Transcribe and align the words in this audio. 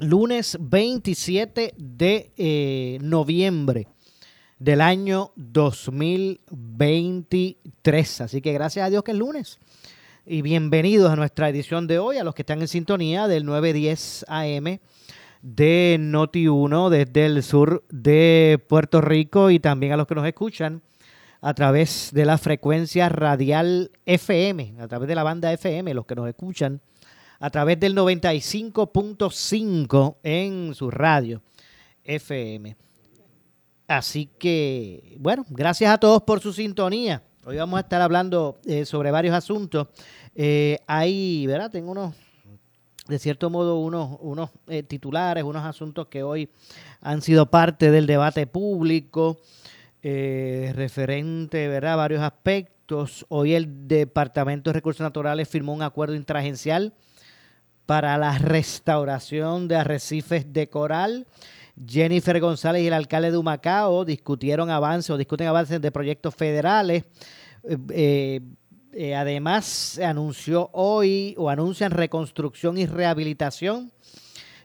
lunes 0.00 0.56
27 0.60 1.74
de 1.76 2.32
eh, 2.36 2.98
noviembre 3.00 3.88
del 4.58 4.80
año 4.80 5.32
2023. 5.36 8.20
Así 8.20 8.40
que 8.40 8.52
gracias 8.52 8.86
a 8.86 8.90
Dios 8.90 9.02
que 9.02 9.10
es 9.12 9.18
lunes. 9.18 9.58
Y 10.26 10.42
bienvenidos 10.42 11.10
a 11.10 11.16
nuestra 11.16 11.48
edición 11.48 11.86
de 11.86 11.98
hoy, 11.98 12.18
a 12.18 12.24
los 12.24 12.34
que 12.34 12.42
están 12.42 12.60
en 12.60 12.68
sintonía 12.68 13.26
del 13.28 13.46
910 13.46 14.26
AM 14.28 14.80
de 15.42 15.96
Noti1 16.00 16.90
desde 16.90 17.26
el 17.26 17.42
sur 17.42 17.84
de 17.88 18.62
Puerto 18.68 19.00
Rico 19.00 19.50
y 19.50 19.58
también 19.60 19.92
a 19.92 19.96
los 19.96 20.08
que 20.08 20.16
nos 20.16 20.26
escuchan 20.26 20.82
a 21.40 21.54
través 21.54 22.10
de 22.12 22.24
la 22.24 22.38
frecuencia 22.38 23.08
radial 23.08 23.92
FM, 24.04 24.74
a 24.80 24.88
través 24.88 25.06
de 25.06 25.14
la 25.14 25.22
banda 25.22 25.52
FM, 25.52 25.94
los 25.94 26.06
que 26.06 26.16
nos 26.16 26.28
escuchan 26.28 26.80
a 27.38 27.50
través 27.50 27.78
del 27.80 27.94
95.5 27.94 30.16
en 30.22 30.74
su 30.74 30.90
radio 30.90 31.42
FM. 32.04 32.76
Así 33.88 34.28
que, 34.38 35.16
bueno, 35.18 35.44
gracias 35.48 35.92
a 35.92 35.98
todos 35.98 36.22
por 36.22 36.40
su 36.40 36.52
sintonía. 36.52 37.22
Hoy 37.44 37.56
vamos 37.56 37.78
a 37.78 37.82
estar 37.82 38.02
hablando 38.02 38.58
eh, 38.64 38.84
sobre 38.84 39.10
varios 39.10 39.34
asuntos. 39.34 39.88
Eh, 40.34 40.78
hay, 40.86 41.46
¿verdad? 41.46 41.70
Tengo 41.70 41.92
unos 41.92 42.14
de 43.08 43.18
cierto 43.18 43.50
modo 43.50 43.78
unos, 43.78 44.18
unos 44.20 44.50
eh, 44.66 44.82
titulares, 44.82 45.44
unos 45.44 45.64
asuntos 45.64 46.08
que 46.08 46.22
hoy 46.22 46.50
han 47.00 47.22
sido 47.22 47.50
parte 47.50 47.90
del 47.90 48.06
debate 48.06 48.46
público, 48.46 49.38
eh, 50.02 50.72
referente 50.74 51.68
¿verdad? 51.68 51.94
a 51.94 51.96
varios 51.96 52.22
aspectos. 52.22 53.24
Hoy 53.28 53.54
el 53.54 53.88
Departamento 53.88 54.70
de 54.70 54.74
Recursos 54.74 55.02
Naturales 55.02 55.48
firmó 55.48 55.72
un 55.72 55.82
acuerdo 55.82 56.14
intragencial 56.14 56.94
para 57.86 58.18
la 58.18 58.36
restauración 58.38 59.68
de 59.68 59.76
arrecifes 59.76 60.52
de 60.52 60.68
coral. 60.68 61.26
Jennifer 61.86 62.40
González 62.40 62.82
y 62.82 62.88
el 62.88 62.92
alcalde 62.92 63.30
de 63.30 63.36
Humacao 63.36 64.04
discutieron 64.04 64.70
avances 64.70 65.10
o 65.10 65.16
discuten 65.16 65.46
avances 65.46 65.80
de 65.80 65.92
proyectos 65.92 66.34
federales. 66.34 67.04
Eh, 67.90 68.40
eh, 68.92 69.14
además, 69.14 69.64
se 69.66 70.04
anunció 70.04 70.70
hoy 70.72 71.34
o 71.36 71.50
anuncian 71.50 71.90
reconstrucción 71.90 72.78
y 72.78 72.86
rehabilitación 72.86 73.92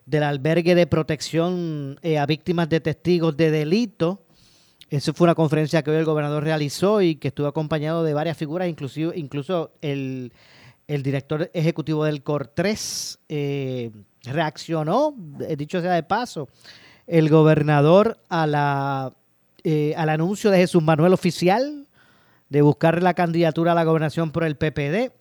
del 0.05 0.23
albergue 0.23 0.73
de 0.73 0.87
protección 0.87 1.99
eh, 2.01 2.17
a 2.17 2.25
víctimas 2.25 2.69
de 2.69 2.79
testigos 2.79 3.35
de 3.37 3.51
delito. 3.51 4.25
Esa 4.89 5.13
fue 5.13 5.25
una 5.25 5.35
conferencia 5.35 5.83
que 5.83 5.91
hoy 5.91 5.97
el 5.97 6.05
gobernador 6.05 6.43
realizó 6.43 7.01
y 7.01 7.15
que 7.15 7.29
estuvo 7.29 7.47
acompañado 7.47 8.03
de 8.03 8.13
varias 8.13 8.37
figuras, 8.37 8.67
inclusive, 8.67 9.13
incluso 9.17 9.71
el, 9.81 10.33
director 11.01 11.49
ejecutivo 11.53 12.05
del 12.05 12.23
COR3 12.23 13.19
eh, 13.29 13.91
reaccionó, 14.23 15.15
dicho 15.57 15.81
sea 15.81 15.93
de 15.93 16.03
paso, 16.03 16.49
el 17.07 17.29
gobernador 17.29 18.19
a 18.29 18.45
la, 18.45 19.13
al 19.95 20.09
anuncio 20.09 20.51
de 20.51 20.57
Jesús 20.57 20.83
Manuel 20.83 21.13
Oficial, 21.13 21.87
de 22.49 22.61
buscar 22.61 23.01
la 23.01 23.13
candidatura 23.13 23.71
a 23.71 23.75
la 23.75 23.85
gobernación 23.85 24.31
por 24.31 24.43
el 24.43 24.57
PPD. 24.57 25.13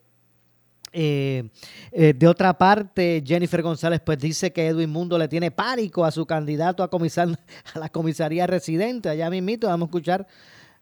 Eh, 0.93 1.49
eh, 1.93 2.13
de 2.13 2.27
otra 2.27 2.57
parte, 2.57 3.23
Jennifer 3.25 3.61
González 3.61 4.01
pues 4.05 4.19
dice 4.19 4.51
que 4.51 4.67
Edwin 4.67 4.89
Mundo 4.89 5.17
le 5.17 5.29
tiene 5.29 5.49
pánico 5.49 6.03
a 6.03 6.11
su 6.11 6.25
candidato 6.25 6.83
a, 6.83 6.89
comisar, 6.89 7.29
a 7.73 7.79
la 7.79 7.89
comisaría 7.89 8.47
residente. 8.47 9.07
Allá 9.07 9.29
mismito 9.29 9.67
vamos 9.67 9.87
a 9.87 9.89
escuchar 9.89 10.27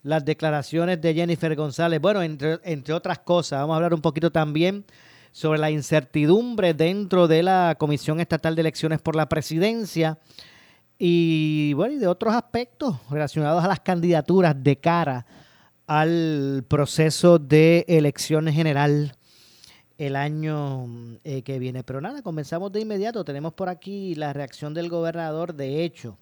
las 0.03 0.23
declaraciones 0.25 1.01
de 1.01 1.13
Jennifer 1.13 1.55
González. 1.55 1.99
Bueno, 1.99 2.21
entre, 2.21 2.59
entre 2.63 2.93
otras 2.93 3.19
cosas, 3.19 3.59
vamos 3.59 3.73
a 3.73 3.77
hablar 3.77 3.93
un 3.93 4.01
poquito 4.01 4.31
también 4.31 4.85
sobre 5.31 5.59
la 5.59 5.71
incertidumbre 5.71 6.73
dentro 6.73 7.27
de 7.27 7.43
la 7.43 7.75
Comisión 7.77 8.19
Estatal 8.19 8.55
de 8.55 8.61
Elecciones 8.61 9.01
por 9.01 9.15
la 9.15 9.29
Presidencia 9.29 10.17
y 10.97 11.73
bueno, 11.73 11.93
y 11.93 11.97
de 11.97 12.07
otros 12.07 12.33
aspectos 12.33 12.97
relacionados 13.09 13.63
a 13.63 13.67
las 13.67 13.79
candidaturas 13.79 14.55
de 14.61 14.77
cara 14.77 15.25
al 15.87 16.65
proceso 16.67 17.39
de 17.39 17.85
elección 17.87 18.47
general 18.47 19.15
el 19.97 20.15
año 20.15 20.87
eh, 21.23 21.41
que 21.41 21.57
viene. 21.57 21.83
Pero 21.83 22.01
nada, 22.01 22.21
comenzamos 22.21 22.71
de 22.71 22.81
inmediato. 22.81 23.23
Tenemos 23.23 23.53
por 23.53 23.69
aquí 23.69 24.13
la 24.15 24.33
reacción 24.33 24.73
del 24.73 24.89
gobernador. 24.89 25.53
De 25.53 25.83
hecho, 25.83 26.17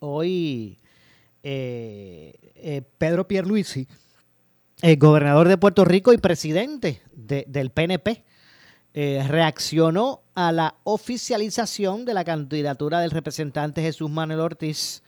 hoy 0.00 0.78
eh, 1.42 2.34
eh, 2.54 2.82
Pedro 2.98 3.26
Pierluisi, 3.26 3.88
el 4.82 4.96
gobernador 4.96 5.48
de 5.48 5.58
Puerto 5.58 5.84
Rico 5.84 6.12
y 6.12 6.18
presidente 6.18 7.02
del 7.12 7.70
PNP, 7.70 8.24
reaccionó 8.92 10.22
a 10.34 10.50
la 10.52 10.74
oficialización 10.84 12.04
de 12.04 12.14
la 12.14 12.24
candidatura 12.24 13.00
del 13.00 13.10
representante 13.10 13.82
Jesús 13.82 14.10
Manuel 14.10 14.40
Ortiz 14.40 15.02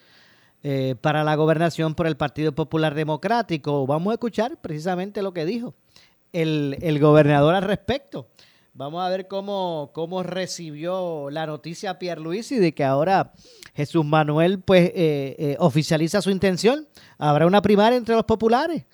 eh, 0.65 0.95
para 1.01 1.25
la 1.25 1.35
gobernación 1.35 1.97
por 1.97 2.07
el 2.07 2.17
Partido 2.17 2.53
Popular 2.53 2.95
Democrático. 2.95 3.85
Vamos 3.85 4.13
a 4.13 4.15
escuchar 4.15 4.61
precisamente 4.61 5.21
lo 5.21 5.33
que 5.33 5.45
dijo 5.45 5.75
el, 6.33 6.99
gobernador 7.01 7.57
al 7.57 7.65
respecto. 7.65 8.29
Vamos 8.75 9.05
a 9.05 9.11
ver 9.11 9.29
cómo, 9.29 9.91
cómo 9.93 10.23
recibió 10.23 11.29
la 11.31 11.45
noticia 11.47 11.99
Pierre 11.99 12.23
Luis 12.23 12.51
y 12.53 12.59
de 12.59 12.73
que 12.73 12.85
ahora 12.85 13.35
Jesús 13.75 14.03
Manuel 14.03 14.61
pues 14.61 14.89
eh, 14.95 15.37
eh, 15.39 15.57
oficializa 15.59 16.23
su 16.23 16.31
intención. 16.31 16.89
Habrá 17.19 17.47
una 17.47 17.61
primaria 17.61 17.99
entre 17.99 18.15
los 18.15 18.25
populares 18.25 18.87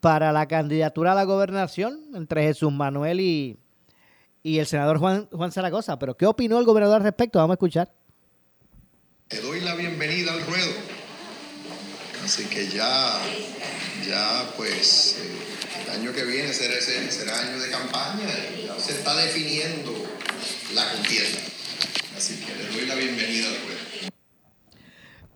para 0.00 0.32
la 0.32 0.48
candidatura 0.48 1.12
a 1.12 1.14
la 1.14 1.22
gobernación 1.22 2.00
entre 2.14 2.42
Jesús 2.42 2.72
Manuel 2.72 3.20
y, 3.20 3.58
y 4.42 4.58
el 4.58 4.66
senador 4.66 4.98
Juan, 4.98 5.28
Juan 5.30 5.52
Zaragoza. 5.52 5.96
Pero 6.00 6.16
¿qué 6.16 6.26
opinó 6.26 6.58
el 6.58 6.64
gobernador 6.64 6.96
al 6.96 7.04
respecto? 7.04 7.38
Vamos 7.38 7.52
a 7.52 7.58
escuchar. 7.58 7.92
Te 9.28 9.40
doy 9.40 9.60
la 9.60 9.76
bienvenida 9.76 10.32
al 10.32 10.44
ruedo. 10.46 10.72
Así 12.24 12.44
que 12.46 12.66
ya, 12.68 13.20
ya 14.04 14.50
pues 14.56 15.20
eh, 15.20 15.55
el 15.86 16.00
año 16.00 16.12
que 16.12 16.24
viene 16.24 16.52
será, 16.52 16.74
será 16.80 17.40
año 17.40 17.60
de 17.60 17.70
campaña 17.70 18.26
ya 18.66 18.78
se 18.78 18.92
está 18.92 19.14
definiendo 19.16 19.92
la 20.74 20.90
contienda. 20.92 21.38
Así 22.16 22.44
que 22.44 22.54
le 22.54 22.76
doy 22.76 22.86
la 22.86 22.94
bienvenida 22.94 23.48
al 23.48 23.54
ruedo. 23.54 23.76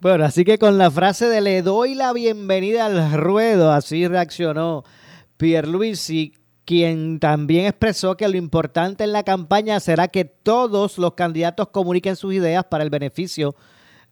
Bueno, 0.01 0.25
así 0.25 0.45
que 0.45 0.59
con 0.59 0.79
la 0.79 0.91
frase 0.91 1.27
de 1.27 1.41
le 1.41 1.63
doy 1.63 1.95
la 1.95 2.13
bienvenida 2.13 2.87
al 2.87 3.13
ruedo, 3.13 3.71
así 3.71 4.07
reaccionó 4.09 4.85
Pierluisi, 5.37 6.35
quien 6.65 7.21
también 7.21 7.67
expresó 7.67 8.17
que 8.17 8.29
lo 8.29 8.37
importante 8.37 9.05
en 9.05 9.13
la 9.13 9.25
campaña 9.25 9.79
será 9.81 10.09
que 10.09 10.25
todos 10.25 10.99
los 10.99 11.15
candidatos 11.15 11.69
comuniquen 11.69 12.17
sus 12.17 12.33
ideas 12.33 12.65
para 12.65 12.85
el 12.85 12.91
beneficio 12.91 13.55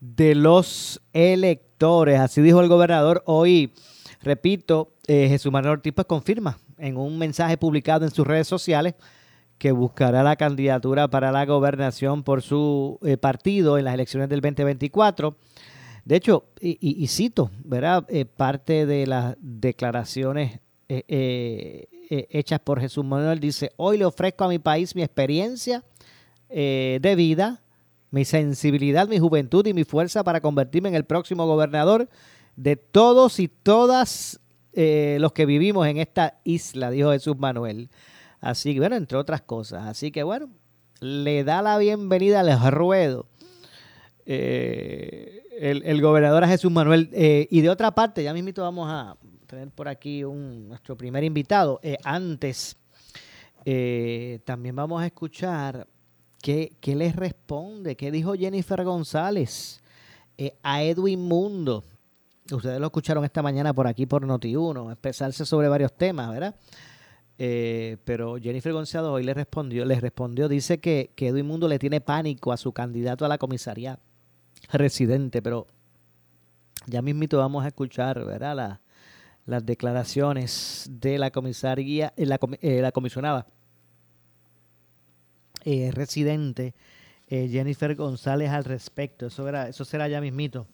de 0.00 0.34
los 0.34 1.00
electores. 1.12 2.20
Así 2.20 2.42
dijo 2.42 2.60
el 2.60 2.68
gobernador 2.68 3.22
hoy. 3.26 3.72
Repito, 4.20 4.94
eh, 5.06 5.28
Jesús 5.28 5.52
Manuel 5.52 5.74
Ortiz 5.74 5.92
pues, 5.92 6.06
confirma 6.06 6.58
en 6.76 6.96
un 6.96 7.18
mensaje 7.18 7.56
publicado 7.56 8.04
en 8.04 8.10
sus 8.10 8.26
redes 8.26 8.48
sociales 8.48 8.94
que 9.58 9.72
buscará 9.72 10.22
la 10.22 10.36
candidatura 10.36 11.08
para 11.08 11.32
la 11.32 11.44
gobernación 11.44 12.22
por 12.22 12.42
su 12.42 12.98
eh, 13.02 13.16
partido 13.16 13.78
en 13.78 13.84
las 13.84 13.94
elecciones 13.94 14.28
del 14.28 14.40
2024. 14.40 15.36
De 16.04 16.16
hecho, 16.16 16.46
y, 16.60 17.06
cito, 17.08 17.50
¿verdad? 17.64 18.06
Eh, 18.08 18.24
parte 18.24 18.86
de 18.86 19.06
las 19.06 19.36
declaraciones 19.40 20.60
hechas 20.88 22.60
por 22.60 22.80
Jesús 22.80 23.04
Manuel 23.04 23.40
dice, 23.40 23.72
hoy 23.76 23.98
le 23.98 24.06
ofrezco 24.06 24.44
a 24.44 24.48
mi 24.48 24.58
país 24.58 24.96
mi 24.96 25.02
experiencia 25.02 25.84
de 26.48 27.14
vida, 27.14 27.60
mi 28.10 28.24
sensibilidad, 28.24 29.06
mi 29.06 29.18
juventud 29.18 29.66
y 29.66 29.74
mi 29.74 29.84
fuerza 29.84 30.24
para 30.24 30.40
convertirme 30.40 30.88
en 30.88 30.94
el 30.94 31.04
próximo 31.04 31.46
gobernador 31.46 32.08
de 32.58 32.76
todos 32.76 33.38
y 33.38 33.48
todas 33.48 34.40
eh, 34.72 35.18
los 35.20 35.32
que 35.32 35.46
vivimos 35.46 35.86
en 35.86 35.98
esta 35.98 36.40
isla, 36.44 36.90
dijo 36.90 37.12
Jesús 37.12 37.38
Manuel. 37.38 37.88
Así 38.40 38.74
que, 38.74 38.80
bueno, 38.80 38.96
entre 38.96 39.16
otras 39.16 39.42
cosas. 39.42 39.86
Así 39.86 40.10
que, 40.10 40.22
bueno, 40.22 40.50
le 41.00 41.44
da 41.44 41.62
la 41.62 41.78
bienvenida 41.78 42.40
al 42.40 42.72
ruedo 42.72 43.26
eh, 44.26 45.42
el, 45.60 46.02
gobernador 46.02 46.44
a 46.44 46.48
Jesús 46.48 46.70
Manuel. 46.70 47.10
y 47.12 47.60
de 47.60 47.70
otra 47.70 47.92
parte, 47.92 48.22
ya 48.22 48.34
mismito 48.34 48.62
vamos 48.62 48.88
a 48.90 49.16
tener 49.46 49.70
por 49.70 49.88
aquí 49.88 50.24
un, 50.24 50.68
nuestro 50.68 50.96
primer 50.96 51.24
invitado. 51.24 51.80
antes, 52.04 52.76
también 54.44 54.74
vamos 54.74 55.00
a 55.02 55.06
escuchar 55.06 55.86
¿Qué, 56.42 56.76
¿Qué 56.80 56.94
les 56.94 57.16
responde? 57.16 57.96
¿Qué 57.96 58.10
dijo 58.10 58.34
Jennifer 58.34 58.84
González 58.84 59.80
eh, 60.36 60.56
a 60.62 60.82
Edwin 60.82 61.20
Mundo? 61.20 61.82
Ustedes 62.50 62.80
lo 62.80 62.86
escucharon 62.86 63.24
esta 63.24 63.42
mañana 63.42 63.74
por 63.74 63.86
aquí 63.86 64.06
por 64.06 64.26
Noti1, 64.26 64.92
expresarse 64.92 65.44
sobre 65.44 65.68
varios 65.68 65.92
temas, 65.92 66.30
¿verdad? 66.30 66.54
Eh, 67.36 67.98
pero 68.04 68.36
Jennifer 68.36 68.72
González 68.72 69.08
hoy 69.08 69.22
le 69.22 69.34
respondió, 69.34 69.84
les 69.84 70.00
respondió, 70.00 70.48
dice 70.48 70.78
que, 70.78 71.12
que 71.14 71.28
Edwin 71.28 71.46
Mundo 71.46 71.68
le 71.68 71.78
tiene 71.78 72.00
pánico 72.00 72.52
a 72.52 72.56
su 72.56 72.72
candidato 72.72 73.24
a 73.24 73.28
la 73.28 73.38
comisaría 73.38 73.98
residente, 74.72 75.42
pero 75.42 75.66
ya 76.86 77.02
mismito 77.02 77.38
vamos 77.38 77.64
a 77.64 77.68
escuchar, 77.68 78.24
¿verdad? 78.24 78.80
las 79.46 79.64
declaraciones 79.64 80.88
de 80.90 81.18
la 81.18 81.30
comisaría, 81.30 82.12
la, 82.16 82.38
eh, 82.60 82.80
la 82.82 82.92
comisionada 82.92 83.46
eh, 85.64 85.90
residente 85.92 86.74
eh, 87.28 87.48
Jennifer 87.48 87.94
González 87.94 88.50
al 88.50 88.64
respecto. 88.64 89.26
Eso, 89.26 89.48
era, 89.48 89.68
eso 89.68 89.84
será 89.84 90.08
ya 90.08 90.20
mismito 90.20 90.66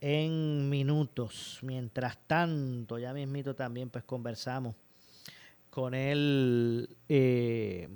en 0.00 0.68
minutos. 0.68 1.58
Mientras 1.62 2.18
tanto, 2.26 2.98
ya 2.98 3.12
mismito 3.12 3.54
también 3.54 3.90
pues 3.90 4.04
conversamos 4.04 4.74
con 5.70 5.94
el 5.94 6.96
eh, 7.08 7.88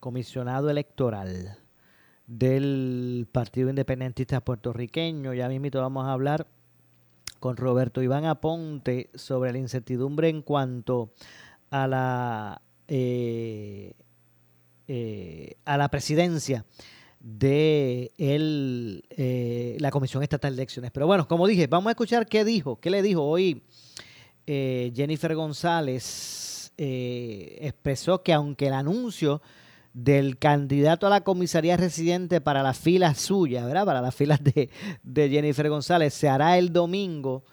comisionado 0.00 0.70
electoral 0.70 1.58
del 2.26 3.26
Partido 3.30 3.70
Independentista 3.70 4.40
Puertorriqueño. 4.40 5.34
Ya 5.34 5.48
mismito 5.48 5.80
vamos 5.80 6.06
a 6.06 6.12
hablar 6.12 6.46
con 7.40 7.56
Roberto 7.56 8.02
Iván 8.02 8.24
Aponte 8.24 9.10
sobre 9.14 9.52
la 9.52 9.58
incertidumbre 9.58 10.28
en 10.28 10.42
cuanto 10.42 11.12
a 11.70 11.86
la 11.86 12.62
eh, 12.88 13.94
a 15.64 15.76
la 15.76 15.88
presidencia 15.90 16.64
de 17.20 18.12
el, 18.18 19.04
eh, 19.10 19.76
la 19.80 19.90
Comisión 19.90 20.22
Estatal 20.22 20.54
de 20.54 20.62
Elecciones. 20.62 20.90
Pero 20.90 21.06
bueno, 21.06 21.26
como 21.26 21.46
dije, 21.46 21.66
vamos 21.66 21.88
a 21.88 21.92
escuchar 21.92 22.26
qué 22.26 22.44
dijo, 22.44 22.80
qué 22.80 22.90
le 22.90 23.02
dijo 23.02 23.22
hoy 23.22 23.62
eh, 24.46 24.92
Jennifer 24.94 25.34
González. 25.34 26.72
expresó 26.76 28.22
que 28.22 28.32
aunque 28.32 28.68
el 28.68 28.74
anuncio 28.74 29.42
del 29.92 30.38
candidato 30.38 31.06
a 31.06 31.10
la 31.10 31.22
comisaría 31.22 31.76
residente 31.76 32.40
para 32.40 32.62
las 32.62 32.78
filas 32.78 33.18
suyas, 33.18 33.66
¿verdad? 33.66 33.84
Para 33.84 34.00
las 34.00 34.14
filas 34.14 34.42
de, 34.44 34.70
de 35.02 35.28
Jennifer 35.28 35.68
González, 35.68 36.14
se 36.14 36.28
hará 36.28 36.56
el 36.56 36.72
domingo 36.72 37.44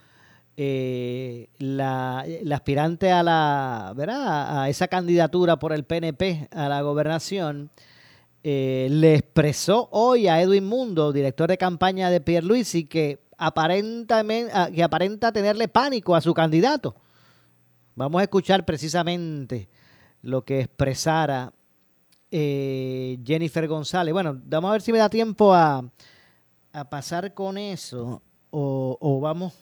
eh, 0.57 1.49
la, 1.57 2.25
aspirante 2.53 3.11
a 3.11 3.23
la 3.23 3.91
¿verdad? 3.93 4.61
a 4.61 4.69
esa 4.69 4.87
candidatura 4.87 5.59
por 5.59 5.73
el 5.73 5.83
PNP 5.83 6.47
a 6.51 6.69
la 6.69 6.81
gobernación 6.81 7.71
eh, 8.47 8.89
le 8.91 9.15
expresó 9.15 9.89
hoy 9.91 10.27
a 10.27 10.39
Edwin 10.39 10.67
Mundo, 10.67 11.11
director 11.11 11.49
de 11.49 11.57
campaña 11.57 12.11
de 12.11 12.21
Pierluisi, 12.21 12.85
que 12.85 13.25
aparentamente 13.39 14.53
que 14.71 14.83
aparenta 14.83 15.31
tenerle 15.31 15.67
pánico 15.67 16.15
a 16.15 16.21
su 16.21 16.31
candidato. 16.31 16.95
Vamos 17.95 18.19
a 18.19 18.25
escuchar 18.25 18.63
precisamente 18.63 19.67
lo 20.21 20.45
que 20.45 20.59
expresara 20.59 21.53
eh, 22.29 23.17
Jennifer 23.25 23.67
González. 23.67 24.13
Bueno, 24.13 24.39
vamos 24.45 24.69
a 24.69 24.73
ver 24.73 24.83
si 24.83 24.91
me 24.91 24.99
da 24.99 25.09
tiempo 25.09 25.51
a, 25.51 25.83
pasar 26.91 27.33
con 27.33 27.57
eso 27.57 28.21
o, 28.51 28.95
o 29.01 29.19
vamos 29.21 29.53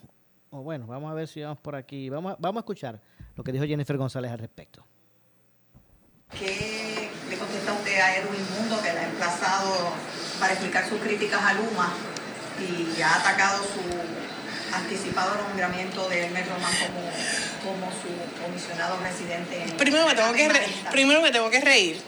bueno, 0.51 0.87
vamos 0.87 1.09
a 1.09 1.13
ver 1.13 1.29
si 1.29 1.41
vamos 1.41 1.59
por 1.59 1.77
aquí. 1.77 2.09
Vamos 2.09 2.35
vamos 2.37 2.59
a 2.59 2.63
escuchar 2.63 2.99
lo 3.33 3.45
que 3.45 3.53
dijo 3.53 3.63
Jennifer 3.63 3.95
González 3.95 4.29
al 4.29 4.39
respecto. 4.39 4.85
¿Qué 6.37 6.92
a 8.01 8.17
Edwin 8.17 8.45
Mundo, 8.57 8.81
que 8.81 8.93
le 8.93 8.99
ha 8.99 9.05
emplazado 9.05 9.93
para 10.39 10.53
explicar 10.53 10.87
sus 10.87 10.99
críticas 10.99 11.41
a 11.41 11.53
Luma 11.53 11.93
y 12.59 13.01
ha 13.01 13.15
atacado 13.15 13.63
su 13.63 14.73
anticipado 14.75 15.35
nombramiento 15.35 16.09
de 16.09 16.25
Hermes 16.25 16.47
Román 16.47 16.73
como, 16.73 17.75
como 17.75 17.91
su 17.91 18.41
comisionado 18.41 18.99
residente? 18.99 19.61
En 19.63 19.77
primero, 19.77 20.07
me 20.07 20.15
tengo 20.15 20.33
que 20.33 20.49
primero 20.91 21.21
me 21.21 21.31
tengo 21.31 21.49
que 21.49 21.61
reír, 21.61 21.99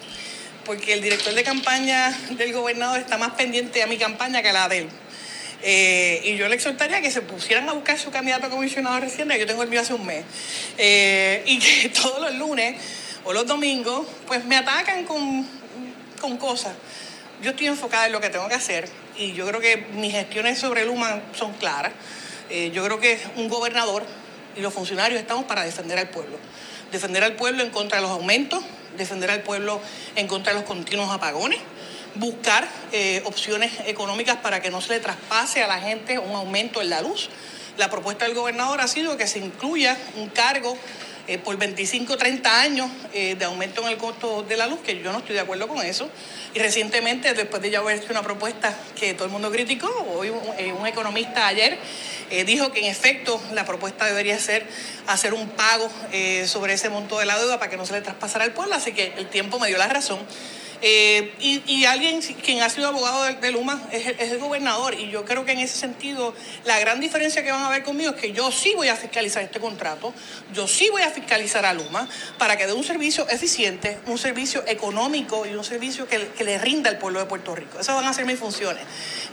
porque 0.66 0.94
el 0.94 1.02
director 1.02 1.34
de 1.34 1.44
campaña 1.44 2.12
del 2.32 2.54
gobernador 2.54 3.00
está 3.00 3.18
más 3.18 3.32
pendiente 3.32 3.84
a 3.84 3.88
mi 3.88 3.98
campaña 3.98 4.42
que 4.42 4.50
a 4.50 4.54
la 4.54 4.70
de 4.70 4.80
él. 4.80 4.90
Eh, 5.62 6.22
y 6.26 6.36
yo 6.36 6.48
le 6.48 6.56
exhortaría 6.56 7.02
que 7.02 7.10
se 7.10 7.22
pusieran 7.22 7.68
a 7.70 7.74
buscar 7.74 7.98
su 7.98 8.12
candidato 8.12 8.48
a 8.48 8.50
comisionado 8.50 9.00
reciente, 9.00 9.40
yo 9.40 9.48
tengo 9.48 9.64
el 9.64 9.70
mío 9.70 9.82
hace 9.82 9.94
un 9.94 10.06
mes, 10.06 10.24
eh, 10.78 11.44
y 11.46 11.60
que 11.60 11.90
todos 12.02 12.22
los 12.22 12.36
lunes 12.36 12.76
o 13.24 13.34
los 13.34 13.48
domingos, 13.48 14.06
pues 14.28 14.46
me 14.46 14.58
atacan 14.58 15.06
con, 15.06 15.48
con 16.26 16.38
cosas. 16.38 16.74
Yo 17.44 17.52
estoy 17.52 17.68
enfocada 17.68 18.08
en 18.08 18.12
lo 18.12 18.20
que 18.20 18.30
tengo 18.30 18.48
que 18.48 18.56
hacer 18.56 18.90
y 19.16 19.34
yo 19.34 19.46
creo 19.46 19.62
que 19.62 19.78
mis 19.94 20.12
gestiones 20.12 20.58
sobre 20.58 20.82
el 20.82 20.88
Luma 20.88 21.22
son 21.38 21.54
claras. 21.54 21.94
Eh, 22.50 22.72
yo 22.74 22.84
creo 22.84 23.00
que 23.00 23.20
un 23.36 23.48
gobernador 23.48 24.04
y 24.56 24.62
los 24.62 24.74
funcionarios 24.74 25.22
estamos 25.22 25.46
para 25.46 25.64
defender 25.64 26.00
al 26.00 26.10
pueblo. 26.10 26.38
Defender 26.92 27.24
al 27.24 27.34
pueblo 27.34 27.62
en 27.62 27.70
contra 27.70 27.98
de 27.98 28.02
los 28.02 28.12
aumentos, 28.12 28.64
defender 28.98 29.30
al 29.30 29.44
pueblo 29.44 29.80
en 30.16 30.28
contra 30.28 30.54
de 30.54 30.60
los 30.60 30.68
continuos 30.68 31.12
apagones 31.12 31.60
buscar 32.16 32.66
eh, 32.94 33.22
opciones 33.26 33.74
económicas 33.88 34.38
para 34.38 34.62
que 34.62 34.72
no 34.72 34.80
se 34.80 34.94
le 34.94 35.00
traspase 35.02 35.62
a 35.62 35.68
la 35.68 35.80
gente 35.80 36.18
un 36.18 36.34
aumento 36.34 36.82
en 36.82 36.90
la 36.90 37.02
luz. 37.02 37.30
La 37.78 37.90
propuesta 37.90 38.24
del 38.24 38.34
gobernador 38.34 38.80
ha 38.80 38.88
sido 38.88 39.18
que 39.18 39.28
se 39.28 39.40
incluya 39.40 39.98
un 40.16 40.30
cargo 40.30 40.78
eh, 41.28 41.38
por 41.38 41.58
25 41.58 42.18
30 42.18 42.62
años 42.62 42.90
eh, 43.14 43.36
de 43.36 43.46
aumento 43.46 43.82
en 43.82 43.88
el 43.88 43.98
costo 43.98 44.44
de 44.44 44.58
la 44.58 44.68
luz, 44.68 44.80
que 44.82 45.02
yo 45.02 45.12
no 45.12 45.20
estoy 45.20 45.36
de 45.36 45.42
acuerdo 45.42 45.68
con 45.68 45.86
eso. 45.86 46.10
Y 46.54 46.60
recientemente, 46.60 47.34
después 47.34 47.62
de 47.62 47.70
ya 47.70 47.80
haber 47.80 47.98
hecho 47.98 48.08
una 48.12 48.22
propuesta 48.22 48.76
que 49.00 49.14
todo 49.14 49.26
el 49.26 49.32
mundo 49.32 49.52
criticó, 49.52 49.90
hoy 50.18 50.30
un, 50.30 50.88
economista 50.88 51.48
ayer 51.48 51.78
dijo 52.46 52.72
que 52.72 52.80
en 52.80 52.86
efecto 52.86 53.42
la 53.54 53.66
propuesta 53.66 54.06
debería 54.06 54.40
ser 54.40 54.66
hacer 55.08 55.34
un 55.34 55.50
pago 55.50 55.90
sobre 56.46 56.74
ese 56.74 56.90
monto 56.90 57.20
de 57.20 57.26
la 57.26 57.38
deuda 57.38 57.60
para 57.60 57.70
que 57.70 57.78
no 57.78 57.86
se 57.86 57.94
le 57.94 58.02
traspasara 58.02 58.46
al 58.46 58.54
pueblo, 58.54 58.76
así 58.76 58.94
que 58.94 59.14
el 59.18 59.28
tiempo 59.28 59.60
me 59.60 59.68
dio 59.68 59.78
la 59.78 59.88
razón. 59.88 60.20
Eh, 60.82 61.34
y, 61.40 61.86
alguien 61.86 62.22
quien 62.22 62.62
ha 62.62 62.70
sido 62.70 62.88
abogado 62.88 63.24
de, 63.24 63.52
Luma 63.52 63.82
es 63.92 64.32
el, 64.32 64.38
gobernador. 64.40 64.96
Y 64.96 65.10
yo 65.10 65.26
creo 65.26 65.46
que 65.46 65.52
en 65.52 65.60
ese 65.60 65.78
sentido, 65.78 66.34
la 66.66 66.80
gran 66.80 67.00
diferencia 67.00 67.44
que 67.44 67.52
van 67.52 67.64
a 67.64 67.70
ver 67.70 67.84
conmigo 67.84 68.12
es 68.12 68.22
que 68.22 68.32
yo 68.32 68.52
sí 68.52 68.74
voy 68.76 68.90
a 68.90 68.96
fiscalizar 68.96 69.44
este 69.44 69.60
contrato, 69.60 70.14
yo 70.54 70.68
sí 70.68 70.90
voy 70.90 71.04
a 71.04 71.10
fiscalizar 71.10 71.66
a 71.66 71.74
Luma 71.74 72.08
para 72.38 72.58
que 72.58 72.68
dé 72.68 72.74
un 72.74 72.84
servicio 72.84 73.28
eficiente, 73.30 74.00
un 74.08 74.18
servicio 74.18 74.64
económico 74.68 75.46
y 75.46 75.56
un 75.56 75.64
servicio 75.64 76.08
que, 76.08 76.30
le 76.46 76.58
rinda 76.60 76.90
al 76.90 76.98
pueblo 76.98 77.20
de 77.20 77.26
Puerto 77.26 77.56
Rico. 77.56 77.80
Esas 77.80 77.96
van 77.96 78.06
a 78.06 78.14
ser 78.14 78.26
mis 78.26 78.38
funciones. 78.38 78.84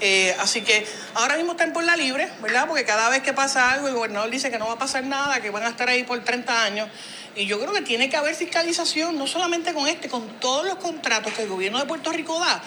Eh, 0.01 0.35
así 0.41 0.63
que 0.63 0.87
ahora 1.15 1.37
mismo 1.37 1.53
están 1.53 1.73
por 1.73 1.85
la 1.85 1.97
libre, 1.97 2.29
¿verdad? 2.41 2.67
Porque 2.67 2.85
cada 2.85 3.09
vez 3.11 3.23
que 3.23 3.33
pasa 3.33 3.71
algo, 3.71 3.89
el 3.89 3.95
gobernador 3.95 4.31
dice 4.31 4.51
que 4.51 4.59
no 4.59 4.67
va 4.67 4.75
a 4.75 4.79
pasar 4.79 5.05
nada, 5.05 5.41
que 5.41 5.51
van 5.51 5.65
a 5.65 5.69
estar 5.69 5.89
ahí 5.89 6.05
por 6.05 6.23
30 6.25 6.65
años. 6.65 6.89
Y 7.35 7.47
yo 7.47 7.59
creo 7.59 7.73
que 7.73 7.83
tiene 7.83 8.11
que 8.11 8.17
haber 8.17 8.35
fiscalización, 8.35 9.17
no 9.17 9.27
solamente 9.27 9.73
con 9.73 9.87
este, 9.87 10.09
con 10.09 10.29
todos 10.41 10.67
los 10.67 10.77
contratos 10.77 11.33
que 11.33 11.43
el 11.43 11.49
gobierno 11.49 11.79
de 11.79 11.87
Puerto 11.87 12.13
Rico 12.13 12.39
da. 12.39 12.63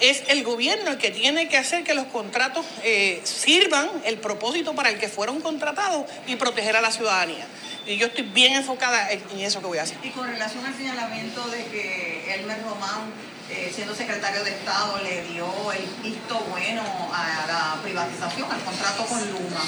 Es 0.00 0.24
el 0.28 0.42
gobierno 0.42 0.90
el 0.90 0.98
que 0.98 1.10
tiene 1.10 1.48
que 1.48 1.56
hacer 1.56 1.84
que 1.84 1.94
los 1.94 2.06
contratos 2.06 2.66
eh, 2.82 3.20
sirvan 3.22 3.88
el 4.04 4.18
propósito 4.18 4.74
para 4.74 4.90
el 4.90 4.98
que 4.98 5.08
fueron 5.08 5.40
contratados 5.40 6.06
y 6.26 6.34
proteger 6.34 6.74
a 6.76 6.80
la 6.80 6.90
ciudadanía. 6.90 7.46
Y 7.86 7.96
yo 7.96 8.06
estoy 8.06 8.24
bien 8.24 8.54
enfocada 8.54 9.10
en, 9.10 9.22
eso 9.38 9.60
que 9.60 9.66
voy 9.66 9.78
a 9.78 9.82
hacer. 9.82 9.98
Y 10.02 10.10
con 10.10 10.26
relación 10.26 10.66
al 10.66 10.74
señalamiento 10.74 11.46
de 11.48 11.64
que 11.66 12.34
Elmer 12.34 12.60
Román, 12.62 13.12
eh, 13.50 13.70
siendo 13.72 13.94
secretario 13.94 14.42
de 14.42 14.50
Estado, 14.50 14.98
le 15.04 15.22
dio 15.32 15.46
el 15.72 15.84
visto 16.02 16.38
bueno 16.50 16.82
a 17.12 17.46
la 17.46 17.82
privatización, 17.82 18.50
al 18.50 18.60
contrato 18.60 19.04
con 19.06 19.20
Luma. 19.30 19.60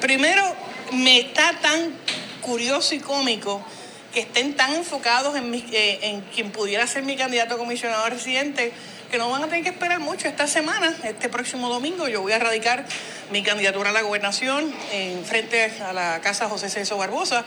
Primero, 0.00 0.54
me 0.92 1.20
está 1.20 1.58
tan 1.60 1.94
curioso 2.40 2.94
y 2.94 3.00
cómico 3.00 3.64
que 4.12 4.20
estén 4.20 4.54
tan 4.54 4.74
enfocados 4.74 5.36
en, 5.36 5.54
eh, 5.54 5.98
en 6.02 6.20
quien 6.22 6.50
pudiera 6.50 6.86
ser 6.86 7.02
mi 7.02 7.16
candidato 7.16 7.54
a 7.54 7.58
comisionado 7.58 8.08
residente, 8.08 8.72
que 9.10 9.18
no 9.18 9.30
van 9.30 9.42
a 9.42 9.46
tener 9.46 9.62
que 9.62 9.70
esperar 9.70 10.00
mucho. 10.00 10.28
Esta 10.28 10.46
semana, 10.46 10.94
este 11.04 11.28
próximo 11.28 11.68
domingo, 11.68 12.08
yo 12.08 12.22
voy 12.22 12.32
a 12.32 12.38
radicar 12.38 12.84
mi 13.30 13.42
candidatura 13.42 13.90
a 13.90 13.92
la 13.92 14.02
gobernación 14.02 14.72
en 14.92 15.24
frente 15.24 15.72
a 15.84 15.92
la 15.92 16.20
casa 16.20 16.48
José 16.48 16.70
Celso 16.70 16.96
Barbosa 16.96 17.44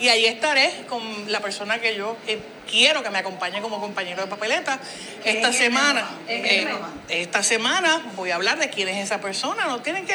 y 0.00 0.08
ahí 0.08 0.24
estaré 0.24 0.70
con 0.88 1.02
la 1.30 1.40
persona 1.40 1.80
que 1.80 1.94
yo 1.94 2.16
he 2.26 2.38
quiero 2.70 3.02
que 3.02 3.10
me 3.10 3.18
acompañe 3.18 3.60
como 3.60 3.80
compañero 3.80 4.22
de 4.22 4.28
papeleta. 4.28 4.78
Esta 5.24 5.52
semana, 5.52 6.08
eh, 6.28 6.66
esta 7.08 7.42
semana 7.42 8.02
voy 8.16 8.30
a 8.30 8.36
hablar 8.36 8.58
de 8.58 8.70
quién 8.70 8.88
es 8.88 9.04
esa 9.04 9.20
persona. 9.20 9.66
No 9.66 9.80
tienen 9.80 10.06
que. 10.06 10.14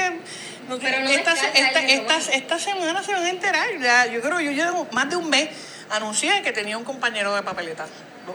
esta, 1.08 2.18
esta, 2.34 2.60
semana 2.60 3.04
se 3.04 3.14
van 3.14 3.26
a 3.26 3.30
enterar. 3.30 3.68
Ya, 3.80 4.08
yo 4.08 4.22
creo, 4.22 4.40
yo 4.40 4.52
llevo 4.52 4.88
más 4.92 5.10
de 5.10 5.16
un 5.16 5.30
mes 5.30 5.50
anuncié 5.90 6.42
que 6.42 6.52
tenía 6.52 6.78
un 6.78 6.84
compañero 6.84 7.34
de 7.36 7.44
papeleta. 7.44 7.86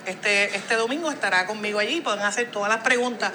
Este, 0.06 0.56
este 0.56 0.74
domingo 0.76 1.10
estará 1.10 1.46
conmigo 1.46 1.78
allí, 1.78 2.00
podrán 2.00 2.24
hacer 2.24 2.50
todas 2.50 2.70
las 2.70 2.82
preguntas 2.82 3.30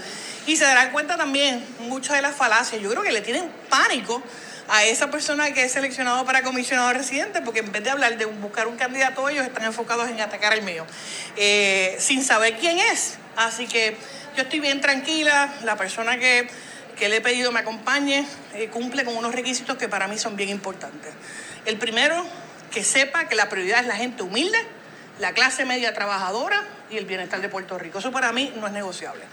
y 0.48 0.56
se 0.56 0.64
darán 0.64 0.92
cuenta 0.92 1.16
también 1.16 1.64
muchas 1.82 2.16
de 2.16 2.22
las 2.22 2.36
falacias. 2.36 2.82
Yo 2.82 2.90
creo 2.90 3.04
que 3.04 3.12
le 3.12 3.22
tienen 3.22 3.52
pánico 3.70 4.24
a 4.68 4.84
esa 4.84 5.10
persona 5.10 5.54
que 5.54 5.64
es 5.64 5.72
seleccionado 5.72 6.26
para 6.26 6.44
comisionado 6.44 6.92
residente, 6.94 7.42
porque 7.42 7.60
en 7.60 7.72
vez 7.72 7.84
de 7.84 7.90
hablar 7.90 8.18
de 8.18 8.26
buscar 8.26 8.68
un 8.68 8.76
candidato, 8.76 9.30
ellos 9.30 9.46
están 9.46 9.64
enfocados 9.64 10.10
en 10.10 10.20
atacar 10.20 10.54
el 10.54 10.64
mío, 10.64 10.86
eh, 11.38 11.96
sin 12.00 12.24
saber 12.24 12.58
quién 12.58 12.80
es. 12.80 13.18
Así 13.36 13.68
que 13.68 13.96
yo 14.36 14.44
estoy 14.44 14.60
bien 14.60 14.82
tranquila, 14.82 15.54
la 15.64 15.78
persona 15.78 16.18
que, 16.18 16.50
que 16.98 17.08
le 17.08 17.18
he 17.18 17.22
pedido 17.22 17.52
me 17.52 17.62
acompañe, 17.62 18.26
eh, 18.56 18.68
cumple 18.68 19.06
con 19.06 19.16
unos 19.16 19.34
requisitos 19.34 19.78
que 19.78 19.88
para 19.88 20.08
mí 20.08 20.18
son 20.18 20.36
bien 20.36 20.50
importantes. 20.50 21.14
El 21.66 21.78
primero, 21.78 22.26
que 22.72 22.84
sepa 22.84 23.28
que 23.28 23.36
la 23.36 23.50
prioridad 23.50 23.82
es 23.82 23.88
la 23.88 23.96
gente 23.96 24.24
humilde, 24.24 24.58
la 25.20 25.34
clase 25.34 25.66
media 25.66 25.94
trabajadora 25.94 26.64
y 26.90 26.98
el 26.98 27.06
bienestar 27.06 27.42
de 27.42 27.50
Puerto 27.50 27.78
Rico. 27.78 28.00
Eso 28.00 28.12
para 28.12 28.32
mí 28.32 28.54
no 28.58 28.68
es 28.68 28.74
negociable. 28.74 29.24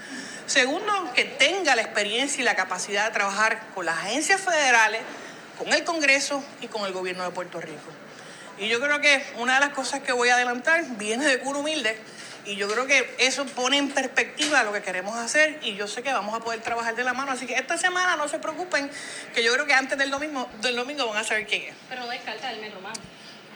Segundo, 0.45 1.11
que 1.13 1.25
tenga 1.25 1.75
la 1.75 1.81
experiencia 1.81 2.41
y 2.41 2.45
la 2.45 2.55
capacidad 2.55 3.05
de 3.05 3.11
trabajar 3.11 3.61
con 3.73 3.85
las 3.85 3.97
agencias 3.97 4.41
federales, 4.41 5.01
con 5.57 5.73
el 5.73 5.83
Congreso 5.83 6.43
y 6.61 6.67
con 6.67 6.85
el 6.85 6.93
gobierno 6.93 7.23
de 7.23 7.31
Puerto 7.31 7.59
Rico. 7.59 7.91
Y 8.57 8.67
yo 8.67 8.79
creo 8.79 9.01
que 9.01 9.25
una 9.37 9.55
de 9.55 9.59
las 9.59 9.69
cosas 9.69 10.01
que 10.01 10.13
voy 10.13 10.29
a 10.29 10.35
adelantar 10.35 10.83
viene 10.97 11.25
de 11.25 11.39
cura 11.39 11.59
humilde 11.59 11.97
y 12.45 12.55
yo 12.55 12.69
creo 12.69 12.85
que 12.85 13.15
eso 13.17 13.45
pone 13.47 13.77
en 13.77 13.89
perspectiva 13.89 14.63
lo 14.63 14.71
que 14.71 14.81
queremos 14.81 15.17
hacer 15.17 15.59
y 15.63 15.75
yo 15.75 15.87
sé 15.87 16.03
que 16.03 16.13
vamos 16.13 16.35
a 16.35 16.39
poder 16.39 16.61
trabajar 16.61 16.95
de 16.95 17.03
la 17.03 17.13
mano. 17.13 17.31
Así 17.31 17.47
que 17.47 17.55
esta 17.55 17.77
semana 17.77 18.15
no 18.15 18.27
se 18.27 18.39
preocupen, 18.39 18.89
que 19.33 19.43
yo 19.43 19.51
creo 19.53 19.65
que 19.65 19.73
antes 19.73 19.97
del 19.97 20.11
domingo, 20.11 20.47
del 20.61 20.75
domingo 20.75 21.07
van 21.07 21.17
a 21.17 21.23
saber 21.23 21.47
quién 21.47 21.63
es. 21.63 21.75
Pero 21.89 22.07
descarta 22.07 22.51
el 22.51 22.61
metro 22.61 22.79
más. 22.81 22.97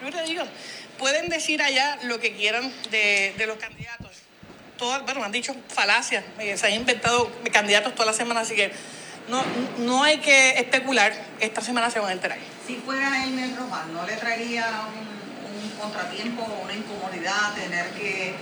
Yo 0.03 0.11
te 0.11 0.23
digo, 0.23 0.43
pueden 0.97 1.29
decir 1.29 1.61
allá 1.61 1.97
lo 2.03 2.19
que 2.19 2.33
quieran 2.33 2.71
de, 2.91 3.33
los 3.45 3.57
candidatos. 3.57 4.11
Todas, 4.77 5.03
bueno, 5.03 5.23
han 5.23 5.31
dicho 5.31 5.53
falacias, 5.67 6.23
eh, 6.39 6.57
se 6.57 6.67
han 6.67 6.73
inventado 6.73 7.29
candidatos 7.51 7.93
toda 7.95 8.05
la 8.05 8.13
semana, 8.13 8.41
así 8.41 8.55
que 8.55 8.71
no, 9.27 9.43
no 9.79 10.03
hay 10.03 10.19
que 10.19 10.51
especular, 10.51 11.13
esta 11.41 11.61
semana 11.61 11.89
se 11.89 11.99
van 11.99 12.09
a 12.09 12.13
enterar. 12.13 12.37
Si 12.65 12.75
fuera 12.75 13.25
el 13.25 13.55
Román, 13.57 13.93
¿no 13.93 14.05
le 14.05 14.15
traería 14.15 14.83
un, 14.87 15.63
un 15.63 15.69
contratiempo, 15.71 16.43
una 16.63 16.73
incomodidad 16.73 17.53
tener 17.55 17.89
que 17.91 18.33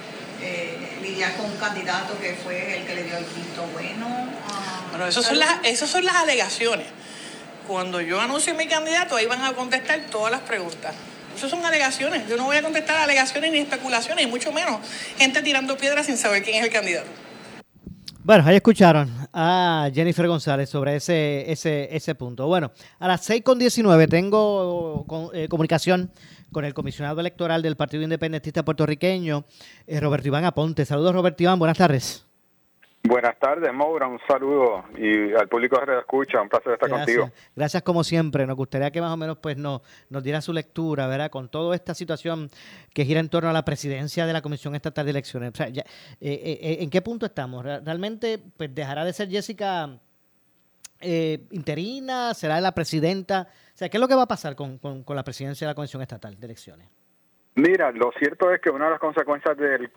eh, 0.42 1.00
lidiar 1.02 1.36
con 1.36 1.46
un 1.46 1.58
candidato 1.58 2.20
que 2.20 2.36
fue 2.36 2.78
el 2.78 2.86
que 2.86 2.96
le 2.96 3.04
dio 3.04 3.18
el 3.18 3.26
visto 3.26 3.66
bueno? 3.74 4.08
bueno, 4.92 5.08
esas 5.08 5.26
son, 5.26 5.40
las, 5.40 5.60
esas 5.64 5.90
son 5.90 6.06
las 6.06 6.16
alegaciones. 6.16 6.86
Cuando 7.68 8.00
yo 8.00 8.20
anuncie 8.22 8.54
mi 8.54 8.66
candidato, 8.66 9.16
ahí 9.18 9.26
van 9.26 9.44
a 9.44 9.54
contestar 9.54 10.00
todas 10.10 10.32
las 10.32 10.42
preguntas. 10.42 10.96
Esas 11.36 11.52
son 11.52 11.64
alegaciones. 11.66 12.28
Yo 12.30 12.38
no 12.38 12.46
voy 12.46 12.56
a 12.56 12.64
contestar 12.64 12.98
alegaciones 12.98 13.52
ni 13.52 13.60
especulaciones, 13.60 14.26
y 14.26 14.28
mucho 14.30 14.52
menos 14.54 14.80
gente 15.18 15.42
tirando 15.42 15.78
piedras 15.78 16.06
sin 16.06 16.18
saber 16.18 16.44
quién 16.44 16.58
es 16.58 16.64
el 16.64 16.72
candidato. 16.72 17.10
Bueno, 18.24 18.44
ahí 18.46 18.56
escucharon 18.56 19.10
a 19.32 19.90
Jennifer 19.94 20.28
González 20.28 20.70
sobre 20.70 20.96
ese, 20.96 21.50
ese, 21.52 21.96
ese 21.96 22.16
punto. 22.16 22.48
Bueno, 22.48 22.72
a 23.00 23.08
las 23.08 23.30
6.19 23.30 24.10
tengo 24.10 25.32
eh, 25.34 25.48
comunicación 25.48 26.12
con 26.52 26.66
el 26.66 26.74
comisionado 26.74 27.20
electoral 27.20 27.62
del 27.62 27.76
Partido 27.76 28.04
Independentista 28.04 28.66
Puertorriqueño, 28.66 29.46
eh, 29.86 30.00
Roberto 30.00 30.28
Iván 30.28 30.46
Aponte. 30.46 30.86
Saludos, 30.86 31.14
Roberto 31.14 31.44
Iván, 31.44 31.60
buenas 31.60 31.78
tardes. 31.78 32.27
Buenas 33.08 33.40
tardes, 33.40 33.74
Maura, 33.74 34.06
un 34.06 34.20
saludo 34.28 34.84
y 34.98 35.34
al 35.34 35.48
público 35.48 35.80
de 35.86 36.00
escucha, 36.00 36.42
un 36.42 36.50
placer 36.50 36.74
estar 36.74 36.90
contigo. 36.90 37.32
Gracias 37.56 37.82
como 37.82 38.04
siempre, 38.04 38.46
nos 38.46 38.58
gustaría 38.58 38.92
que 38.92 39.00
más 39.00 39.14
o 39.14 39.18
menos 39.18 39.38
pues 39.38 39.56
nos, 39.56 39.82
nos 40.10 40.24
diera 40.24 40.42
su 40.42 40.52
lectura, 40.52 41.08
¿verdad? 41.08 41.30
Con 41.30 41.48
toda 41.48 41.74
esta 41.74 41.94
situación 41.94 42.50
que 42.94 43.06
gira 43.06 43.22
en 43.22 43.30
torno 43.30 43.50
a 43.50 43.54
la 43.54 43.64
presidencia 43.64 44.26
de 44.26 44.34
la 44.34 44.42
Comisión 44.42 44.76
Estatal 44.76 45.06
de 45.06 45.12
Elecciones. 45.12 45.52
O 45.52 45.56
sea, 45.56 45.68
eh, 45.68 45.84
eh, 46.20 46.60
eh, 46.62 46.78
¿En 46.82 46.90
qué 46.90 47.02
punto 47.02 47.26
estamos? 47.26 47.64
¿Realmente 47.64 48.40
pues 48.58 48.76
dejará 48.76 49.06
de 49.06 49.14
ser 49.14 49.30
Jessica 49.30 49.90
interina? 51.00 52.34
¿Será 52.34 52.60
la 52.60 52.74
presidenta? 52.74 53.48
O 53.74 53.78
sea, 53.78 53.88
¿qué 53.88 53.98
es 53.98 54.02
lo 54.02 54.08
que 54.10 54.16
va 54.16 54.24
a 54.24 54.28
pasar 54.28 54.56
con, 54.56 54.80
con, 54.80 55.04
con 55.04 55.16
la 55.16 55.24
presidencia 55.24 55.66
de 55.66 55.72
la 55.72 55.76
Comisión 55.76 56.02
Estatal 56.02 56.38
de 56.38 56.46
Elecciones? 56.46 56.90
Mira, 57.56 57.92
lo 57.92 58.12
cierto 58.20 58.52
es 58.52 58.62
que 58.62 58.70
una 58.70 58.86
de 58.86 58.92
las 58.92 59.00
consecuencias 59.00 59.58
del 59.58 59.90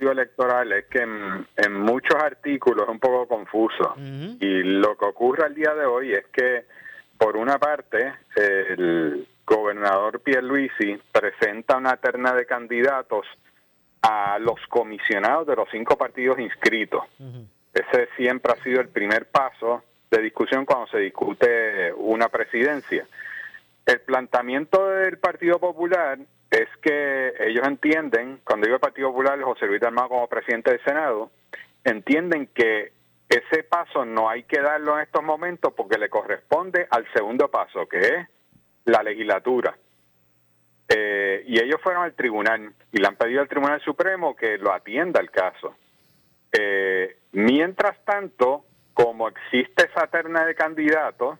electoral 0.00 0.72
es 0.72 0.86
que 0.86 1.00
en, 1.00 1.72
muchos 1.72 2.16
artículos 2.22 2.84
es 2.84 2.88
un 2.88 3.00
poco 3.00 3.26
confuso. 3.26 3.94
Y 3.96 4.62
lo 4.62 4.96
que 4.96 5.04
ocurre 5.04 5.46
al 5.46 5.54
día 5.54 5.74
de 5.74 5.84
hoy 5.84 6.12
es 6.12 6.26
que, 6.32 6.64
por 7.18 7.36
una 7.36 7.58
parte, 7.58 8.14
el 8.36 9.26
gobernador 9.46 10.20
Pierluisi 10.20 10.98
presenta 11.12 11.76
una 11.76 11.96
terna 11.96 12.34
de 12.34 12.46
candidatos 12.46 13.26
a 14.02 14.38
los 14.38 14.60
comisionados 14.68 15.46
de 15.46 15.56
los 15.56 15.68
cinco 15.70 15.96
partidos 15.96 16.38
inscritos. 16.38 17.04
Ese 17.72 18.08
siempre 18.16 18.52
ha 18.52 18.62
sido 18.62 18.80
el 18.80 18.88
primer 18.88 19.26
paso 19.26 19.82
de 20.10 20.22
discusión 20.22 20.64
cuando 20.64 20.86
se 20.88 20.98
discute 20.98 21.92
una 21.94 22.28
presidencia. 22.28 23.06
El 23.84 24.00
planteamiento 24.00 24.88
del 24.88 25.18
Partido 25.18 25.58
Popular 25.58 26.18
es 26.50 26.68
que 26.80 27.32
ellos 27.40 27.66
entienden, 27.66 28.40
cuando 28.44 28.66
digo 28.66 28.76
el 28.76 28.80
Partido 28.80 29.10
Popular, 29.10 29.40
José 29.42 29.66
Luis 29.66 29.82
Armado 29.82 30.08
como 30.08 30.28
presidente 30.28 30.70
del 30.70 30.84
Senado, 30.84 31.30
entienden 31.84 32.48
que 32.48 32.92
ese 33.28 33.64
paso 33.64 34.04
no 34.04 34.28
hay 34.28 34.44
que 34.44 34.60
darlo 34.60 34.96
en 34.96 35.02
estos 35.02 35.22
momentos 35.22 35.72
porque 35.76 35.98
le 35.98 36.08
corresponde 36.08 36.86
al 36.90 37.10
segundo 37.12 37.48
paso, 37.50 37.88
que 37.88 37.98
es 37.98 38.28
la 38.84 39.02
legislatura. 39.02 39.76
Eh, 40.88 41.42
y 41.48 41.60
ellos 41.60 41.80
fueron 41.82 42.04
al 42.04 42.14
tribunal 42.14 42.72
y 42.92 42.98
le 42.98 43.06
han 43.06 43.16
pedido 43.16 43.40
al 43.40 43.48
Tribunal 43.48 43.80
Supremo 43.82 44.36
que 44.36 44.56
lo 44.58 44.72
atienda 44.72 45.20
el 45.20 45.30
caso. 45.30 45.74
Eh, 46.52 47.18
mientras 47.32 47.98
tanto, 48.04 48.64
como 48.94 49.28
existe 49.28 49.88
esa 49.92 50.06
terna 50.06 50.46
de 50.46 50.54
candidatos, 50.54 51.38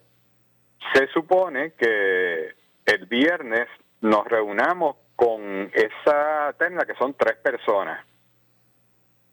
se 0.92 1.06
supone 1.08 1.72
que 1.72 2.54
el 2.86 3.06
viernes 3.06 3.68
nos 4.00 4.26
reunamos 4.26 4.96
con 5.14 5.70
esa 5.72 6.52
terna 6.58 6.84
que 6.84 6.94
son 6.94 7.14
tres 7.14 7.36
personas. 7.36 8.04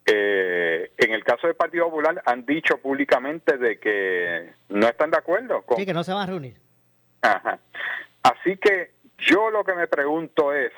Eh, 0.06 0.92
en 0.98 1.14
el 1.14 1.24
caso 1.24 1.48
del 1.48 1.56
Partido 1.56 1.86
Popular 1.86 2.22
han 2.26 2.46
dicho 2.46 2.78
públicamente 2.78 3.58
de 3.58 3.80
que 3.80 4.54
no 4.70 4.88
están 4.88 5.12
de 5.12 5.18
acuerdo 5.18 5.62
con... 5.62 5.78
Sí, 5.78 5.86
que 5.86 5.94
no 5.94 6.04
se 6.04 6.12
van 6.14 6.24
a 6.24 6.26
reunir. 6.26 6.58
Ajá. 7.22 7.60
Así 8.22 8.58
que 8.58 8.92
yo 9.18 9.50
lo 9.50 9.64
que 9.64 9.76
me 9.76 9.88
pregunto 9.88 10.54
es, 10.54 10.72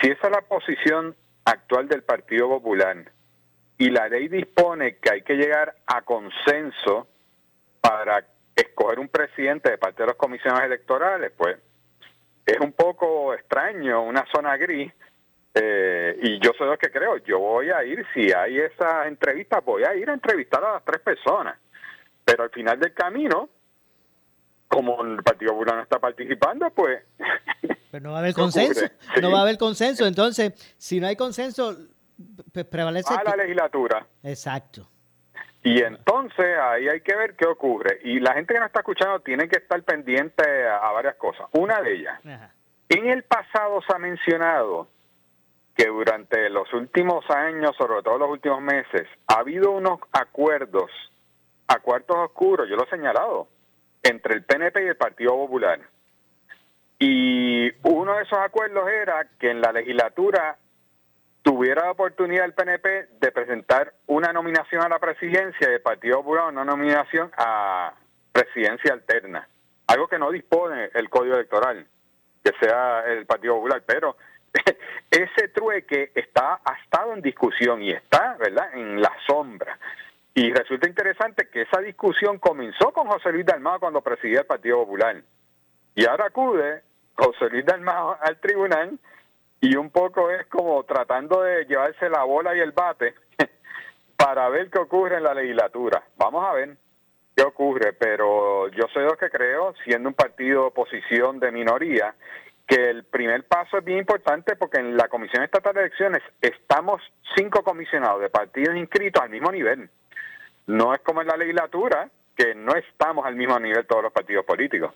si 0.00 0.08
esa 0.08 0.26
es 0.26 0.32
la 0.32 0.42
posición 0.42 1.14
actual 1.44 1.88
del 1.88 2.02
Partido 2.02 2.48
Popular 2.48 3.10
y 3.78 3.90
la 3.90 4.08
ley 4.08 4.28
dispone 4.28 4.96
que 4.96 5.12
hay 5.12 5.22
que 5.22 5.34
llegar 5.34 5.76
a 5.86 6.02
consenso 6.02 7.06
para 7.80 8.24
escoger 8.56 8.98
un 8.98 9.08
presidente 9.08 9.70
de 9.70 9.78
parte 9.78 10.02
de 10.02 10.08
las 10.08 10.16
comisiones 10.16 10.62
electorales, 10.64 11.32
pues 11.36 11.58
es 12.48 12.60
un 12.60 12.72
poco 12.72 13.34
extraño, 13.34 14.02
una 14.02 14.24
zona 14.34 14.56
gris. 14.56 14.90
Eh, 15.54 16.18
y 16.22 16.38
yo 16.40 16.52
soy 16.56 16.68
lo 16.68 16.78
que 16.78 16.90
creo, 16.90 17.18
yo 17.18 17.38
voy 17.38 17.70
a 17.70 17.84
ir, 17.84 18.06
si 18.14 18.32
hay 18.32 18.58
esa 18.58 19.06
entrevista, 19.06 19.60
voy 19.60 19.82
a 19.82 19.94
ir 19.94 20.08
a 20.08 20.14
entrevistar 20.14 20.64
a 20.64 20.74
las 20.74 20.84
tres 20.84 21.00
personas. 21.00 21.58
Pero 22.24 22.44
al 22.44 22.50
final 22.50 22.78
del 22.78 22.94
camino, 22.94 23.48
como 24.66 25.04
el 25.04 25.22
Partido 25.22 25.52
Popular 25.52 25.76
no 25.76 25.82
está 25.82 25.98
participando, 25.98 26.70
pues... 26.70 27.02
Pero 27.90 28.04
no 28.04 28.12
va 28.12 28.18
a 28.18 28.20
haber 28.20 28.34
consenso, 28.34 28.86
no 29.20 29.30
va 29.30 29.40
a 29.40 29.42
haber 29.42 29.58
consenso. 29.58 30.06
Entonces, 30.06 30.52
si 30.78 31.00
no 31.00 31.06
hay 31.06 31.16
consenso, 31.16 31.76
pues 32.52 32.64
prevalece... 32.66 33.12
A 33.12 33.24
la 33.24 33.36
legislatura. 33.36 34.06
Exacto. 34.22 34.88
Y 35.68 35.82
entonces 35.82 36.58
ahí 36.58 36.88
hay 36.88 37.02
que 37.02 37.14
ver 37.14 37.34
qué 37.36 37.46
ocurre. 37.46 38.00
Y 38.02 38.20
la 38.20 38.32
gente 38.32 38.54
que 38.54 38.60
nos 38.60 38.68
está 38.68 38.80
escuchando 38.80 39.20
tiene 39.20 39.48
que 39.48 39.58
estar 39.58 39.82
pendiente 39.82 40.66
a, 40.66 40.90
varias 40.92 41.16
cosas. 41.16 41.46
Una 41.52 41.82
de 41.82 41.92
ellas, 41.92 42.18
en 42.88 43.10
el 43.10 43.22
pasado 43.24 43.82
se 43.82 43.94
ha 43.94 43.98
mencionado 43.98 44.88
que 45.76 45.88
durante 45.88 46.48
los 46.48 46.72
últimos 46.72 47.22
años, 47.28 47.76
sobre 47.76 48.02
todo 48.02 48.16
los 48.16 48.30
últimos 48.30 48.62
meses, 48.62 49.06
ha 49.26 49.40
habido 49.40 49.72
unos 49.72 50.00
acuerdos, 50.10 50.90
acuerdos 51.66 52.16
oscuros, 52.16 52.66
yo 52.66 52.76
lo 52.76 52.84
he 52.84 52.88
señalado, 52.90 53.48
entre 54.02 54.36
el 54.36 54.44
PNP 54.44 54.84
y 54.84 54.88
el 54.88 54.96
Partido 54.96 55.32
Popular. 55.32 55.80
Y 56.98 57.70
uno 57.86 58.14
de 58.14 58.22
esos 58.22 58.38
acuerdos 58.38 58.88
era 58.88 59.28
que 59.38 59.50
en 59.50 59.60
la 59.60 59.72
legislatura 59.72 60.56
tuviera 61.58 61.86
la 61.86 61.90
oportunidad 61.90 62.44
el 62.44 62.52
PNP 62.52 63.08
de 63.20 63.32
presentar 63.32 63.92
una 64.06 64.32
nominación 64.32 64.80
a 64.80 64.88
la 64.88 65.00
presidencia 65.00 65.68
y 65.68 65.74
el 65.74 65.80
Partido 65.80 66.18
Popular 66.18 66.52
una 66.52 66.64
nominación 66.64 67.32
a 67.36 67.94
presidencia 68.30 68.92
alterna. 68.92 69.48
Algo 69.88 70.06
que 70.06 70.20
no 70.20 70.30
dispone 70.30 70.88
el 70.94 71.10
Código 71.10 71.34
Electoral, 71.34 71.84
que 72.44 72.52
sea 72.60 73.00
el 73.08 73.26
Partido 73.26 73.56
Popular, 73.56 73.82
pero 73.84 74.16
ese 75.10 75.48
trueque 75.48 76.12
está, 76.14 76.60
ha 76.64 76.74
estado 76.84 77.12
en 77.12 77.22
discusión 77.22 77.82
y 77.82 77.90
está, 77.90 78.36
¿verdad?, 78.38 78.72
en 78.74 79.02
la 79.02 79.12
sombra. 79.26 79.80
Y 80.34 80.52
resulta 80.52 80.88
interesante 80.88 81.48
que 81.48 81.62
esa 81.62 81.80
discusión 81.80 82.38
comenzó 82.38 82.92
con 82.92 83.08
José 83.08 83.32
Luis 83.32 83.46
Dalmado 83.46 83.80
cuando 83.80 84.00
presidía 84.00 84.42
el 84.42 84.46
Partido 84.46 84.76
Popular. 84.84 85.20
Y 85.96 86.06
ahora 86.06 86.26
acude 86.26 86.82
José 87.14 87.50
Luis 87.50 87.66
Dalmado 87.66 88.16
al 88.20 88.38
tribunal 88.38 88.96
y 89.60 89.76
un 89.76 89.90
poco 89.90 90.30
es 90.30 90.46
como 90.46 90.82
tratando 90.84 91.42
de 91.42 91.64
llevarse 91.64 92.08
la 92.08 92.24
bola 92.24 92.54
y 92.56 92.60
el 92.60 92.72
bate 92.72 93.14
para 94.16 94.48
ver 94.48 94.70
qué 94.70 94.78
ocurre 94.78 95.16
en 95.16 95.24
la 95.24 95.34
legislatura. 95.34 96.02
Vamos 96.16 96.44
a 96.46 96.52
ver 96.52 96.76
qué 97.36 97.42
ocurre, 97.42 97.92
pero 97.92 98.68
yo 98.68 98.86
soy 98.92 99.04
lo 99.04 99.16
que 99.16 99.30
creo, 99.30 99.74
siendo 99.84 100.08
un 100.08 100.14
partido 100.14 100.62
de 100.62 100.66
oposición 100.68 101.40
de 101.40 101.52
minoría, 101.52 102.14
que 102.66 102.90
el 102.90 103.04
primer 103.04 103.44
paso 103.44 103.78
es 103.78 103.84
bien 103.84 103.98
importante 103.98 104.54
porque 104.54 104.78
en 104.78 104.96
la 104.96 105.08
Comisión 105.08 105.42
Estatal 105.42 105.74
de 105.74 105.80
Elecciones 105.80 106.22
estamos 106.40 107.00
cinco 107.34 107.62
comisionados 107.62 108.20
de 108.20 108.28
partidos 108.28 108.76
inscritos 108.76 109.22
al 109.22 109.30
mismo 109.30 109.50
nivel. 109.50 109.88
No 110.66 110.94
es 110.94 111.00
como 111.00 111.22
en 111.22 111.28
la 111.28 111.36
legislatura, 111.36 112.10
que 112.36 112.54
no 112.54 112.74
estamos 112.74 113.24
al 113.24 113.36
mismo 113.36 113.58
nivel 113.58 113.86
todos 113.86 114.02
los 114.02 114.12
partidos 114.12 114.44
políticos. 114.44 114.94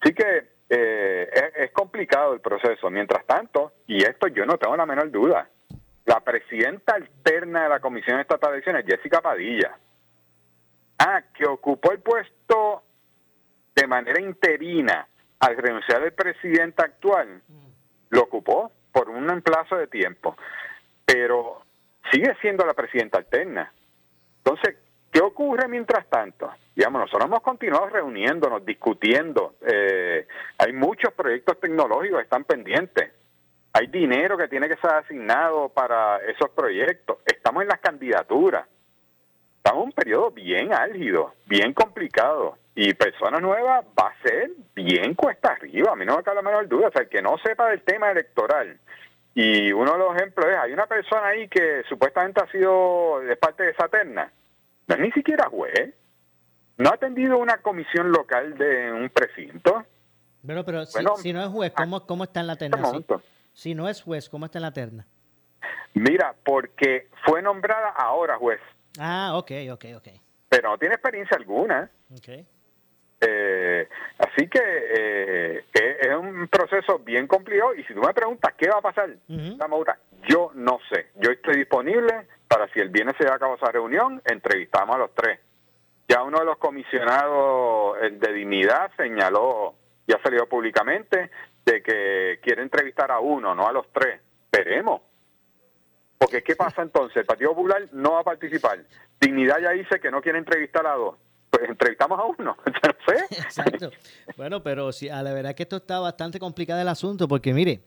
Así 0.00 0.12
que 0.12 0.57
eh, 0.70 1.52
es, 1.56 1.70
complicado 1.72 2.34
el 2.34 2.40
proceso. 2.40 2.90
Mientras 2.90 3.24
tanto, 3.26 3.72
y 3.86 4.02
esto 4.02 4.28
yo 4.28 4.44
no 4.44 4.58
tengo 4.58 4.76
la 4.76 4.86
menor 4.86 5.10
duda, 5.10 5.48
la 6.04 6.20
presidenta 6.20 6.94
alterna 6.94 7.64
de 7.64 7.68
la 7.68 7.80
Comisión 7.80 8.20
Estatal 8.20 8.50
de 8.50 8.56
Elecciones, 8.56 8.84
Jessica 8.86 9.20
Padilla, 9.20 9.78
ah, 10.98 11.22
que 11.34 11.46
ocupó 11.46 11.92
el 11.92 12.00
puesto 12.00 12.82
de 13.74 13.86
manera 13.86 14.20
interina 14.20 15.06
al 15.40 15.56
renunciar 15.56 16.02
el 16.02 16.12
presidente 16.12 16.82
actual, 16.82 17.42
lo 18.10 18.22
ocupó 18.22 18.72
por 18.92 19.08
un 19.08 19.40
plazo 19.42 19.76
de 19.76 19.86
tiempo, 19.86 20.36
pero 21.04 21.62
sigue 22.10 22.34
siendo 22.40 22.66
la 22.66 22.74
presidenta 22.74 23.18
alterna. 23.18 23.72
Entonces, 24.38 24.76
¿qué 25.18 25.24
ocurre 25.24 25.66
mientras 25.66 26.06
tanto? 26.08 26.48
Digamos, 26.76 27.00
nosotros 27.00 27.26
hemos 27.26 27.42
continuado 27.42 27.86
reuniéndonos, 27.88 28.64
discutiendo. 28.64 29.54
Eh, 29.66 30.28
hay 30.58 30.72
muchos 30.72 31.12
proyectos 31.12 31.58
tecnológicos 31.58 32.18
que 32.18 32.22
están 32.22 32.44
pendientes. 32.44 33.10
Hay 33.72 33.88
dinero 33.88 34.38
que 34.38 34.46
tiene 34.46 34.68
que 34.68 34.76
ser 34.76 34.94
asignado 34.94 35.70
para 35.70 36.18
esos 36.18 36.50
proyectos. 36.50 37.18
Estamos 37.26 37.62
en 37.62 37.68
las 37.68 37.80
candidaturas. 37.80 38.68
Estamos 39.56 39.82
en 39.82 39.86
un 39.88 39.92
periodo 39.92 40.30
bien 40.30 40.72
álgido, 40.72 41.34
bien 41.46 41.74
complicado 41.74 42.56
y 42.76 42.94
personas 42.94 43.42
nuevas 43.42 43.84
va 43.98 44.10
a 44.10 44.22
ser 44.22 44.52
bien 44.72 45.14
cuesta 45.14 45.48
arriba, 45.50 45.92
a 45.92 45.96
mí 45.96 46.06
no 46.06 46.16
me 46.16 46.22
cabe 46.22 46.36
la 46.36 46.42
menor 46.42 46.68
duda, 46.68 46.86
o 46.88 46.92
sea, 46.92 47.02
el 47.02 47.08
que 47.08 47.20
no 47.20 47.36
sepa 47.38 47.70
del 47.70 47.82
tema 47.82 48.12
electoral, 48.12 48.78
y 49.34 49.72
uno 49.72 49.94
de 49.94 49.98
los 49.98 50.16
ejemplos 50.16 50.46
es, 50.46 50.56
hay 50.56 50.72
una 50.72 50.86
persona 50.86 51.26
ahí 51.26 51.48
que 51.48 51.82
supuestamente 51.88 52.40
ha 52.40 52.50
sido 52.52 53.18
de 53.18 53.34
parte 53.36 53.64
de 53.64 53.70
esa 53.70 53.88
terna, 53.88 54.30
no 54.88 54.94
es 54.94 55.00
ni 55.00 55.12
siquiera 55.12 55.48
juez, 55.48 55.94
no 56.78 56.90
ha 56.90 56.94
atendido 56.94 57.38
una 57.38 57.58
comisión 57.58 58.10
local 58.10 58.56
de 58.56 58.92
un 58.92 59.10
precinto. 59.10 59.84
Bueno, 60.42 60.64
pero 60.64 60.86
si, 60.86 61.32
no 61.32 61.42
es 61.42 61.48
juez, 61.48 61.72
¿cómo, 61.72 62.06
cómo 62.06 62.24
está 62.24 62.40
en 62.40 62.46
la 62.46 62.56
terna? 62.56 62.78
Si 63.52 63.74
no 63.74 63.88
es 63.88 64.02
juez, 64.02 64.28
¿cómo 64.28 64.46
está 64.46 64.58
en 64.58 64.62
la 64.62 64.72
terna? 64.72 65.06
Mira, 65.94 66.34
porque 66.44 67.08
fue 67.24 67.42
nombrada 67.42 67.90
ahora 67.90 68.36
juez. 68.38 68.60
Ah, 68.98 69.32
ok, 69.34 69.50
ok, 69.72 69.84
ok. 69.96 70.08
Pero 70.48 70.70
no 70.70 70.78
tiene 70.78 70.94
experiencia 70.94 71.36
alguna. 71.36 71.90
Okay. 72.16 72.46
Eh, 73.20 73.88
así 74.18 74.48
que 74.48 74.60
eh, 74.62 75.64
es 75.72 76.14
un 76.14 76.46
proceso 76.46 77.00
bien 77.00 77.26
complicado 77.26 77.74
y 77.74 77.82
si 77.84 77.92
tú 77.92 78.00
me 78.00 78.14
preguntas 78.14 78.54
qué 78.56 78.68
va 78.68 78.78
a 78.78 78.82
pasar, 78.82 79.10
yo 80.28 80.52
no 80.54 80.78
sé. 80.88 81.08
Yo 81.16 81.32
estoy 81.32 81.56
disponible 81.56 82.28
para 82.48 82.66
si 82.72 82.80
el 82.80 82.88
viernes 82.88 83.14
se 83.18 83.28
va 83.28 83.36
a 83.36 83.38
cabo 83.38 83.56
esa 83.56 83.70
reunión, 83.70 84.22
entrevistamos 84.24 84.96
a 84.96 84.98
los 84.98 85.14
tres. 85.14 85.38
Ya 86.08 86.22
uno 86.22 86.38
de 86.38 86.46
los 86.46 86.56
comisionados, 86.56 87.98
el 88.00 88.18
de 88.18 88.32
dignidad, 88.32 88.90
señaló, 88.96 89.74
ya 90.06 90.18
salió 90.22 90.48
públicamente, 90.48 91.30
de 91.64 91.82
que 91.82 92.40
quiere 92.42 92.62
entrevistar 92.62 93.10
a 93.12 93.20
uno, 93.20 93.54
no 93.54 93.68
a 93.68 93.72
los 93.72 93.86
tres. 93.92 94.20
Veremos. 94.50 95.02
Porque 96.16 96.42
¿qué 96.42 96.56
pasa 96.56 96.82
entonces? 96.82 97.18
El 97.18 97.26
Partido 97.26 97.50
Popular 97.50 97.86
no 97.92 98.12
va 98.12 98.20
a 98.20 98.24
participar. 98.24 98.78
Dignidad 99.20 99.60
ya 99.60 99.70
dice 99.70 100.00
que 100.00 100.10
no 100.10 100.22
quiere 100.22 100.38
entrevistar 100.38 100.86
a 100.86 100.94
dos 100.94 101.16
pues 101.50 101.68
entrevistamos 101.68 102.18
a 102.18 102.24
uno. 102.24 102.56
Exacto. 103.30 103.90
Bueno, 104.36 104.62
pero 104.62 104.92
sí, 104.92 105.08
a 105.08 105.22
la 105.22 105.32
verdad 105.32 105.54
que 105.54 105.62
esto 105.62 105.76
está 105.76 105.98
bastante 105.98 106.38
complicado 106.38 106.80
el 106.80 106.88
asunto, 106.88 107.26
porque 107.26 107.52
mire, 107.54 107.80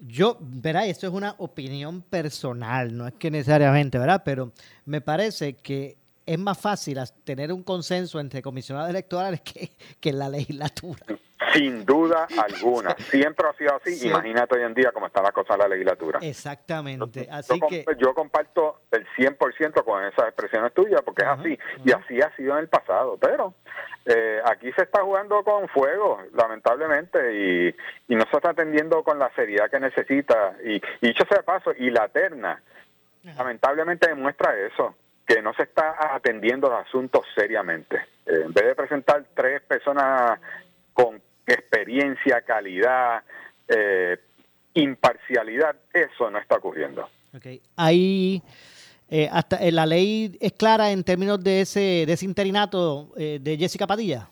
yo, 0.00 0.38
verá, 0.40 0.86
esto 0.86 1.06
es 1.06 1.12
una 1.12 1.34
opinión 1.38 2.02
personal, 2.02 2.96
no 2.96 3.06
es 3.06 3.14
que 3.14 3.30
necesariamente, 3.30 3.98
¿verdad? 3.98 4.22
Pero 4.24 4.52
me 4.84 5.00
parece 5.00 5.56
que 5.56 5.96
es 6.26 6.38
más 6.38 6.58
fácil 6.58 6.98
tener 7.24 7.52
un 7.52 7.62
consenso 7.62 8.20
entre 8.20 8.42
comisionados 8.42 8.90
electorales 8.90 9.40
que, 9.44 9.72
que 10.00 10.10
en 10.10 10.18
la 10.18 10.28
legislatura. 10.28 11.04
Sin 11.54 11.86
duda 11.86 12.26
alguna. 12.38 12.94
Siempre 12.98 13.48
ha 13.48 13.52
sido 13.54 13.76
así. 13.76 14.08
Imagínate 14.08 14.56
hoy 14.56 14.64
en 14.64 14.74
día 14.74 14.92
cómo 14.92 15.06
está 15.06 15.22
la 15.22 15.32
cosa 15.32 15.54
en 15.54 15.60
la 15.60 15.68
legislatura. 15.68 16.18
Exactamente. 16.22 17.28
Así 17.30 17.58
yo, 17.58 17.68
que... 17.68 17.84
yo 17.98 18.14
comparto 18.14 18.82
el 18.90 19.06
100% 19.16 19.84
con 19.84 20.04
esas 20.04 20.26
expresiones 20.26 20.72
tuyas 20.74 21.00
porque 21.02 21.22
es 21.22 21.28
así. 21.28 21.58
Y 21.84 21.92
así 21.92 22.20
ha 22.20 22.34
sido 22.36 22.54
en 22.54 22.60
el 22.60 22.68
pasado. 22.68 23.16
Pero 23.18 23.54
eh, 24.04 24.40
aquí 24.44 24.70
se 24.72 24.82
está 24.82 25.02
jugando 25.02 25.42
con 25.42 25.68
fuego, 25.68 26.20
lamentablemente, 26.34 27.18
y, 27.34 27.68
y 28.12 28.16
no 28.16 28.24
se 28.30 28.36
está 28.36 28.50
atendiendo 28.50 29.02
con 29.02 29.18
la 29.18 29.30
seriedad 29.34 29.70
que 29.70 29.80
necesita. 29.80 30.56
Y, 30.64 30.76
y 30.76 31.06
dicho 31.08 31.24
sea 31.28 31.38
de 31.38 31.44
paso, 31.44 31.72
y 31.78 31.90
la 31.90 32.08
terna, 32.08 32.60
lamentablemente 33.22 34.08
demuestra 34.08 34.54
eso 34.58 34.94
que 35.26 35.40
no 35.40 35.54
se 35.54 35.62
está 35.62 36.14
atendiendo 36.14 36.68
los 36.68 36.86
asuntos 36.86 37.24
seriamente. 37.34 37.96
Eh, 38.26 38.42
en 38.44 38.52
vez 38.52 38.66
de 38.66 38.74
presentar 38.74 39.24
tres 39.34 39.62
personas 39.62 40.38
con 40.92 41.20
experiencia, 41.46 42.42
calidad, 42.42 43.22
eh, 43.68 44.18
imparcialidad, 44.74 45.76
eso 45.92 46.30
no 46.30 46.38
está 46.38 46.56
ocurriendo. 46.56 47.08
Okay. 47.36 47.60
Ahí, 47.76 48.42
eh, 49.10 49.28
hasta 49.30 49.58
la 49.70 49.86
ley 49.86 50.36
es 50.40 50.52
clara 50.52 50.90
en 50.90 51.04
términos 51.04 51.42
de 51.42 51.62
ese, 51.62 52.04
de 52.06 52.12
ese 52.12 52.24
interinato 52.24 53.12
de 53.16 53.56
Jessica 53.58 53.86
Padilla. 53.86 54.28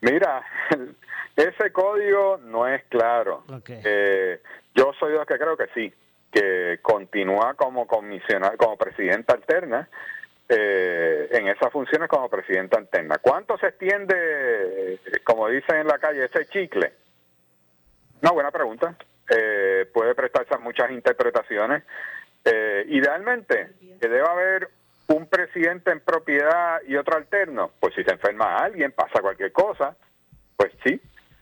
Mira, 0.00 0.42
ese 1.36 1.72
código 1.72 2.38
no 2.38 2.66
es 2.66 2.82
claro. 2.84 3.44
yo 4.74 4.92
soy 4.98 5.12
de 5.12 5.18
los 5.18 5.26
que 5.26 5.38
creo 5.38 5.56
que 5.56 5.66
sí 5.74 5.92
que 6.32 6.78
continúa 6.80 7.54
como 7.54 7.86
comisionada, 7.86 8.56
como 8.56 8.76
presidenta 8.76 9.34
alterna 9.34 9.88
eh, 10.54 11.28
en 11.30 11.48
esas 11.48 11.72
funciones 11.72 12.10
como 12.10 12.28
presidenta 12.28 12.76
alterna. 12.76 13.16
¿Cuánto 13.18 13.56
se 13.56 13.68
extiende, 13.68 14.98
como 15.24 15.48
dicen 15.48 15.76
en 15.76 15.86
la 15.86 15.98
calle, 15.98 16.24
ese 16.26 16.44
chicle? 16.46 16.92
Una 18.20 18.32
buena 18.32 18.50
pregunta. 18.50 18.94
Eh, 19.34 19.86
puede 19.94 20.14
prestarse 20.14 20.54
a 20.54 20.58
muchas 20.58 20.90
interpretaciones. 20.90 21.84
Eh, 22.44 22.84
idealmente, 22.88 23.70
que 23.98 24.08
deba 24.08 24.32
haber 24.32 24.68
un 25.08 25.26
presidente 25.26 25.90
en 25.90 26.00
propiedad 26.00 26.82
y 26.86 26.96
otro 26.96 27.16
alterno. 27.16 27.70
Pues 27.80 27.94
si 27.94 28.04
se 28.04 28.10
enferma 28.10 28.58
alguien, 28.58 28.92
pasa 28.92 29.22
cualquier 29.22 29.52
cosa, 29.52 29.96
pues 30.56 30.70
sí. 30.84 31.00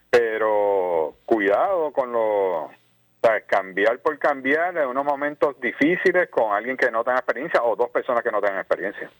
Pero 0.08 1.16
cuidado 1.26 1.92
con 1.92 2.12
los 2.12 2.70
cambiar 3.50 3.98
por 4.00 4.16
cambiar 4.18 4.76
en 4.76 4.88
unos 4.88 5.04
momentos 5.04 5.56
difíciles 5.60 6.30
con 6.30 6.52
alguien 6.52 6.76
que 6.76 6.90
no 6.90 7.02
tenga 7.02 7.18
experiencia 7.18 7.62
o 7.62 7.74
dos 7.74 7.90
personas 7.90 8.22
que 8.22 8.30
no 8.30 8.40
tengan 8.40 8.60
experiencia. 8.60 9.10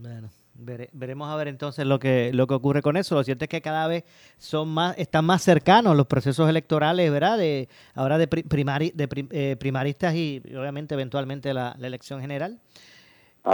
Bueno, 0.00 0.30
veremos 0.54 1.28
a 1.28 1.36
ver 1.36 1.48
entonces 1.48 1.84
lo 1.86 1.98
que 1.98 2.32
lo 2.32 2.46
que 2.46 2.54
ocurre 2.54 2.80
con 2.80 2.96
eso. 2.96 3.14
Lo 3.14 3.24
cierto 3.24 3.44
es 3.44 3.48
que 3.50 3.60
cada 3.60 3.86
vez 3.86 4.04
son 4.38 4.68
más 4.70 4.96
están 4.98 5.26
más 5.26 5.42
cercanos 5.42 5.96
los 5.96 6.06
procesos 6.06 6.48
electorales, 6.48 7.10
¿verdad? 7.12 7.36
De 7.36 7.68
ahora 7.94 8.16
de, 8.16 8.26
de 8.26 9.26
eh, 9.30 9.56
primaristas 9.58 10.14
y 10.14 10.42
obviamente 10.56 10.94
eventualmente 10.94 11.52
la, 11.52 11.76
elección 11.78 12.20
general. 12.20 12.58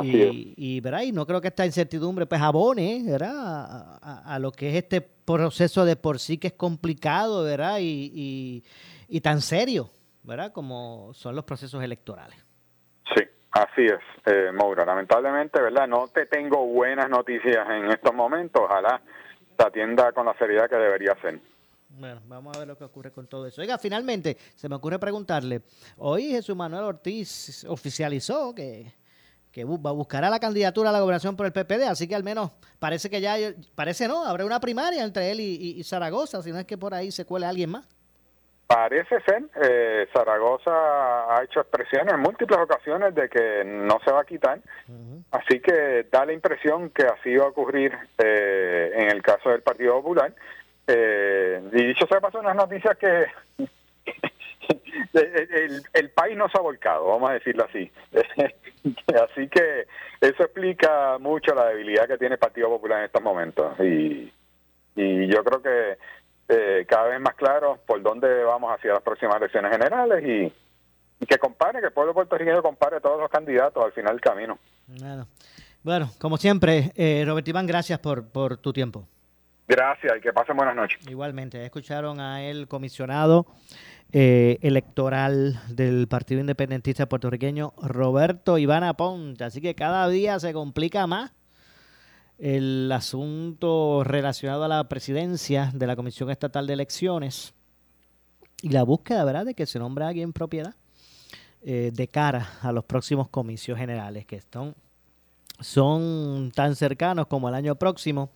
y, 0.03 0.55
y, 0.57 0.81
¿verdad? 0.81 1.01
y 1.01 1.13
no 1.13 1.27
creo 1.27 1.41
que 1.41 1.49
esta 1.49 1.65
incertidumbre 1.65 2.27
pues 2.27 2.43
abone 2.43 3.03
¿verdad? 3.07 3.99
A, 4.03 4.39
lo 4.39 4.53
que 4.53 4.69
es 4.69 4.75
este 4.77 5.01
proceso 5.01 5.87
de 5.87 5.97
por 5.97 6.19
sí 6.19 6.37
que 6.37 6.49
es 6.49 6.53
complicado 6.53 7.43
¿verdad? 7.43 7.79
y 7.81 8.13
y 8.15 8.63
tan 9.21 9.41
serio, 9.41 9.91
¿verdad? 10.23 10.53
Como 10.53 11.13
son 11.15 11.35
los 11.35 11.45
procesos 11.45 11.83
electorales. 11.83 12.39
Sí, 13.15 13.25
así 13.53 13.87
es, 13.87 14.01
eh, 14.27 14.53
Maura. 14.53 14.85
Lamentablemente, 14.85 15.61
¿verdad? 15.61 15.89
No 15.89 16.09
te 16.09 16.27
tengo 16.27 16.67
buenas 16.67 17.09
noticias 17.09 17.67
en 17.71 17.91
estos 17.91 18.15
momentos. 18.15 18.63
Ojalá 18.63 19.01
te 19.57 19.67
atienda 19.67 20.13
con 20.13 20.27
la 20.27 20.37
seriedad 20.39 20.69
que 20.69 20.77
debería 20.77 21.17
ser. 21.23 21.41
Bueno, 21.89 22.21
vamos 22.27 22.55
a 22.55 22.61
ver 22.61 22.69
lo 22.69 22.77
que 22.77 22.85
ocurre 22.85 23.11
con 23.11 23.27
todo 23.27 23.47
eso. 23.47 23.63
Oiga, 23.63 23.79
finalmente, 23.79 24.37
se 24.55 24.69
me 24.69 24.75
ocurre 24.75 24.99
preguntarle, 24.99 25.63
hoy 25.97 26.31
Jesús 26.31 26.55
Manuel 26.55 26.85
Ortiz 26.85 27.65
oficializó 27.67 28.55
que, 28.55 28.93
que 29.51 29.65
buscará 29.65 30.29
la 30.29 30.39
candidatura 30.39 30.91
a 30.91 30.93
la 30.93 31.01
gobernación 31.01 31.35
por 31.35 31.47
el 31.47 31.53
PPD, 31.53 31.85
así 31.89 32.07
que 32.07 32.15
al 32.15 32.23
menos 32.23 32.53
parece 32.79 33.09
que 33.09 33.23
ya, 33.23 33.37
parece 33.75 34.07
no, 34.07 34.23
habrá 34.25 34.45
una 34.45 34.61
primaria 34.61 35.03
entre 35.03 35.31
él 35.31 35.41
y, 35.41 35.81
y 35.81 35.83
Zaragoza, 35.83 36.43
si 36.43 36.53
no 36.53 36.59
es 36.59 36.67
que 36.67 36.77
por 36.77 36.93
ahí 36.93 37.11
se 37.11 37.25
cuele 37.25 37.47
alguien 37.47 37.71
más. 37.71 37.89
Parece 38.69 39.19
ser, 39.23 39.45
eh, 39.63 40.07
Zaragoza 40.13 40.71
ha 40.71 41.43
hecho 41.43 41.61
expresiones 41.61 42.13
en 42.13 42.21
múltiples 42.21 42.59
ocasiones 42.59 43.15
de 43.15 43.29
que 43.31 43.65
no 43.65 43.99
se 44.05 44.13
va 44.13 44.21
a 44.21 44.27
quitar, 44.27 44.61
así 45.31 45.59
que 45.61 46.07
da 46.13 46.27
la 46.27 46.35
impresión 46.35 46.91
que 46.91 47.05
así 47.05 47.35
va 47.35 47.47
a 47.47 47.49
ocurrir 47.49 47.97
eh, 48.19 48.93
en 48.95 49.11
el 49.11 49.23
caso 49.23 49.49
del 49.51 49.63
Partido 49.63 49.95
Popular. 49.95 50.35
Eh, 50.87 51.63
y 51.73 51.87
dicho 51.87 52.07
sea 52.07 52.21
paso, 52.21 52.41
unas 52.41 52.57
noticias 52.57 52.97
que 52.99 53.27
el, 55.15 55.83
el, 55.95 56.11
país 56.11 56.37
no 56.37 56.49
se 56.51 56.59
ha 56.59 56.63
volcado, 56.63 57.07
vamos 57.07 57.31
a 57.31 57.35
decirlo 57.35 57.65
así. 57.65 57.91
así 58.13 59.49
que 59.49 59.87
eso 60.21 60.43
explica 60.43 61.17
mucho 61.19 61.55
la 61.55 61.69
debilidad 61.69 62.07
que 62.07 62.19
tiene 62.19 62.35
el 62.35 62.39
Partido 62.39 62.69
Popular 62.69 62.99
en 62.99 63.07
estos 63.07 63.23
momentos. 63.23 63.81
Y, 63.81 64.31
y 64.95 65.27
yo 65.27 65.43
creo 65.43 65.63
que 65.63 65.97
eh, 66.49 66.87
cada 66.89 67.09
vez 67.09 67.21
más 67.21 67.35
claro 67.35 67.79
por 67.87 68.03
dónde 68.03 68.43
vamos 68.45 68.75
hacia 68.75 68.95
las 68.95 69.03
próximas 69.03 69.37
elecciones 69.37 69.71
generales 69.71 70.25
y, 70.25 71.27
que 71.27 71.39
compare, 71.39 71.81
que 71.81 71.87
el 71.87 71.93
pueblo 71.93 72.15
puertorriqueño 72.15 72.63
compare 72.63 72.97
a 72.97 73.01
todos 73.01 73.21
los 73.21 73.31
candidatos 73.31 73.85
al 73.85 73.93
final 73.93 74.13
del 74.13 74.21
camino. 74.21 74.59
Bueno, 75.83 76.11
como 76.19 76.37
siempre, 76.37 76.93
eh, 76.97 77.25
Robert 77.27 77.47
Iván, 77.47 77.67
gracias 77.67 77.99
por, 77.99 78.29
por 78.29 78.57
tu 78.57 78.73
tiempo. 78.73 79.07
Gracias 79.67 80.17
y 80.17 80.21
que 80.23 80.33
pasen 80.33 80.57
buenas 80.57 80.75
noches. 80.75 80.99
Igualmente, 81.07 81.63
escucharon 81.63 82.21
a 82.21 82.43
el 82.43 82.69
comisionado 82.69 83.47
eh, 84.11 84.59
electoral 84.63 85.61
del 85.69 86.09
Partido 86.09 86.41
Independentista 86.41 87.07
Puertorriqueño, 87.07 87.75
Roberto 87.83 88.57
Iván 88.57 88.83
Aponte. 88.83 89.45
Así 89.45 89.61
que 89.61 89.75
cada 89.75 90.09
día 90.09 90.41
se 90.41 90.55
complica 90.55 91.07
más 91.07 91.33
el 92.39 92.91
asunto 92.93 94.03
relacionado 94.05 94.65
a 94.65 94.69
la 94.69 94.89
presidencia 94.89 95.73
de 95.75 95.87
la 95.87 95.97
Comisión 95.97 96.31
Estatal 96.31 96.67
de 96.67 96.73
Elecciones 96.75 97.53
y 98.63 98.71
la 98.71 98.85
búsqueda, 98.85 99.25
¿verdad?, 99.25 99.45
de 99.45 99.55
que 99.55 99.67
se 99.67 99.79
nombre 99.79 100.05
a 100.05 100.09
alguien 100.09 100.29
en 100.29 100.33
propiedad 100.33 100.75
eh, 101.63 101.91
de 101.93 102.09
cara 102.09 102.53
a 102.63 102.73
los 102.73 102.85
próximos 102.85 103.29
comicios 103.29 103.77
generales 103.79 104.25
que 104.25 104.41
son, 104.53 104.75
son 105.61 106.53
tan 106.55 106.77
cercanos 106.77 107.27
como 107.27 107.49
el 107.49 107.55
año 107.55 107.75
próximo 107.75 108.31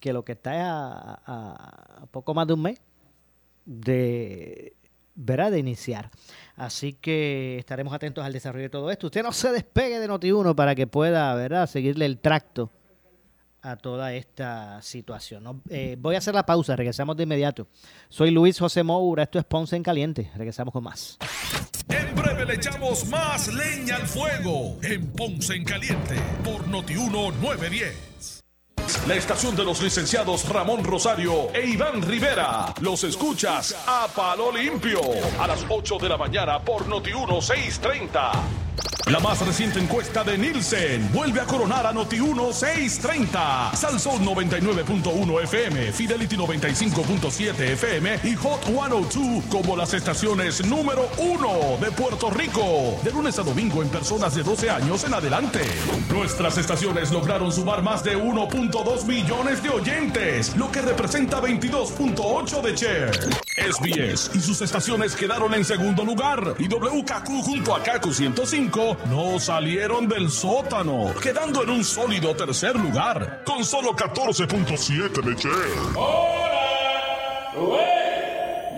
que 0.00 0.12
lo 0.12 0.24
que 0.24 0.32
está 0.32 0.52
a, 0.70 2.02
a 2.02 2.06
poco 2.06 2.34
más 2.34 2.46
de 2.46 2.52
un 2.52 2.62
mes 2.62 2.80
de 3.64 4.74
¿verdad? 5.14 5.50
de 5.50 5.58
iniciar. 5.58 6.10
Así 6.56 6.92
que 6.92 7.58
estaremos 7.58 7.92
atentos 7.92 8.24
al 8.24 8.32
desarrollo 8.32 8.64
de 8.64 8.70
todo 8.70 8.90
esto. 8.90 9.08
Usted 9.08 9.22
no 9.22 9.32
se 9.32 9.50
despegue 9.50 9.98
de 9.98 10.08
Noti1 10.08 10.54
para 10.54 10.74
que 10.74 10.86
pueda 10.86 11.34
¿verdad? 11.34 11.66
seguirle 11.66 12.06
el 12.06 12.18
tracto 12.18 12.70
a 13.62 13.76
toda 13.76 14.12
esta 14.12 14.82
situación. 14.82 15.62
Eh, 15.70 15.96
voy 15.98 16.16
a 16.16 16.18
hacer 16.18 16.34
la 16.34 16.44
pausa, 16.44 16.76
regresamos 16.76 17.16
de 17.16 17.22
inmediato. 17.22 17.68
Soy 18.08 18.30
Luis 18.30 18.58
José 18.58 18.82
Moura, 18.82 19.22
esto 19.22 19.38
es 19.38 19.44
Ponce 19.44 19.76
en 19.76 19.82
Caliente, 19.82 20.30
regresamos 20.36 20.72
con 20.72 20.84
más. 20.84 21.18
En 21.88 22.14
breve 22.14 22.44
le 22.44 22.54
echamos 22.54 23.06
más 23.06 23.48
leña 23.52 23.96
al 23.96 24.06
fuego 24.06 24.78
en 24.82 25.06
Ponce 25.12 25.54
en 25.54 25.64
Caliente 25.64 26.16
por 26.44 26.66
Noti1 26.66 27.34
910. 27.40 28.42
La 29.06 29.14
estación 29.14 29.56
de 29.56 29.64
los 29.64 29.82
licenciados 29.82 30.48
Ramón 30.48 30.84
Rosario 30.84 31.52
e 31.54 31.66
Iván 31.66 32.02
Rivera. 32.02 32.74
Los 32.80 33.04
escuchas 33.04 33.76
a 33.86 34.06
palo 34.14 34.52
limpio 34.52 35.00
a 35.40 35.46
las 35.46 35.64
8 35.68 35.98
de 35.98 36.08
la 36.08 36.16
mañana 36.16 36.60
por 36.60 36.86
Noti1 36.86 37.40
630. 37.40 38.32
La 39.06 39.18
más 39.18 39.44
reciente 39.44 39.80
encuesta 39.80 40.22
de 40.24 40.38
Nielsen 40.38 41.10
vuelve 41.12 41.40
a 41.40 41.44
coronar 41.44 41.86
a 41.86 41.92
Noti 41.92 42.20
1630. 42.20 43.72
Salsón 43.74 44.24
99.1 44.24 45.42
FM, 45.42 45.92
Fidelity 45.92 46.36
95.7 46.36 47.60
FM 47.72 48.20
y 48.24 48.34
Hot 48.36 48.64
102 48.64 49.44
como 49.50 49.76
las 49.76 49.92
estaciones 49.92 50.64
número 50.64 51.10
uno 51.18 51.76
de 51.80 51.90
Puerto 51.90 52.30
Rico. 52.30 52.98
De 53.02 53.10
lunes 53.10 53.38
a 53.38 53.42
domingo 53.42 53.82
en 53.82 53.88
personas 53.88 54.34
de 54.34 54.44
12 54.44 54.70
años 54.70 55.04
en 55.04 55.14
adelante. 55.14 55.60
Nuestras 56.08 56.56
estaciones 56.56 57.10
lograron 57.10 57.52
sumar 57.52 57.82
más 57.82 58.04
de 58.04 58.16
1.2 58.16 59.04
millones 59.04 59.62
de 59.62 59.68
oyentes, 59.68 60.56
lo 60.56 60.70
que 60.70 60.80
representa 60.80 61.42
22.8 61.42 62.62
de 62.62 62.76
share. 62.76 63.51
SBS 63.56 64.30
y 64.34 64.40
sus 64.40 64.62
estaciones 64.62 65.14
quedaron 65.14 65.52
en 65.52 65.62
segundo 65.62 66.04
lugar 66.04 66.54
y 66.58 66.68
WKQ 66.68 67.28
junto 67.42 67.74
a 67.74 67.82
KQ 67.82 68.10
105 68.10 68.96
no 69.10 69.38
salieron 69.38 70.08
del 70.08 70.30
sótano, 70.30 71.12
quedando 71.22 71.62
en 71.62 71.70
un 71.70 71.84
sólido 71.84 72.34
tercer 72.34 72.76
lugar, 72.76 73.42
con 73.44 73.62
solo 73.62 73.90
14.7 73.94 75.22
de 75.22 75.34
share. 75.34 75.96
¡Hola! 75.96 76.52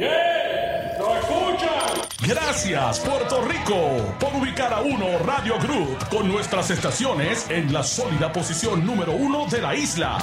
¡Yeah! 0.01 0.99
¿Lo 0.99 1.17
escuchan? 1.19 2.14
Gracias, 2.27 3.01
Puerto 3.01 3.43
Rico, 3.43 4.15
por 4.19 4.35
ubicar 4.35 4.73
a 4.73 4.81
uno 4.81 5.19
Radio 5.19 5.59
Group 5.59 6.09
con 6.09 6.27
nuestras 6.27 6.71
estaciones 6.71 7.51
en 7.51 7.71
la 7.71 7.83
sólida 7.83 8.33
posición 8.33 8.87
número 8.87 9.13
uno 9.13 9.47
de 9.47 9.61
la 9.61 9.75
isla. 9.75 10.17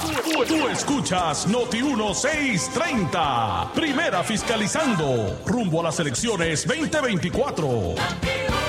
Tú, 0.48 0.68
escuchas 0.68 1.46
Noti 1.46 1.80
1630, 1.80 3.70
primera 3.74 4.24
fiscalizando, 4.24 5.40
rumbo 5.46 5.80
a 5.80 5.84
las 5.84 6.00
elecciones 6.00 6.66
2024. 6.66 8.61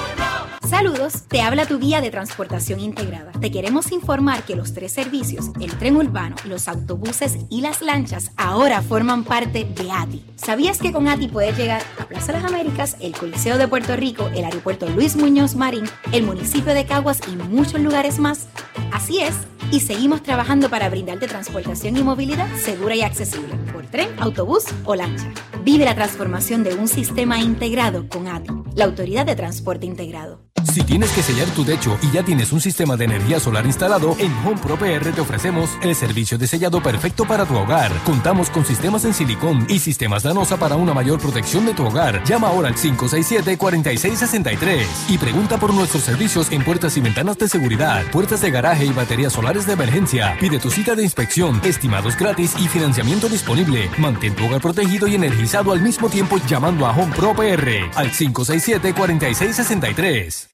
Saludos, 0.73 1.25
te 1.27 1.39
habla 1.39 1.67
tu 1.67 1.77
guía 1.77 2.01
de 2.01 2.09
transportación 2.09 2.79
integrada. 2.79 3.31
Te 3.39 3.51
queremos 3.51 3.91
informar 3.91 4.43
que 4.43 4.55
los 4.55 4.73
tres 4.73 4.91
servicios, 4.91 5.51
el 5.61 5.77
tren 5.77 5.95
urbano, 5.95 6.35
los 6.45 6.67
autobuses 6.67 7.37
y 7.51 7.61
las 7.61 7.83
lanchas, 7.83 8.31
ahora 8.37 8.81
forman 8.81 9.23
parte 9.23 9.65
de 9.65 9.91
ATI. 9.91 10.25
¿Sabías 10.35 10.79
que 10.79 10.91
con 10.91 11.07
ATI 11.07 11.27
puedes 11.27 11.55
llegar 11.55 11.83
a 11.99 12.05
Plaza 12.05 12.31
Las 12.31 12.45
Américas, 12.45 12.97
el 13.01 13.15
Coliseo 13.15 13.59
de 13.59 13.67
Puerto 13.67 13.95
Rico, 13.95 14.31
el 14.33 14.45
aeropuerto 14.45 14.89
Luis 14.89 15.15
Muñoz 15.15 15.53
Marín, 15.53 15.85
el 16.11 16.23
municipio 16.23 16.73
de 16.73 16.87
Caguas 16.87 17.21
y 17.31 17.35
muchos 17.35 17.79
lugares 17.79 18.17
más? 18.17 18.47
Así 18.91 19.19
es, 19.19 19.35
y 19.71 19.81
seguimos 19.81 20.23
trabajando 20.23 20.69
para 20.69 20.89
brindarte 20.89 21.27
transportación 21.27 21.97
y 21.97 22.03
movilidad 22.03 22.47
segura 22.57 22.95
y 22.95 23.01
accesible 23.01 23.55
por 23.71 23.85
tren, 23.85 24.09
autobús 24.19 24.65
o 24.85 24.95
lancha. 24.95 25.31
Vive 25.63 25.85
la 25.85 25.95
transformación 25.95 26.63
de 26.63 26.75
un 26.75 26.87
sistema 26.87 27.39
integrado 27.39 28.07
con 28.09 28.27
ATI, 28.27 28.51
la 28.75 28.85
Autoridad 28.85 29.25
de 29.25 29.35
Transporte 29.35 29.85
Integrado. 29.85 30.41
Si 30.73 30.81
tienes 30.81 31.11
que 31.11 31.21
sellar 31.21 31.47
tu 31.49 31.63
techo 31.63 31.99
y 32.01 32.09
ya 32.11 32.23
tienes 32.23 32.51
un 32.51 32.59
sistema 32.59 32.97
de 32.97 33.05
energía 33.05 33.39
solar 33.39 33.67
instalado, 33.67 34.15
en 34.17 34.33
Home 34.43 34.59
Pro 34.59 34.75
PR 34.75 35.11
te 35.11 35.21
ofrecemos 35.21 35.69
el 35.83 35.93
servicio 35.93 36.39
de 36.39 36.47
sellado 36.47 36.81
perfecto 36.81 37.25
para 37.25 37.45
tu 37.45 37.55
hogar. 37.55 37.91
Contamos 38.05 38.49
con 38.49 38.65
sistemas 38.65 39.05
en 39.05 39.13
silicón 39.13 39.67
y 39.69 39.77
sistemas 39.77 40.23
danosa 40.23 40.57
para 40.57 40.75
una 40.75 40.95
mayor 40.95 41.19
protección 41.19 41.67
de 41.67 41.75
tu 41.75 41.85
hogar. 41.85 42.23
Llama 42.23 42.47
ahora 42.47 42.69
al 42.69 42.75
567-4663 42.75 44.85
y 45.09 45.19
pregunta 45.19 45.59
por 45.59 45.75
nuestros 45.75 46.01
servicios 46.01 46.51
en 46.51 46.63
puertas 46.63 46.97
y 46.97 47.01
ventanas 47.01 47.37
de 47.37 47.49
seguridad, 47.49 48.01
puertas 48.11 48.41
de 48.41 48.49
garaje 48.49 48.85
y 48.85 48.93
baterías 48.93 49.33
de 49.53 49.73
emergencia. 49.73 50.35
Pide 50.39 50.57
tu 50.57 50.71
cita 50.71 50.95
de 50.95 51.03
inspección, 51.03 51.61
estimados 51.63 52.17
gratis 52.17 52.55
y 52.59 52.67
financiamiento 52.67 53.29
disponible. 53.29 53.87
Mantén 53.99 54.35
tu 54.35 54.45
hogar 54.45 54.61
protegido 54.61 55.07
y 55.07 55.13
energizado 55.13 55.71
al 55.71 55.81
mismo 55.81 56.09
tiempo 56.09 56.37
llamando 56.47 56.87
a 56.87 56.91
Home 56.91 57.15
Pro 57.15 57.35
PR 57.35 57.91
al 57.95 58.11
567-4663. 58.11 60.52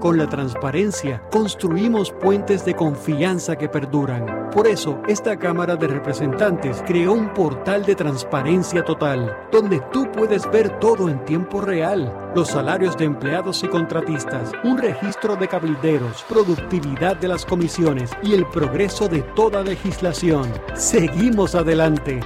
Con 0.00 0.16
la 0.16 0.26
transparencia 0.26 1.22
construimos 1.30 2.10
puentes 2.10 2.64
de 2.64 2.74
confianza 2.74 3.56
que 3.56 3.68
perduran. 3.68 4.48
Por 4.50 4.66
eso, 4.66 4.98
esta 5.06 5.38
Cámara 5.38 5.76
de 5.76 5.88
Representantes 5.88 6.82
creó 6.86 7.12
un 7.12 7.34
portal 7.34 7.84
de 7.84 7.94
transparencia 7.94 8.82
total, 8.82 9.36
donde 9.52 9.82
tú 9.92 10.10
puedes 10.10 10.50
ver 10.50 10.80
todo 10.80 11.10
en 11.10 11.22
tiempo 11.26 11.60
real, 11.60 12.32
los 12.34 12.48
salarios 12.48 12.96
de 12.96 13.04
empleados 13.04 13.62
y 13.62 13.68
contratistas, 13.68 14.52
un 14.64 14.78
registro 14.78 15.36
de 15.36 15.48
cabilderos, 15.48 16.24
productividad 16.26 17.16
de 17.16 17.28
las 17.28 17.44
comisiones 17.44 18.10
y 18.22 18.32
el 18.32 18.46
progreso 18.46 19.06
de 19.06 19.20
toda 19.20 19.62
legislación. 19.62 20.50
Seguimos 20.74 21.54
adelante. 21.54 22.20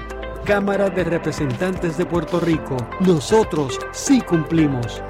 Cámara 0.44 0.90
de 0.90 1.02
Representantes 1.02 1.98
de 1.98 2.06
Puerto 2.06 2.38
Rico, 2.38 2.76
nosotros 3.00 3.80
sí 3.90 4.20
cumplimos. 4.20 5.02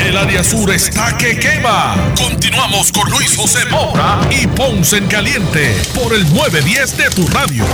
El 0.00 0.16
área 0.16 0.44
sur 0.44 0.70
está 0.70 1.16
que 1.18 1.38
quema. 1.38 1.96
Continuamos 2.16 2.92
con 2.92 3.10
Luis 3.10 3.36
José 3.36 3.66
Moura 3.68 4.20
y 4.30 4.46
Ponce 4.46 4.98
en 4.98 5.06
Caliente 5.08 5.74
por 5.94 6.14
el 6.14 6.22
910 6.32 6.96
de 6.96 7.10
tu 7.10 7.26
radio. 7.28 7.64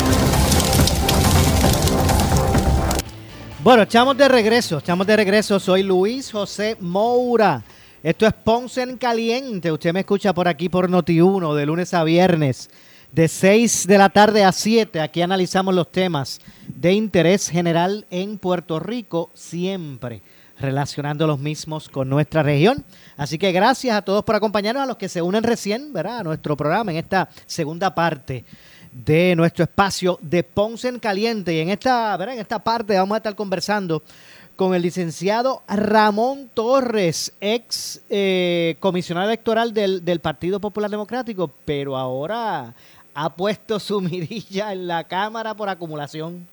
Bueno, 3.63 3.83
echamos 3.83 4.17
de 4.17 4.29
regreso, 4.29 4.79
echamos 4.79 5.07
de 5.07 5.17
regreso. 5.17 5.61
Soy 5.61 5.83
Luis 5.83 6.33
José 6.33 6.77
Moura. 6.81 7.63
Esto 8.03 8.27
es 8.27 8.33
Ponce 8.33 8.83
en 8.83 8.97
Caliente. 8.97 9.71
Usted 9.71 9.93
me 9.93 10.01
escucha 10.01 10.33
por 10.33 10.49
aquí 10.49 10.69
por 10.69 10.91
Noti1 10.91 11.55
de 11.55 11.67
lunes 11.67 11.93
a 11.95 12.05
viernes, 12.05 12.71
de 13.13 13.29
6 13.29 13.87
de 13.87 13.99
la 13.99 14.09
tarde 14.09 14.45
a 14.45 14.53
7. 14.53 15.01
Aquí 15.01 15.21
analizamos 15.21 15.75
los 15.75 15.93
temas 15.93 16.41
de 16.69 16.93
interés 16.93 17.49
general 17.49 18.07
en 18.11 18.39
Puerto 18.39 18.81
Rico, 18.81 19.31
siempre 19.35 20.23
relacionando 20.65 21.27
los 21.27 21.39
mismos 21.39 21.89
con 21.89 22.09
nuestra 22.09 22.43
región. 22.43 22.85
Así 23.17 23.39
que 23.39 23.53
gracias 23.53 23.97
a 23.97 24.03
todos 24.03 24.25
por 24.25 24.35
acompañarnos, 24.35 24.83
a 24.83 24.87
los 24.87 24.97
que 24.97 25.09
se 25.09 25.23
unen 25.23 25.43
recién 25.43 25.93
¿verdad? 25.93 26.19
a 26.19 26.25
nuestro 26.25 26.57
programa 26.57 26.93
en 26.93 26.99
esta 26.99 27.29
segunda 27.47 27.95
parte 27.95 28.45
de 28.93 29.35
nuestro 29.35 29.65
espacio 29.65 30.19
de 30.23 30.43
Ponce 30.43 30.89
en 30.89 30.99
Caliente. 30.99 31.55
Y 31.55 31.61
en 31.61 31.71
esta, 31.71 32.15
en 32.15 32.39
esta 32.39 32.59
parte 32.59 32.97
vamos 32.97 33.15
a 33.15 33.19
estar 33.19 33.35
conversando 33.35 34.03
con 34.57 34.75
el 34.75 34.83
licenciado 34.83 35.63
Ramón 35.67 36.49
Torres, 36.55 37.33
ex 37.41 38.01
eh, 38.09 38.77
comisionado 38.79 39.29
electoral 39.29 39.75
del, 39.75 40.05
del 40.05 40.21
Partido 40.21 40.61
Popular 40.61 40.91
Democrático, 40.91 41.51
pero 41.65 41.97
ahora 41.97 42.75
ha 43.15 43.35
puesto 43.35 43.81
su 43.81 44.01
mirilla 44.01 44.73
en 44.73 44.87
la 44.87 45.05
Cámara 45.05 45.55
por 45.55 45.69
acumulación. 45.69 46.47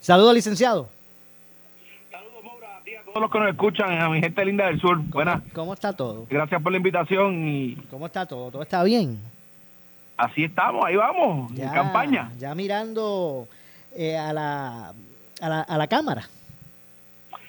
Saludos, 0.00 0.34
licenciado. 0.34 1.01
Todos 3.12 3.22
los 3.22 3.30
que 3.30 3.38
nos 3.40 3.48
escuchan, 3.50 4.00
a 4.00 4.08
mi 4.08 4.20
gente 4.20 4.44
linda 4.44 4.66
del 4.66 4.80
sur. 4.80 4.98
Buenas. 4.98 5.42
¿Cómo 5.52 5.74
está 5.74 5.92
todo? 5.92 6.26
Gracias 6.30 6.62
por 6.62 6.72
la 6.72 6.78
invitación 6.78 7.46
y 7.46 7.74
¿Cómo 7.90 8.06
está 8.06 8.24
todo? 8.26 8.50
¿Todo 8.50 8.62
está 8.62 8.82
bien? 8.84 9.18
así 10.16 10.44
estamos, 10.44 10.84
ahí 10.84 10.94
vamos, 10.94 11.50
en 11.58 11.68
campaña. 11.70 12.30
Ya 12.38 12.54
mirando 12.54 13.48
eh, 13.96 14.16
a, 14.16 14.32
la, 14.32 14.90
a, 15.40 15.48
la, 15.48 15.60
a 15.62 15.76
la 15.78 15.86
Cámara. 15.88 16.22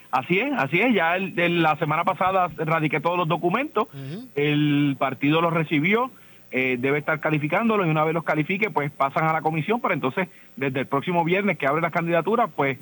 Así 0.09 0.39
es, 0.39 0.51
así 0.57 0.79
es. 0.79 0.93
Ya 0.93 1.15
el- 1.15 1.37
el- 1.39 1.61
la 1.61 1.75
semana 1.77 2.03
pasada 2.03 2.49
radiqué 2.57 2.99
todos 2.99 3.17
los 3.17 3.27
documentos, 3.27 3.87
el 4.35 4.95
partido 4.97 5.39
los 5.41 5.53
recibió, 5.53 6.09
eh, 6.51 6.77
debe 6.79 6.97
estar 6.99 7.19
calificándolos 7.19 7.85
y 7.85 7.89
una 7.89 8.03
vez 8.03 8.13
los 8.15 8.23
califique, 8.23 8.69
pues 8.71 8.91
pasan 8.91 9.25
a 9.27 9.33
la 9.33 9.41
comisión 9.41 9.79
para 9.79 9.93
entonces, 9.93 10.27
desde 10.55 10.79
el 10.81 10.87
próximo 10.87 11.23
viernes 11.23 11.57
que 11.57 11.67
abre 11.67 11.81
las 11.81 11.91
candidaturas, 11.91 12.49
pues 12.55 12.77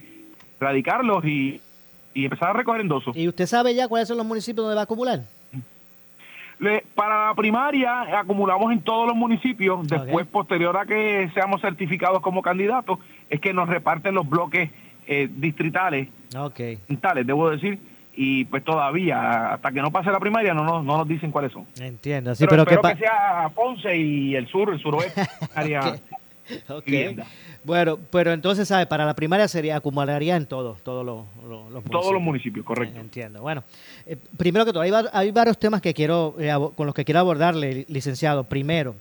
radicarlos 0.60 1.26
y, 1.26 1.60
y 2.14 2.26
empezar 2.26 2.50
a 2.50 2.54
recoger 2.54 2.82
endosos. 2.82 3.16
¿Y 3.16 3.28
usted 3.28 3.46
sabe 3.46 3.74
ya 3.76 3.88
cuáles 3.88 4.08
son 4.08 4.18
los 4.18 4.26
municipios 4.26 4.64
donde 4.66 4.76
va 4.76 4.82
a 4.82 4.84
acumular? 4.86 5.22
Le- 6.60 6.84
para 6.94 7.28
la 7.30 7.34
primaria 7.36 8.02
acumulamos 8.20 8.72
en 8.72 8.82
todos 8.82 9.08
los 9.08 9.16
municipios, 9.16 9.88
después 9.88 10.28
posterior 10.28 10.78
a 10.78 10.86
que 10.86 11.30
seamos 11.34 11.60
certificados 11.62 12.22
como 12.22 12.42
candidatos, 12.44 13.00
es 13.30 13.40
que 13.40 13.52
nos 13.54 13.68
reparten 13.68 14.14
los 14.14 14.30
bloques 14.30 14.70
eh, 15.08 15.28
distritales, 15.32 16.08
Ok. 16.38 16.60
distritales, 16.60 17.26
debo 17.26 17.50
decir, 17.50 17.80
y 18.16 18.46
pues 18.46 18.64
todavía, 18.64 19.54
hasta 19.54 19.72
que 19.72 19.82
no 19.82 19.90
pase 19.90 20.12
la 20.12 20.20
primaria, 20.20 20.54
no 20.54 20.64
nos, 20.64 20.84
no 20.84 20.98
nos 20.98 21.08
dicen 21.08 21.32
cuáles 21.32 21.52
son. 21.52 21.66
Entiendo. 21.80 22.36
Sí, 22.36 22.46
pero 22.48 22.64
pero, 22.64 22.66
¿qué 22.66 22.74
espero 22.76 22.82
pa- 22.82 22.94
que 22.94 23.00
sea 23.00 23.50
Ponce 23.56 23.98
y 23.98 24.36
el 24.36 24.48
sur, 24.48 24.72
el 24.72 24.80
suroeste, 24.80 25.22
área 25.56 25.96
Ok. 26.70 26.86
vivienda. 26.86 27.26
Bueno, 27.64 28.00
pero 28.10 28.32
entonces, 28.34 28.68
¿sabes? 28.68 28.88
Para 28.88 29.06
la 29.06 29.14
primaria 29.14 29.48
sería, 29.48 29.76
acumularía 29.76 30.36
en 30.36 30.46
todos 30.48 30.82
todos 30.84 31.06
los, 31.06 31.26
los, 31.48 31.72
los 31.72 31.84
Todos 31.86 32.12
los 32.12 32.22
municipios, 32.22 32.66
correcto. 32.66 33.00
Entiendo. 33.00 33.42
Bueno, 33.42 33.64
eh, 34.06 34.18
primero 34.38 34.66
que 34.66 34.72
todo, 34.74 34.82
hay, 34.82 34.92
va- 34.92 35.10
hay 35.14 35.32
varios 35.32 35.58
temas 35.58 35.82
que 35.82 35.94
quiero 35.94 36.36
eh, 36.40 36.52
con 36.76 36.86
los 36.86 36.96
que 36.96 37.06
quiero 37.06 37.20
abordarle, 37.20 37.86
licenciado. 37.88 38.44
Primero, 38.46 38.96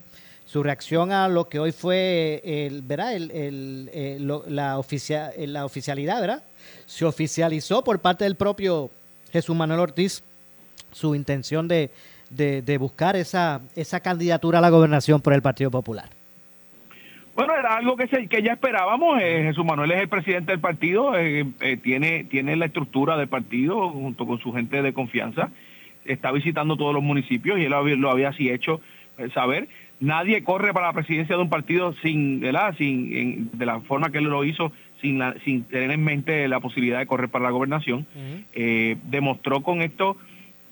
su 0.45 0.63
reacción 0.63 1.13
a 1.13 1.29
lo 1.29 1.49
que 1.49 1.59
hoy 1.59 1.73
fue 1.73 2.43
el, 2.45 2.83
¿verdad? 2.83 3.15
El, 3.15 3.31
el, 3.31 3.91
eh, 3.93 4.19
lo- 4.21 4.45
la, 4.49 4.79
oficia- 4.79 5.31
eh, 5.37 5.47
la 5.47 5.65
oficialidad, 5.65 6.21
¿verdad? 6.21 6.43
Se 6.87 7.05
oficializó 7.05 7.83
por 7.83 7.99
parte 8.01 8.25
del 8.25 8.35
propio 8.35 8.91
Jesús 9.33 9.55
Manuel 9.57 9.81
Ortiz 9.81 10.23
su 10.93 11.15
intención 11.15 11.69
de, 11.69 11.91
de, 12.31 12.63
de 12.63 12.79
buscar 12.79 13.15
esa, 13.17 13.61
esa 13.77 14.01
candidatura 14.01 14.59
a 14.59 14.61
la 14.61 14.71
gobernación 14.71 15.21
por 15.21 15.33
el 15.33 15.41
Partido 15.41 15.71
Popular. 15.71 16.11
Bueno, 17.47 17.59
era 17.59 17.77
algo 17.77 17.97
que, 17.97 18.07
se- 18.09 18.27
que 18.29 18.43
ya 18.43 18.53
esperábamos. 18.53 19.21
eh, 19.23 19.43
Jesús 19.45 19.65
Manuel 19.65 19.91
es 19.93 20.01
el 20.01 20.09
presidente 20.09 20.53
del 20.53 20.61
partido, 20.61 21.17
eh, 21.19 21.47
eh, 21.61 21.77
tiene, 21.79 22.25
tiene 22.25 22.57
la 22.57 22.67
estructura 22.67 23.17
del 23.17 23.29
partido 23.29 23.89
junto 23.91 24.27
con 24.27 24.39
su 24.41 24.53
gente 24.53 24.83
de 24.83 24.93
confianza. 24.93 25.51
Está 26.05 26.33
visitando 26.33 26.77
todos 26.77 26.93
los 26.95 27.03
municipios 27.03 27.59
y 27.59 27.65
él 27.65 27.71
lo 28.01 28.11
había, 28.11 28.29
así 28.29 28.51
hecho 28.51 28.81
eh, 29.19 29.29
saber. 29.35 29.69
Nadie 30.01 30.43
corre 30.45 30.73
para 30.73 30.87
la 30.89 30.93
presidencia 30.95 31.37
de 31.37 31.43
un 31.43 31.51
partido 31.51 31.95
sin, 32.03 32.41
¿verdad? 32.41 32.75
sin 32.79 33.17
en- 33.17 33.51
de 33.53 33.67
la 33.67 33.81
forma 33.81 34.11
que 34.11 34.19
él 34.19 34.25
lo 34.25 34.45
hizo, 34.45 34.73
sin, 35.01 35.19
la- 35.19 35.35
sin 35.45 35.65
tener 35.65 35.91
en 35.91 36.03
mente 36.05 36.47
la 36.49 36.61
posibilidad 36.61 36.99
de 36.99 37.07
correr 37.07 37.29
para 37.29 37.45
la 37.45 37.51
gobernación. 37.51 38.07
Eh, 38.55 38.97
demostró 39.05 39.63
con 39.63 39.83
esto 39.83 40.17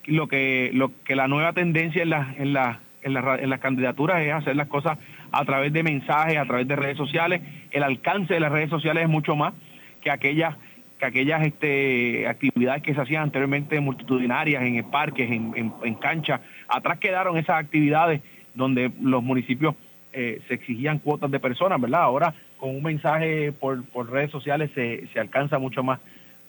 lo 0.06 0.26
que 0.28 0.70
lo 0.72 0.90
que 1.04 1.14
la 1.16 1.28
nueva 1.28 1.52
tendencia 1.52 2.02
en 2.02 2.10
las 2.10 2.38
en 2.38 2.52
las 2.54 2.78
en 3.02 3.14
ra- 3.14 3.38
en 3.40 3.50
las 3.50 3.60
candidaturas 3.60 4.22
es 4.22 4.32
hacer 4.32 4.56
las 4.56 4.68
cosas 4.68 4.98
a 5.32 5.44
través 5.44 5.72
de 5.72 5.82
mensajes, 5.82 6.38
a 6.38 6.44
través 6.44 6.66
de 6.68 6.76
redes 6.76 6.96
sociales. 6.96 7.40
El 7.70 7.82
alcance 7.82 8.34
de 8.34 8.40
las 8.40 8.52
redes 8.52 8.70
sociales 8.70 9.04
es 9.04 9.08
mucho 9.08 9.36
más 9.36 9.54
que 10.00 10.10
aquellas 10.10 10.56
que 10.98 11.06
aquellas 11.06 11.46
este, 11.46 12.26
actividades 12.26 12.82
que 12.82 12.92
se 12.92 13.00
hacían 13.00 13.22
anteriormente 13.22 13.78
multitudinarias 13.78 14.64
en 14.64 14.82
parques, 14.90 15.30
en, 15.30 15.72
en, 15.84 15.94
canchas. 15.94 16.40
Atrás 16.66 16.98
quedaron 16.98 17.38
esas 17.38 17.60
actividades 17.60 18.20
donde 18.54 18.90
los 19.00 19.22
municipios 19.22 19.76
eh, 20.12 20.40
se 20.48 20.54
exigían 20.54 20.98
cuotas 20.98 21.30
de 21.30 21.38
personas, 21.38 21.80
¿verdad? 21.80 22.02
Ahora 22.02 22.34
con 22.58 22.70
un 22.70 22.82
mensaje 22.82 23.52
por, 23.52 23.84
por 23.84 24.10
redes 24.10 24.32
sociales 24.32 24.70
se, 24.74 25.06
se 25.12 25.20
alcanza 25.20 25.60
mucho 25.60 25.84
más, 25.84 26.00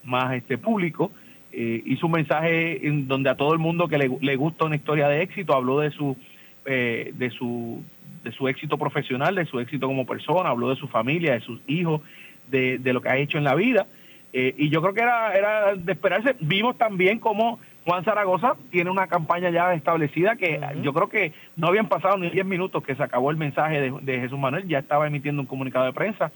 más 0.03 0.33
este 0.33 0.57
público. 0.57 1.11
Eh, 1.51 1.81
hizo 1.85 2.07
un 2.07 2.13
mensaje 2.13 2.87
en 2.87 3.07
donde 3.07 3.29
a 3.29 3.35
todo 3.35 3.53
el 3.53 3.59
mundo 3.59 3.87
que 3.87 3.97
le, 3.97 4.09
le 4.19 4.35
gusta 4.35 4.65
una 4.65 4.75
historia 4.75 5.07
de 5.07 5.21
éxito 5.21 5.53
habló 5.55 5.79
de 5.79 5.91
su 5.91 6.17
eh, 6.65 7.11
de 7.15 7.31
su 7.31 7.83
de 8.29 8.35
su 8.35 8.47
éxito 8.47 8.77
profesional, 8.77 9.35
de 9.35 9.45
su 9.45 9.59
éxito 9.59 9.87
como 9.87 10.05
persona, 10.05 10.49
habló 10.49 10.69
de 10.69 10.75
su 10.75 10.87
familia, 10.87 11.33
de 11.33 11.41
sus 11.41 11.59
hijos, 11.67 12.01
de, 12.47 12.77
de 12.77 12.93
lo 12.93 13.01
que 13.01 13.09
ha 13.09 13.17
hecho 13.17 13.37
en 13.37 13.43
la 13.43 13.55
vida. 13.55 13.87
Eh, 14.31 14.53
y 14.57 14.69
yo 14.69 14.81
creo 14.81 14.93
que 14.93 15.01
era, 15.01 15.33
era 15.33 15.75
de 15.75 15.91
esperarse. 15.91 16.35
Vimos 16.39 16.77
también 16.77 17.19
cómo 17.19 17.59
Juan 17.85 18.03
Zaragoza 18.03 18.55
tiene 18.69 18.91
una 18.91 19.07
campaña 19.07 19.49
ya 19.49 19.73
establecida 19.73 20.35
que 20.35 20.61
yo 20.83 20.93
creo 20.93 21.09
que 21.09 21.33
no 21.55 21.67
habían 21.67 21.87
pasado 21.87 22.17
ni 22.17 22.29
10 22.29 22.45
minutos 22.45 22.83
que 22.83 22.95
se 22.95 23.01
acabó 23.01 23.31
el 23.31 23.37
mensaje 23.37 23.81
de, 23.81 23.93
de 24.01 24.19
Jesús 24.19 24.37
Manuel, 24.37 24.67
ya 24.67 24.79
estaba 24.79 25.07
emitiendo 25.07 25.41
un 25.41 25.47
comunicado 25.47 25.85
de 25.85 25.93
prensa. 25.93 26.31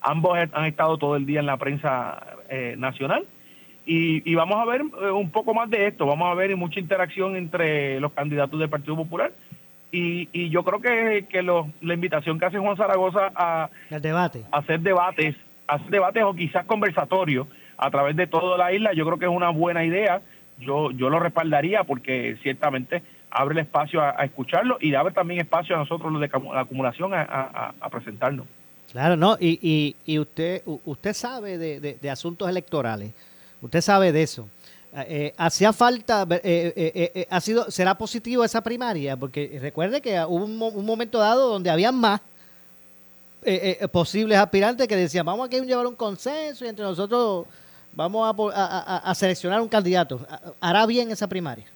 Ambos 0.00 0.38
han 0.52 0.64
estado 0.64 0.96
todo 0.98 1.16
el 1.16 1.26
día 1.26 1.40
en 1.40 1.46
la 1.46 1.56
prensa 1.56 2.38
eh, 2.48 2.74
nacional. 2.78 3.26
Y, 3.84 4.28
y 4.28 4.34
vamos 4.34 4.56
a 4.56 4.64
ver 4.64 4.80
eh, 4.80 5.10
un 5.10 5.30
poco 5.30 5.54
más 5.54 5.70
de 5.70 5.86
esto, 5.86 6.06
vamos 6.06 6.28
a 6.28 6.34
ver 6.34 6.56
mucha 6.56 6.80
interacción 6.80 7.36
entre 7.36 8.00
los 8.00 8.12
candidatos 8.12 8.58
del 8.58 8.68
Partido 8.68 8.96
Popular. 8.96 9.32
Y, 9.96 10.28
y 10.32 10.50
yo 10.50 10.62
creo 10.62 10.80
que, 10.80 11.26
que 11.28 11.42
lo- 11.42 11.70
la 11.80 11.94
invitación 11.94 12.38
que 12.38 12.44
hace 12.46 12.58
Juan 12.58 12.76
Zaragoza 12.76 13.30
a, 13.34 13.70
El 13.90 14.02
debate. 14.02 14.42
hacer 14.52 14.80
debates, 14.80 15.34
hacer 15.66 15.90
debates 15.90 16.22
o 16.24 16.34
quizás 16.34 16.66
conversatorios 16.66 17.46
a 17.78 17.90
través 17.90 18.14
de 18.16 18.26
toda 18.26 18.58
la 18.58 18.72
isla, 18.72 18.92
yo 18.92 19.06
creo 19.06 19.18
que 19.18 19.24
es 19.24 19.30
una 19.30 19.48
buena 19.50 19.84
idea. 19.84 20.20
Yo, 20.58 20.90
yo 20.90 21.08
lo 21.10 21.18
respaldaría 21.18 21.84
porque 21.84 22.36
ciertamente 22.42 23.02
abre 23.30 23.54
el 23.54 23.58
espacio 23.66 24.00
a, 24.02 24.14
a 24.20 24.24
escucharlo 24.24 24.78
y 24.80 24.94
abre 24.94 25.12
también 25.14 25.40
espacio 25.40 25.74
a 25.76 25.78
nosotros 25.78 26.12
los 26.12 26.20
de 26.20 26.28
la 26.52 26.60
acumulación 26.60 27.14
a, 27.14 27.22
a- 27.22 27.74
a 27.80 27.88
presentarnos. 27.90 28.46
Claro, 28.92 29.16
no, 29.16 29.36
y, 29.40 29.58
y, 29.62 29.96
y 30.10 30.18
usted, 30.18 30.62
usted 30.84 31.12
sabe 31.14 31.58
de, 31.58 31.80
de- 31.80 31.94
de 32.00 32.10
asuntos 32.10 32.48
electorales, 32.48 33.12
usted 33.60 33.80
sabe 33.80 34.12
de 34.12 34.22
eso. 34.22 34.48
Eh, 34.94 35.34
hacía 35.36 35.72
falta, 35.72 36.26
eh, 36.30 36.40
eh, 36.44 36.72
eh, 36.94 37.12
eh, 37.14 37.26
ha 37.28 37.40
sido, 37.40 37.70
será 37.70 37.96
positivo 37.98 38.44
esa 38.44 38.62
primaria, 38.62 39.16
porque 39.16 39.58
recuerde 39.60 40.00
que 40.00 40.18
hubo 40.24 40.44
un, 40.44 40.56
mo- 40.56 40.68
un 40.68 40.86
momento 40.86 41.18
dado 41.18 41.48
donde 41.48 41.68
había 41.70 41.92
más 41.92 42.20
posibles 43.92 44.38
aspirantes 44.38 44.88
que 44.88 44.96
decían, 44.96 45.24
vamos 45.24 45.46
aquí 45.46 45.56
a 45.56 45.60
llevar 45.64 45.86
un 45.86 45.94
consenso 45.94 46.64
y 46.64 46.68
entre 46.68 46.84
nosotros 46.84 47.46
vamos 47.92 48.34
a, 48.54 48.96
a- 49.10 49.14
seleccionar 49.14 49.60
un 49.60 49.68
candidato. 49.68 50.26
¿Hará 50.60 50.84
bien 50.86 51.10
esa 51.10 51.28
primaria? 51.28 51.66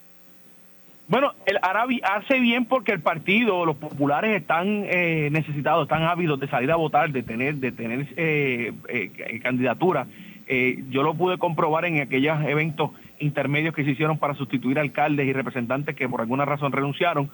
Bueno, 1.06 1.32
el 1.44 1.58
Arabi 1.62 2.00
hace 2.04 2.38
bien 2.38 2.64
porque 2.66 2.92
el 2.92 3.00
partido, 3.00 3.64
los 3.66 3.76
populares 3.76 4.40
están 4.40 4.84
eh, 4.86 5.28
necesitados, 5.30 5.82
están 5.84 6.04
ávidos 6.04 6.38
de 6.40 6.48
salir 6.48 6.70
a 6.70 6.76
votar, 6.76 7.10
de 7.10 7.22
tener, 7.22 7.56
de 7.56 7.72
tener 7.72 8.08
eh, 8.16 9.40
candidatura. 9.42 10.06
Eh, 10.52 10.82
yo 10.90 11.04
lo 11.04 11.14
pude 11.14 11.38
comprobar 11.38 11.84
en 11.84 12.00
aquellos 12.00 12.42
eventos 12.44 12.90
intermedios 13.20 13.72
que 13.72 13.84
se 13.84 13.92
hicieron 13.92 14.18
para 14.18 14.34
sustituir 14.34 14.80
alcaldes 14.80 15.28
y 15.28 15.32
representantes 15.32 15.94
que 15.94 16.08
por 16.08 16.20
alguna 16.20 16.44
razón 16.44 16.72
renunciaron. 16.72 17.30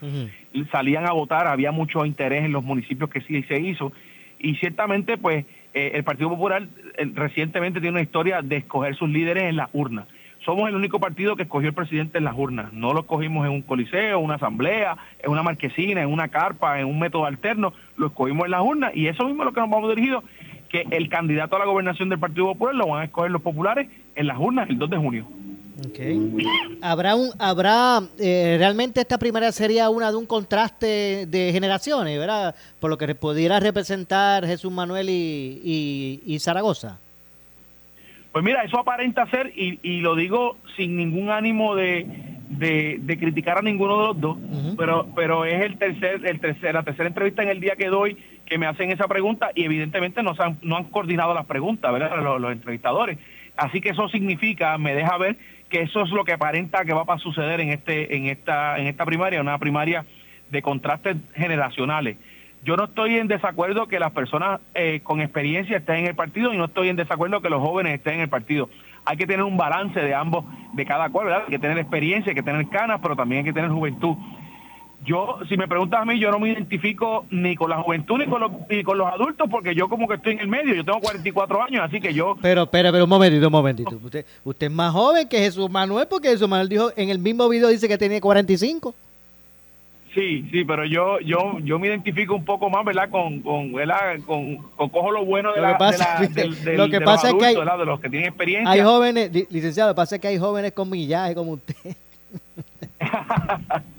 Salían 0.71 1.07
a 1.07 1.13
votar, 1.13 1.47
había 1.47 1.73
mucho 1.73 2.05
interés 2.05 2.45
en 2.45 2.53
los 2.53 2.63
municipios 2.63 3.09
que 3.09 3.23
sí 3.23 3.43
se 3.45 3.59
hizo. 3.59 3.91
Y 4.39 4.57
ciertamente, 4.57 5.17
pues, 5.17 5.47
eh, 5.73 5.93
el 5.95 6.05
Partido 6.05 6.29
Popular 6.29 6.69
eh, 6.99 7.11
recientemente 7.15 7.81
tiene 7.81 7.95
una 7.95 8.03
historia 8.03 8.43
de 8.43 8.57
escoger 8.57 8.95
sus 8.97 9.09
líderes 9.09 9.45
en 9.45 9.57
las 9.57 9.71
urnas. 9.73 10.07
Somos 10.45 10.69
el 10.69 10.77
único 10.77 11.01
partido 11.01 11.37
que 11.37 11.45
escogió 11.45 11.71
el 11.71 11.75
presidente 11.75 12.19
en 12.19 12.25
las 12.25 12.37
urnas. 12.37 12.71
No 12.75 12.93
lo 12.93 13.01
escogimos 13.01 13.47
en 13.47 13.53
un 13.53 13.63
coliseo, 13.63 14.19
una 14.19 14.35
asamblea, 14.35 14.97
en 15.21 15.31
una 15.31 15.43
marquesina, 15.43 16.03
en 16.03 16.13
una 16.13 16.29
carpa, 16.29 16.79
en 16.79 16.87
un 16.87 16.99
método 16.99 17.25
alterno. 17.25 17.73
Lo 17.97 18.09
escogimos 18.09 18.45
en 18.45 18.51
las 18.51 18.61
urnas 18.61 18.95
y 18.95 19.09
eso 19.09 19.25
mismo 19.25 19.43
es 19.43 19.47
lo 19.47 19.53
que 19.55 19.61
nos 19.61 19.71
vamos 19.71 19.89
dirigidos, 19.89 20.23
que 20.69 20.87
el 20.91 21.09
candidato 21.09 21.57
a 21.57 21.59
la 21.59 21.65
gobernación 21.65 22.09
del 22.09 22.19
Partido 22.19 22.47
Popular 22.47 22.75
lo 22.75 22.89
van 22.89 23.03
a 23.03 23.05
escoger 23.05 23.31
los 23.31 23.43
populares 23.43 23.89
en 24.15 24.27
las 24.27 24.39
urnas 24.39 24.69
el 24.69 24.79
2 24.79 24.91
de 24.91 24.97
junio. 24.97 25.27
¿Habrá 26.81 27.15
un, 27.15 27.31
habrá 27.39 28.01
eh, 28.19 28.57
realmente 28.59 29.01
esta 29.01 29.19
primaria 29.19 29.53
sería 29.53 29.91
una 29.91 30.11
de 30.11 30.17
un 30.17 30.25
contraste 30.25 31.27
de 31.27 31.51
generaciones, 31.53 32.19
¿verdad? 32.19 32.55
Por 32.81 32.89
lo 32.89 32.97
que 32.97 33.15
pudiera 33.15 33.61
representar 33.61 34.47
Jesús 34.47 34.73
Manuel 34.73 35.11
y, 35.11 35.61
y, 35.63 36.23
y 36.25 36.39
Zaragoza. 36.39 36.99
Pues 38.33 38.45
mira, 38.45 38.63
eso 38.63 38.79
aparenta 38.79 39.27
ser, 39.31 39.53
y, 39.55 39.79
y 39.83 40.01
lo 40.01 40.15
digo 40.15 40.57
sin 40.77 40.97
ningún 40.97 41.31
ánimo 41.31 41.75
de, 41.75 42.07
de, 42.49 42.99
de 43.01 43.19
criticar 43.19 43.59
a 43.59 43.63
ninguno 43.63 43.99
de 43.99 44.07
los 44.09 44.21
dos, 44.21 44.39
pero, 44.77 45.07
pero 45.15 45.45
es 45.45 45.63
el 45.63 45.79
tercer, 45.79 46.25
el 46.25 46.41
tercer, 46.41 46.75
la 46.75 46.83
tercera 46.83 47.09
entrevista 47.09 47.43
en 47.43 47.49
el 47.49 47.61
día 47.61 47.77
que 47.77 47.89
doy 47.89 48.17
que 48.47 48.59
me 48.59 48.67
hacen 48.67 48.91
esa 48.91 49.09
pregunta 49.09 49.51
y 49.55 49.65
evidentemente 49.65 50.23
no, 50.23 50.35
han, 50.39 50.59
han 50.73 50.85
coordinado 50.85 51.35
las 51.35 51.47
preguntas, 51.47 51.93
¿verdad? 51.93 52.23
Los, 52.23 52.41
los 52.41 52.53
entrevistadores. 52.53 53.19
Así 53.57 53.81
que 53.81 53.91
eso 53.91 54.09
significa, 54.09 54.77
me 54.79 54.95
deja 54.95 55.17
ver 55.19 55.37
que 55.69 55.83
eso 55.83 56.03
es 56.03 56.11
lo 56.11 56.25
que 56.25 56.33
aparenta 56.33 56.85
que 56.85 56.93
va 56.93 57.05
a 57.07 57.19
suceder 57.19 57.61
en 57.61 57.71
este, 57.71 58.17
en 58.17 58.27
esta, 58.27 58.79
en 58.79 58.87
esta 58.87 59.05
primaria, 59.05 59.41
una 59.41 59.59
primaria 59.59 60.05
de 60.51 60.63
contrastes 60.63 61.17
generacionales. 61.35 62.17
Yo 62.65 62.77
no 62.77 62.85
estoy 62.85 63.17
en 63.17 63.29
desacuerdo 63.29 63.87
que 63.87 63.99
las 63.99 64.13
personas 64.13 64.61
eh, 64.75 65.01
con 65.03 65.21
experiencia 65.21 65.77
estén 65.79 65.97
en 65.97 66.07
el 66.07 66.15
partido 66.15 66.53
y 66.53 66.57
no 66.57 66.65
estoy 66.65 66.89
en 66.89 66.97
desacuerdo 66.97 67.41
que 67.41 67.49
los 67.49 67.61
jóvenes 67.61 67.95
estén 67.95 68.15
en 68.15 68.21
el 68.23 68.29
partido. 68.29 68.69
Hay 69.05 69.17
que 69.17 69.27
tener 69.27 69.45
un 69.45 69.57
balance 69.57 70.01
de 70.01 70.15
ambos, 70.15 70.45
de 70.73 70.85
cada 70.85 71.09
cual, 71.11 71.27
¿verdad? 71.27 71.43
Hay 71.45 71.51
que 71.51 71.59
tener 71.61 71.79
experiencia, 71.79 72.31
hay 72.31 72.35
que 72.35 72.43
tener 72.43 72.69
canas, 72.69 72.99
pero 73.01 73.15
también 73.15 73.41
hay 73.41 73.45
que 73.45 73.53
tener 73.53 73.71
juventud. 73.71 74.17
Yo, 75.05 75.39
si 75.49 75.57
me 75.57 75.69
preguntas 75.69 76.01
a 76.01 76.05
mí, 76.05 76.19
yo 76.19 76.31
no 76.33 76.41
me 76.41 76.49
identifico 76.51 77.27
ni 77.31 77.55
con 77.55 77.71
la 77.71 77.77
juventud 77.81 78.19
ni 78.19 78.27
con 78.27 78.41
los, 78.41 78.51
ni 78.69 78.83
con 78.83 78.99
los 78.99 79.07
adultos 79.07 79.49
porque 79.49 79.73
yo 79.75 79.89
como 79.89 80.09
que 80.09 80.15
estoy 80.15 80.33
en 80.33 80.41
el 80.41 80.49
medio, 80.49 80.75
yo 80.75 80.85
tengo 80.85 80.99
44 81.01 81.63
años, 81.63 81.83
así 81.85 82.01
que 82.01 82.13
yo... 82.13 82.37
Pero, 82.43 82.67
pero, 82.67 82.91
pero 82.91 83.05
un 83.05 83.11
momentito, 83.11 83.47
un 83.47 83.53
momentito. 83.53 84.01
Usted, 84.03 84.25
usted 84.43 84.67
es 84.67 84.73
más 84.73 84.93
joven 84.93 85.29
que 85.29 85.39
Jesús 85.39 85.71
Manuel 85.71 86.09
porque 86.09 86.29
Jesús 86.31 86.49
Manuel 86.49 86.69
dijo, 86.69 86.91
en 86.97 87.11
el 87.11 87.19
mismo 87.21 87.49
video 87.49 87.69
dice 87.69 87.87
que 87.87 87.97
tiene 87.99 88.21
45. 88.21 88.95
Sí, 90.13 90.49
sí, 90.51 90.65
pero 90.65 90.87
yo 90.87 91.21
yo 91.21 91.59
yo 91.63 91.79
me 91.79 91.89
identifico 91.89 92.35
un 92.35 92.45
poco 92.47 92.71
más, 92.71 92.83
¿verdad? 92.87 93.11
Con, 93.11 93.41
con 93.43 93.71
¿verdad? 93.75 94.19
Con, 94.27 94.57
con 94.75 94.89
cojo 94.89 95.11
lo 95.11 95.27
bueno 95.27 95.53
de, 95.53 95.61
Lo 95.61 95.67
que 95.67 95.73
la, 95.73 95.77
pasa- 95.79 96.19
de, 96.21 96.29
la- 96.29 96.35
del- 96.35 96.65
del- 96.65 96.77
lo 96.79 96.87
que 96.87 96.93
de 96.93 97.01
los 97.01 97.05
pasa 97.05 97.29
es 97.29 97.35
que 97.35 97.45
adultos, 97.45 97.47
hay- 97.49 97.55
¿verdad? 97.57 97.79
De 97.79 97.85
los 97.85 98.01
que 98.01 98.09
tienen 98.09 98.29
experiencia. 98.29 98.71
Hay 98.73 98.81
jóvenes, 98.81 99.31
li- 99.31 99.47
licenciado, 99.51 99.91
lo 99.91 99.95
que 99.95 99.97
pasa 99.99 100.15
es 100.15 100.21
que 100.23 100.29
hay 100.29 100.39
jóvenes 100.39 100.73
con 100.73 100.89
millaje 100.89 101.35
como 101.35 101.53
usted. 101.53 101.75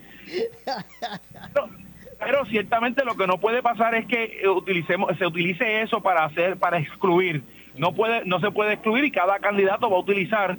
Pero, 2.20 2.46
ciertamente 2.46 3.06
lo 3.06 3.16
que 3.16 3.28
no 3.28 3.38
puede 3.38 3.62
pasar 3.62 3.94
es 3.96 4.06
que 4.08 4.40
eh, 4.42 4.48
utilicemos 4.48 5.16
se 5.18 5.26
utilice 5.26 5.82
eso 5.82 6.02
para 6.02 6.26
hacer 6.26 6.58
para 6.58 6.80
excluir. 6.80 7.44
No 7.76 7.94
puede 7.94 8.26
no 8.26 8.40
se 8.40 8.50
puede 8.52 8.74
excluir 8.74 9.06
y 9.06 9.12
cada 9.12 9.38
candidato 9.40 9.90
va 9.90 9.98
a 9.98 10.00
utilizar 10.00 10.58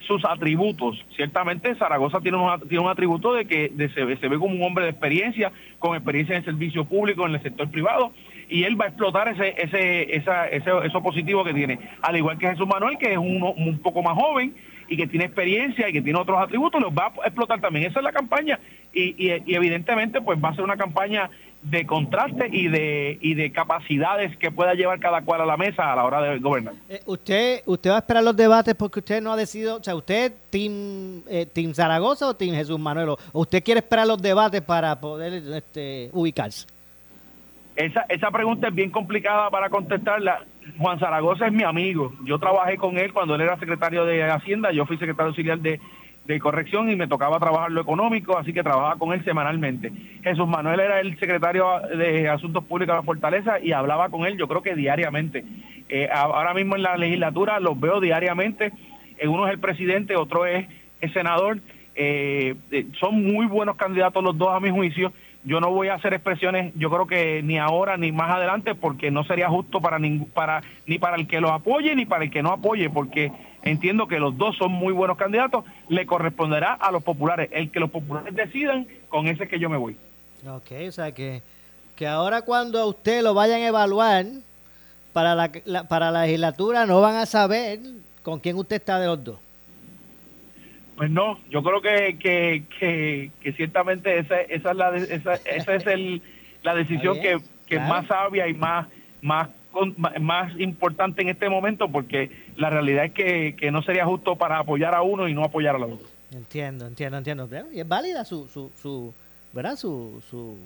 sus 0.00 0.24
atributos. 0.24 1.04
Ciertamente 1.16 1.74
Zaragoza 1.76 2.20
tiene 2.20 2.38
un, 2.38 2.68
tiene 2.68 2.84
un 2.84 2.90
atributo 2.90 3.34
de 3.34 3.46
que 3.46 3.68
de 3.68 3.88
se, 3.90 4.16
se 4.16 4.28
ve 4.28 4.38
como 4.38 4.54
un 4.54 4.62
hombre 4.62 4.84
de 4.84 4.90
experiencia, 4.90 5.52
con 5.78 5.96
experiencia 5.96 6.36
en 6.36 6.44
servicio 6.44 6.84
público, 6.84 7.26
en 7.26 7.34
el 7.34 7.42
sector 7.42 7.70
privado, 7.70 8.12
y 8.48 8.64
él 8.64 8.80
va 8.80 8.86
a 8.86 8.88
explotar 8.88 9.28
ese, 9.28 9.54
ese, 9.58 10.16
esa, 10.16 10.46
ese, 10.48 10.70
eso 10.84 11.02
positivo 11.02 11.44
que 11.44 11.52
tiene. 11.52 11.78
Al 12.02 12.16
igual 12.16 12.38
que 12.38 12.48
Jesús 12.48 12.66
Manuel, 12.66 12.98
que 12.98 13.12
es 13.12 13.18
uno 13.18 13.52
un 13.52 13.78
poco 13.80 14.02
más 14.02 14.14
joven 14.14 14.54
y 14.88 14.96
que 14.96 15.06
tiene 15.06 15.26
experiencia 15.26 15.88
y 15.88 15.92
que 15.92 16.02
tiene 16.02 16.18
otros 16.18 16.40
atributos, 16.40 16.80
los 16.80 16.92
va 16.92 17.12
a 17.22 17.26
explotar 17.26 17.60
también. 17.60 17.90
Esa 17.90 18.00
es 18.00 18.04
la 18.04 18.12
campaña 18.12 18.58
y, 18.92 19.14
y, 19.18 19.42
y 19.46 19.54
evidentemente 19.54 20.20
pues 20.20 20.38
va 20.42 20.50
a 20.50 20.54
ser 20.54 20.64
una 20.64 20.76
campaña 20.76 21.30
de 21.62 21.86
contraste 21.86 22.48
y 22.52 22.68
de 22.68 23.18
y 23.20 23.34
de 23.34 23.50
capacidades 23.50 24.36
que 24.36 24.52
pueda 24.52 24.74
llevar 24.74 25.00
cada 25.00 25.22
cual 25.22 25.40
a 25.40 25.46
la 25.46 25.56
mesa 25.56 25.92
a 25.92 25.96
la 25.96 26.04
hora 26.04 26.22
de 26.22 26.38
gobernar. 26.38 26.74
Eh, 26.88 27.00
usted 27.06 27.62
usted 27.66 27.90
va 27.90 27.96
a 27.96 27.98
esperar 27.98 28.22
los 28.22 28.36
debates 28.36 28.74
porque 28.74 29.00
usted 29.00 29.20
no 29.20 29.32
ha 29.32 29.36
decidido, 29.36 29.76
o 29.76 29.82
sea, 29.82 29.96
usted 29.96 30.32
team 30.50 31.22
eh, 31.28 31.46
team 31.46 31.74
Zaragoza 31.74 32.28
o 32.28 32.34
team 32.34 32.54
Jesús 32.54 32.78
Manuel 32.78 33.10
o 33.10 33.18
usted 33.32 33.62
quiere 33.62 33.80
esperar 33.80 34.06
los 34.06 34.22
debates 34.22 34.60
para 34.62 35.00
poder 35.00 35.42
este, 35.54 36.10
ubicarse. 36.12 36.66
Esa 37.74 38.04
esa 38.08 38.30
pregunta 38.30 38.68
es 38.68 38.74
bien 38.74 38.90
complicada 38.90 39.50
para 39.50 39.68
contestarla. 39.68 40.44
Juan 40.76 40.98
Zaragoza 40.98 41.46
es 41.46 41.52
mi 41.52 41.62
amigo. 41.62 42.12
Yo 42.24 42.38
trabajé 42.38 42.76
con 42.76 42.98
él 42.98 43.12
cuando 43.12 43.34
él 43.34 43.40
era 43.42 43.58
secretario 43.58 44.04
de 44.04 44.22
Hacienda, 44.24 44.72
yo 44.72 44.86
fui 44.86 44.98
secretario 44.98 45.28
auxiliar 45.28 45.58
de 45.60 45.80
de 46.28 46.38
corrección 46.38 46.90
y 46.90 46.94
me 46.94 47.08
tocaba 47.08 47.40
trabajar 47.40 47.72
lo 47.72 47.80
económico, 47.80 48.36
así 48.36 48.52
que 48.52 48.62
trabajaba 48.62 48.96
con 48.96 49.14
él 49.14 49.24
semanalmente. 49.24 49.90
Jesús 50.22 50.46
Manuel 50.46 50.78
era 50.78 51.00
el 51.00 51.18
secretario 51.18 51.66
de 51.96 52.28
Asuntos 52.28 52.64
Públicos 52.64 52.92
de 52.92 52.98
la 52.98 53.02
Fortaleza 53.02 53.58
y 53.60 53.72
hablaba 53.72 54.10
con 54.10 54.26
él 54.26 54.36
yo 54.36 54.46
creo 54.46 54.60
que 54.60 54.74
diariamente. 54.74 55.42
Eh, 55.88 56.06
ahora 56.12 56.52
mismo 56.52 56.76
en 56.76 56.82
la 56.82 56.98
legislatura 56.98 57.58
los 57.60 57.80
veo 57.80 57.98
diariamente, 57.98 58.72
eh, 59.16 59.26
uno 59.26 59.46
es 59.46 59.54
el 59.54 59.58
presidente, 59.58 60.16
otro 60.16 60.44
es 60.44 60.68
el 61.00 61.10
senador, 61.14 61.60
eh, 61.94 62.56
son 63.00 63.24
muy 63.24 63.46
buenos 63.46 63.76
candidatos 63.76 64.22
los 64.22 64.36
dos 64.36 64.50
a 64.54 64.60
mi 64.60 64.68
juicio. 64.68 65.14
Yo 65.44 65.60
no 65.60 65.70
voy 65.70 65.88
a 65.88 65.94
hacer 65.94 66.14
expresiones, 66.14 66.72
yo 66.76 66.90
creo 66.90 67.06
que 67.06 67.42
ni 67.42 67.58
ahora 67.58 67.96
ni 67.96 68.12
más 68.12 68.30
adelante, 68.30 68.74
porque 68.74 69.10
no 69.10 69.24
sería 69.24 69.48
justo 69.48 69.80
para, 69.80 69.98
para 70.34 70.62
ni 70.86 70.98
para 70.98 71.16
el 71.16 71.26
que 71.26 71.40
los 71.40 71.50
apoye 71.50 71.94
ni 71.94 72.06
para 72.06 72.24
el 72.24 72.30
que 72.30 72.42
no 72.42 72.52
apoye, 72.52 72.90
porque 72.90 73.32
Entiendo 73.62 74.06
que 74.06 74.18
los 74.18 74.36
dos 74.38 74.56
son 74.56 74.72
muy 74.72 74.92
buenos 74.92 75.16
candidatos. 75.16 75.64
Le 75.88 76.06
corresponderá 76.06 76.74
a 76.74 76.90
los 76.90 77.02
populares. 77.02 77.48
El 77.52 77.70
que 77.70 77.80
los 77.80 77.90
populares 77.90 78.34
decidan, 78.34 78.86
con 79.08 79.26
ese 79.26 79.48
que 79.48 79.58
yo 79.58 79.68
me 79.68 79.76
voy. 79.76 79.96
Ok, 80.46 80.70
o 80.88 80.92
sea 80.92 81.12
que, 81.12 81.42
que 81.96 82.06
ahora 82.06 82.42
cuando 82.42 82.78
a 82.78 82.86
usted 82.86 83.22
lo 83.22 83.34
vayan 83.34 83.60
a 83.62 83.66
evaluar 83.66 84.26
para 85.12 85.34
la, 85.34 85.50
para 85.88 86.10
la 86.10 86.22
legislatura 86.22 86.86
no 86.86 87.00
van 87.00 87.16
a 87.16 87.26
saber 87.26 87.80
con 88.22 88.38
quién 88.38 88.56
usted 88.56 88.76
está 88.76 89.00
de 89.00 89.06
los 89.06 89.24
dos. 89.24 89.38
Pues 90.98 91.10
no, 91.10 91.38
yo 91.48 91.62
creo 91.62 91.80
que, 91.80 92.18
que, 92.18 93.30
que, 93.40 93.52
ciertamente 93.52 94.18
esa, 94.18 94.40
esa 94.40 94.70
es 94.72 94.76
la 94.76 94.96
esa, 94.96 95.34
esa 95.34 95.74
es 95.76 95.86
el, 95.86 96.20
la 96.64 96.74
decisión 96.74 97.20
que, 97.20 97.38
que 97.68 97.76
es 97.76 97.82
más 97.82 98.06
sabia 98.08 98.48
y 98.48 98.54
más 98.54 98.88
más 99.22 99.48
más 100.20 100.58
importante 100.58 101.22
en 101.22 101.28
este 101.28 101.48
momento 101.48 101.88
porque 101.88 102.32
la 102.56 102.68
realidad 102.68 103.04
es 103.04 103.12
que, 103.12 103.70
no 103.70 103.80
sería 103.82 104.04
justo 104.06 104.34
para 104.34 104.58
apoyar 104.58 104.92
a 104.92 105.02
uno 105.02 105.28
y 105.28 105.34
no 105.34 105.44
apoyar 105.44 105.76
a 105.76 105.78
la 105.78 105.86
otro. 105.86 106.04
Entiendo, 106.32 106.88
entiendo, 106.88 107.16
entiendo. 107.16 107.48
Y 107.72 107.78
es 107.78 107.86
válida 107.86 108.24
su, 108.24 108.48
su, 108.48 108.72
su 108.82 109.14
¿verdad? 109.52 109.76
Su, 109.76 110.20
su, 110.28 110.56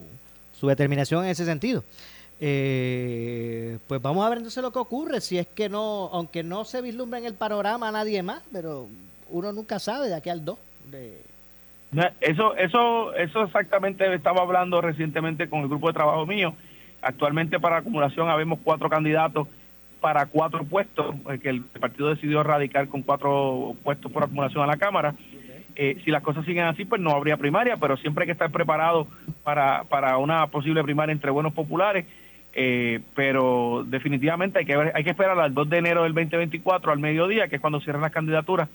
su 0.58 0.66
determinación 0.66 1.24
en 1.24 1.30
ese 1.30 1.44
sentido. 1.44 1.84
Eh, 2.40 3.78
pues 3.86 4.00
vamos 4.00 4.24
a 4.24 4.30
ver 4.30 4.38
entonces 4.38 4.62
lo 4.62 4.72
que 4.72 4.78
ocurre, 4.78 5.20
si 5.20 5.36
es 5.36 5.46
que 5.46 5.68
no, 5.68 6.08
aunque 6.10 6.42
no 6.42 6.64
se 6.64 6.80
vislumbra 6.80 7.18
en 7.18 7.26
el 7.26 7.34
panorama 7.34 7.92
nadie 7.92 8.22
más, 8.22 8.42
pero 8.50 8.88
uno 9.32 9.52
nunca 9.52 9.78
sabe 9.78 10.08
de 10.08 10.14
aquí 10.14 10.30
al 10.30 10.44
2. 10.44 10.58
De... 10.90 11.22
Eso, 12.20 12.54
eso, 12.56 13.14
eso 13.14 13.42
exactamente 13.42 14.14
estaba 14.14 14.42
hablando 14.42 14.80
recientemente 14.80 15.48
con 15.48 15.60
el 15.60 15.68
grupo 15.68 15.88
de 15.88 15.94
trabajo 15.94 16.24
mío 16.24 16.54
Actualmente 17.02 17.58
para 17.58 17.78
acumulación 17.78 18.30
habemos 18.30 18.60
cuatro 18.62 18.88
candidatos 18.88 19.48
para 20.00 20.26
cuatro 20.26 20.64
puestos, 20.64 21.14
eh, 21.30 21.38
que 21.40 21.48
el 21.48 21.62
partido 21.62 22.10
decidió 22.10 22.42
radicar 22.44 22.88
con 22.88 23.02
cuatro 23.02 23.74
puestos 23.82 24.10
por 24.10 24.22
acumulación 24.22 24.62
a 24.62 24.68
la 24.68 24.76
Cámara. 24.76 25.14
Eh, 25.74 26.00
si 26.04 26.10
las 26.10 26.22
cosas 26.22 26.44
siguen 26.44 26.64
así, 26.64 26.84
pues 26.84 27.00
no 27.00 27.10
habría 27.10 27.36
primaria, 27.36 27.76
pero 27.76 27.96
siempre 27.96 28.22
hay 28.22 28.26
que 28.26 28.32
estar 28.32 28.50
preparado 28.50 29.08
para, 29.42 29.84
para 29.84 30.16
una 30.18 30.46
posible 30.46 30.82
primaria 30.84 31.12
entre 31.12 31.30
buenos 31.30 31.52
populares. 31.52 32.06
Eh, 32.54 33.00
pero 33.16 33.84
definitivamente 33.86 34.58
hay 34.60 34.66
que 34.66 34.76
ver, 34.76 34.92
hay 34.94 35.02
que 35.02 35.10
esperar 35.10 35.38
al 35.40 35.54
2 35.54 35.70
de 35.70 35.78
enero 35.78 36.02
del 36.04 36.12
2024 36.12 36.92
al 36.92 36.98
mediodía, 36.98 37.48
que 37.48 37.56
es 37.56 37.60
cuando 37.60 37.80
cierran 37.80 38.02
las 38.02 38.12
candidaturas, 38.12 38.68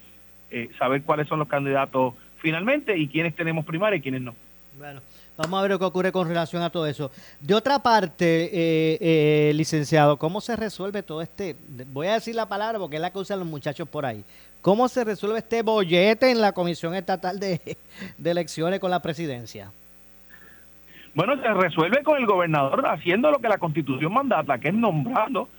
saber 0.78 1.04
cuáles 1.04 1.28
son 1.28 1.40
los 1.40 1.48
candidatos 1.48 2.14
finalmente 2.38 2.98
y 2.98 3.08
quiénes 3.08 3.36
tenemos 3.36 3.66
primaria 3.66 3.98
y 3.98 4.02
quiénes 4.02 4.22
no. 4.22 4.36
Bueno, 4.78 5.02
Vamos 5.38 5.60
a 5.60 5.62
ver 5.62 5.72
lo 5.72 5.78
que 5.80 5.86
ocurre 5.86 6.12
con 6.12 6.28
relación 6.28 6.64
a 6.64 6.72
todo 6.72 6.88
eso. 6.88 7.12
De 7.40 7.54
otra 7.54 7.78
parte, 7.78 8.46
eh, 8.46 8.98
eh, 9.00 9.54
licenciado, 9.54 10.18
¿cómo 10.18 10.42
se 10.42 10.56
resuelve 10.56 11.04
todo 11.04 11.22
este, 11.22 11.56
voy 11.94 12.08
a 12.08 12.14
decir 12.14 12.34
la 12.34 12.50
palabra 12.50 12.80
porque 12.80 12.96
es 12.96 13.02
la 13.02 13.12
que 13.12 13.20
usan 13.20 13.40
los 13.40 13.48
muchachos 13.48 13.88
por 13.88 14.04
ahí, 14.06 14.24
¿cómo 14.62 14.88
se 14.88 15.04
resuelve 15.04 15.38
este 15.38 15.62
bollete 15.62 16.32
en 16.32 16.42
la 16.42 16.54
Comisión 16.54 16.96
Estatal 16.96 17.40
de, 17.40 17.62
Elecciones 18.24 18.80
con 18.80 18.90
la 18.90 19.00
presidencia? 19.00 19.72
Bueno, 21.14 21.40
se 21.40 21.54
resuelve 21.54 22.02
con 22.04 22.18
el 22.18 22.26
gobernador 22.26 22.88
haciendo 22.88 23.30
lo 23.30 23.38
que 23.38 23.48
la 23.48 23.60
constitución 23.60 24.14
mandata, 24.14 24.58
que 24.58 24.70
es 24.70 24.74
nombrando 24.74 25.50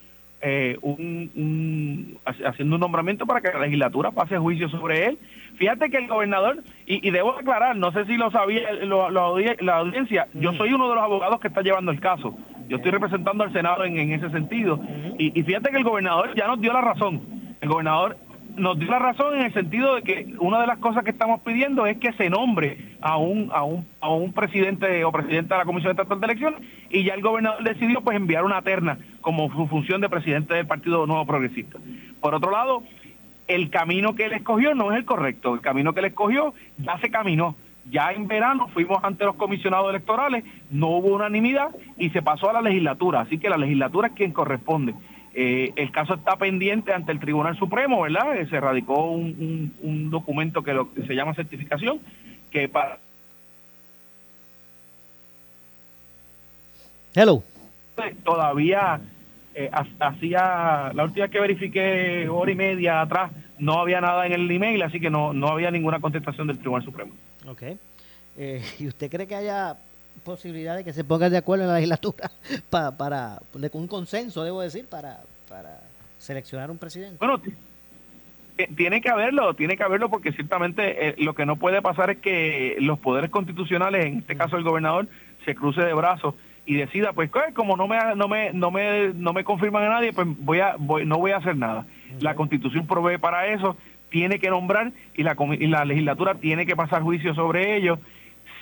eh, 0.41 0.77
un, 0.81 2.17
haciendo 2.45 2.75
un 2.75 2.81
nombramiento 2.81 3.25
para 3.25 3.41
que 3.41 3.51
la 3.51 3.59
legislatura 3.59 4.11
pase 4.11 4.37
juicio 4.37 4.69
sobre 4.69 5.07
él. 5.07 5.19
Fíjate 5.57 5.89
que 5.89 5.97
el 5.97 6.07
gobernador, 6.07 6.63
y, 6.85 7.09
debo 7.11 7.37
aclarar, 7.37 7.75
no 7.75 7.91
sé 7.91 8.05
si 8.05 8.15
lo 8.15 8.31
sabía 8.31 8.71
la 8.83 9.75
audiencia, 9.77 10.27
yo 10.33 10.53
soy 10.53 10.71
uno 10.73 10.87
de 10.89 10.95
los 10.95 11.03
abogados 11.03 11.39
que 11.39 11.49
está 11.49 11.61
llevando 11.61 11.91
el 11.91 11.99
caso. 11.99 12.37
Yo 12.69 12.77
estoy 12.77 12.91
representando 12.91 13.43
al 13.43 13.51
Senado 13.51 13.83
en, 13.83 14.11
ese 14.13 14.29
sentido. 14.29 14.79
Y, 15.17 15.37
y 15.37 15.43
fíjate 15.43 15.71
que 15.71 15.77
el 15.77 15.83
gobernador 15.83 16.33
ya 16.35 16.47
nos 16.47 16.61
dio 16.61 16.71
la 16.71 16.81
razón. 16.81 17.21
El 17.61 17.67
gobernador 17.67 18.15
nos 18.59 18.77
dio 18.77 18.89
la 18.89 18.99
razón 18.99 19.35
en 19.35 19.45
el 19.45 19.53
sentido 19.53 19.95
de 19.95 20.03
que 20.03 20.33
una 20.39 20.59
de 20.61 20.67
las 20.67 20.77
cosas 20.79 21.03
que 21.03 21.11
estamos 21.11 21.41
pidiendo 21.41 21.85
es 21.85 21.97
que 21.97 22.13
se 22.13 22.29
nombre 22.29 22.95
a 23.01 23.17
un 23.17 23.49
a 23.53 23.63
un, 23.63 23.87
a 24.01 24.09
un 24.09 24.33
presidente 24.33 25.03
o 25.03 25.11
presidenta 25.11 25.55
de 25.55 25.59
la 25.59 25.65
Comisión 25.65 25.91
Estatal 25.91 26.19
de 26.19 26.25
Elecciones 26.25 26.59
y 26.89 27.03
ya 27.03 27.13
el 27.13 27.21
gobernador 27.21 27.63
decidió 27.63 28.01
pues 28.01 28.17
enviar 28.17 28.43
una 28.43 28.61
terna 28.61 28.97
como 29.21 29.49
su 29.51 29.67
función 29.67 30.01
de 30.01 30.09
presidente 30.09 30.53
del 30.53 30.67
Partido 30.67 31.05
Nuevo 31.05 31.25
Progresista. 31.25 31.79
Por 32.19 32.35
otro 32.35 32.51
lado, 32.51 32.83
el 33.47 33.69
camino 33.69 34.13
que 34.13 34.25
él 34.25 34.33
escogió 34.33 34.75
no 34.75 34.91
es 34.91 34.97
el 34.97 35.05
correcto, 35.05 35.53
el 35.53 35.61
camino 35.61 35.93
que 35.93 36.01
él 36.01 36.07
escogió 36.07 36.53
ya 36.77 36.97
se 36.99 37.09
caminó. 37.09 37.55
Ya 37.89 38.11
en 38.11 38.27
verano 38.27 38.67
fuimos 38.67 39.03
ante 39.03 39.25
los 39.25 39.35
comisionados 39.35 39.89
electorales, 39.89 40.43
no 40.69 40.89
hubo 40.89 41.15
unanimidad 41.15 41.69
y 41.97 42.11
se 42.11 42.21
pasó 42.21 42.49
a 42.49 42.53
la 42.53 42.61
legislatura, 42.61 43.21
así 43.21 43.39
que 43.39 43.49
la 43.49 43.57
legislatura 43.57 44.09
es 44.09 44.13
quien 44.13 44.31
corresponde. 44.31 44.93
Eh, 45.33 45.73
el 45.75 45.91
caso 45.91 46.15
está 46.15 46.35
pendiente 46.37 46.93
ante 46.93 47.11
el 47.11 47.19
Tribunal 47.19 47.57
Supremo, 47.57 48.01
¿verdad? 48.01 48.35
Eh, 48.37 48.47
se 48.49 48.59
radicó 48.59 49.11
un, 49.11 50.09
documento 50.09 50.63
que, 50.63 50.73
lo, 50.73 50.91
que 50.93 51.05
se 51.05 51.13
llama 51.13 51.35
certificación, 51.35 51.99
que 52.51 52.67
para... 52.67 52.97
Hello. 57.13 57.43
Todavía 58.23 59.01
eh, 59.53 59.69
hacía, 59.99 60.91
la 60.93 61.03
última 61.03 61.27
que 61.27 61.39
verifiqué 61.39 62.27
hora 62.29 62.51
y 62.51 62.55
media 62.55 63.01
atrás, 63.01 63.31
no 63.59 63.79
había 63.79 63.99
nada 64.01 64.25
en 64.25 64.33
el 64.33 64.49
email, 64.49 64.81
así 64.81 64.99
que 64.99 65.09
no, 65.09 65.33
no 65.33 65.49
había 65.49 65.69
ninguna 65.69 65.99
contestación 65.99 66.47
del 66.47 66.59
Tribunal 66.59 66.85
Supremo. 66.85 67.13
Ok. 67.47 67.63
¿Y 68.79 68.87
usted 68.87 69.11
cree 69.11 69.27
que 69.27 69.35
haya 69.35 69.75
posibilidad 70.19 70.75
de 70.75 70.83
que 70.83 70.93
se 70.93 71.03
pongan 71.03 71.31
de 71.31 71.37
acuerdo 71.37 71.63
en 71.63 71.69
la 71.69 71.75
legislatura 71.75 72.31
para, 72.69 72.95
para 72.97 73.39
un 73.73 73.87
consenso, 73.87 74.43
debo 74.43 74.61
decir, 74.61 74.87
para, 74.87 75.21
para 75.47 75.81
seleccionar 76.17 76.69
un 76.71 76.77
presidente. 76.77 77.17
Bueno, 77.19 77.41
tiene 78.75 79.01
que 79.01 79.09
haberlo, 79.09 79.53
tiene 79.53 79.77
que 79.77 79.83
haberlo 79.83 80.09
porque 80.09 80.31
ciertamente 80.33 81.09
eh, 81.09 81.15
lo 81.17 81.33
que 81.33 81.45
no 81.45 81.55
puede 81.55 81.81
pasar 81.81 82.09
es 82.09 82.17
que 82.17 82.75
los 82.79 82.99
poderes 82.99 83.29
constitucionales, 83.29 84.05
en 84.05 84.19
este 84.19 84.35
caso 84.35 84.57
el 84.57 84.63
gobernador, 84.63 85.07
se 85.45 85.55
cruce 85.55 85.81
de 85.81 85.93
brazos 85.93 86.35
y 86.65 86.75
decida, 86.75 87.13
pues 87.13 87.31
como 87.55 87.77
no 87.77 87.87
me 87.87 87.97
no 88.15 88.27
me 88.27 88.53
no 88.53 88.69
me 88.69 89.13
no 89.13 89.33
me 89.33 89.43
confirman 89.43 89.83
a 89.85 89.89
nadie, 89.89 90.13
pues 90.13 90.27
voy 90.39 90.59
a 90.59 90.75
voy, 90.77 91.05
no 91.05 91.17
voy 91.17 91.31
a 91.31 91.37
hacer 91.37 91.55
nada. 91.55 91.85
La 92.19 92.35
Constitución 92.35 92.85
provee 92.85 93.17
para 93.17 93.47
eso, 93.47 93.75
tiene 94.09 94.39
que 94.39 94.49
nombrar 94.49 94.91
y 95.15 95.23
la 95.23 95.35
y 95.57 95.67
la 95.67 95.85
legislatura 95.85 96.35
tiene 96.35 96.65
que 96.65 96.75
pasar 96.75 97.01
juicio 97.01 97.33
sobre 97.33 97.77
ello 97.77 97.99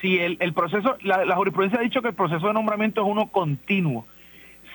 si 0.01 0.19
el, 0.19 0.37
el 0.39 0.53
proceso, 0.53 0.97
la, 1.01 1.35
jurisprudencia 1.35 1.79
ha 1.79 1.83
dicho 1.83 2.01
que 2.01 2.09
el 2.09 2.13
proceso 2.15 2.47
de 2.47 2.53
nombramiento 2.53 3.01
es 3.01 3.07
uno 3.07 3.27
continuo. 3.27 4.05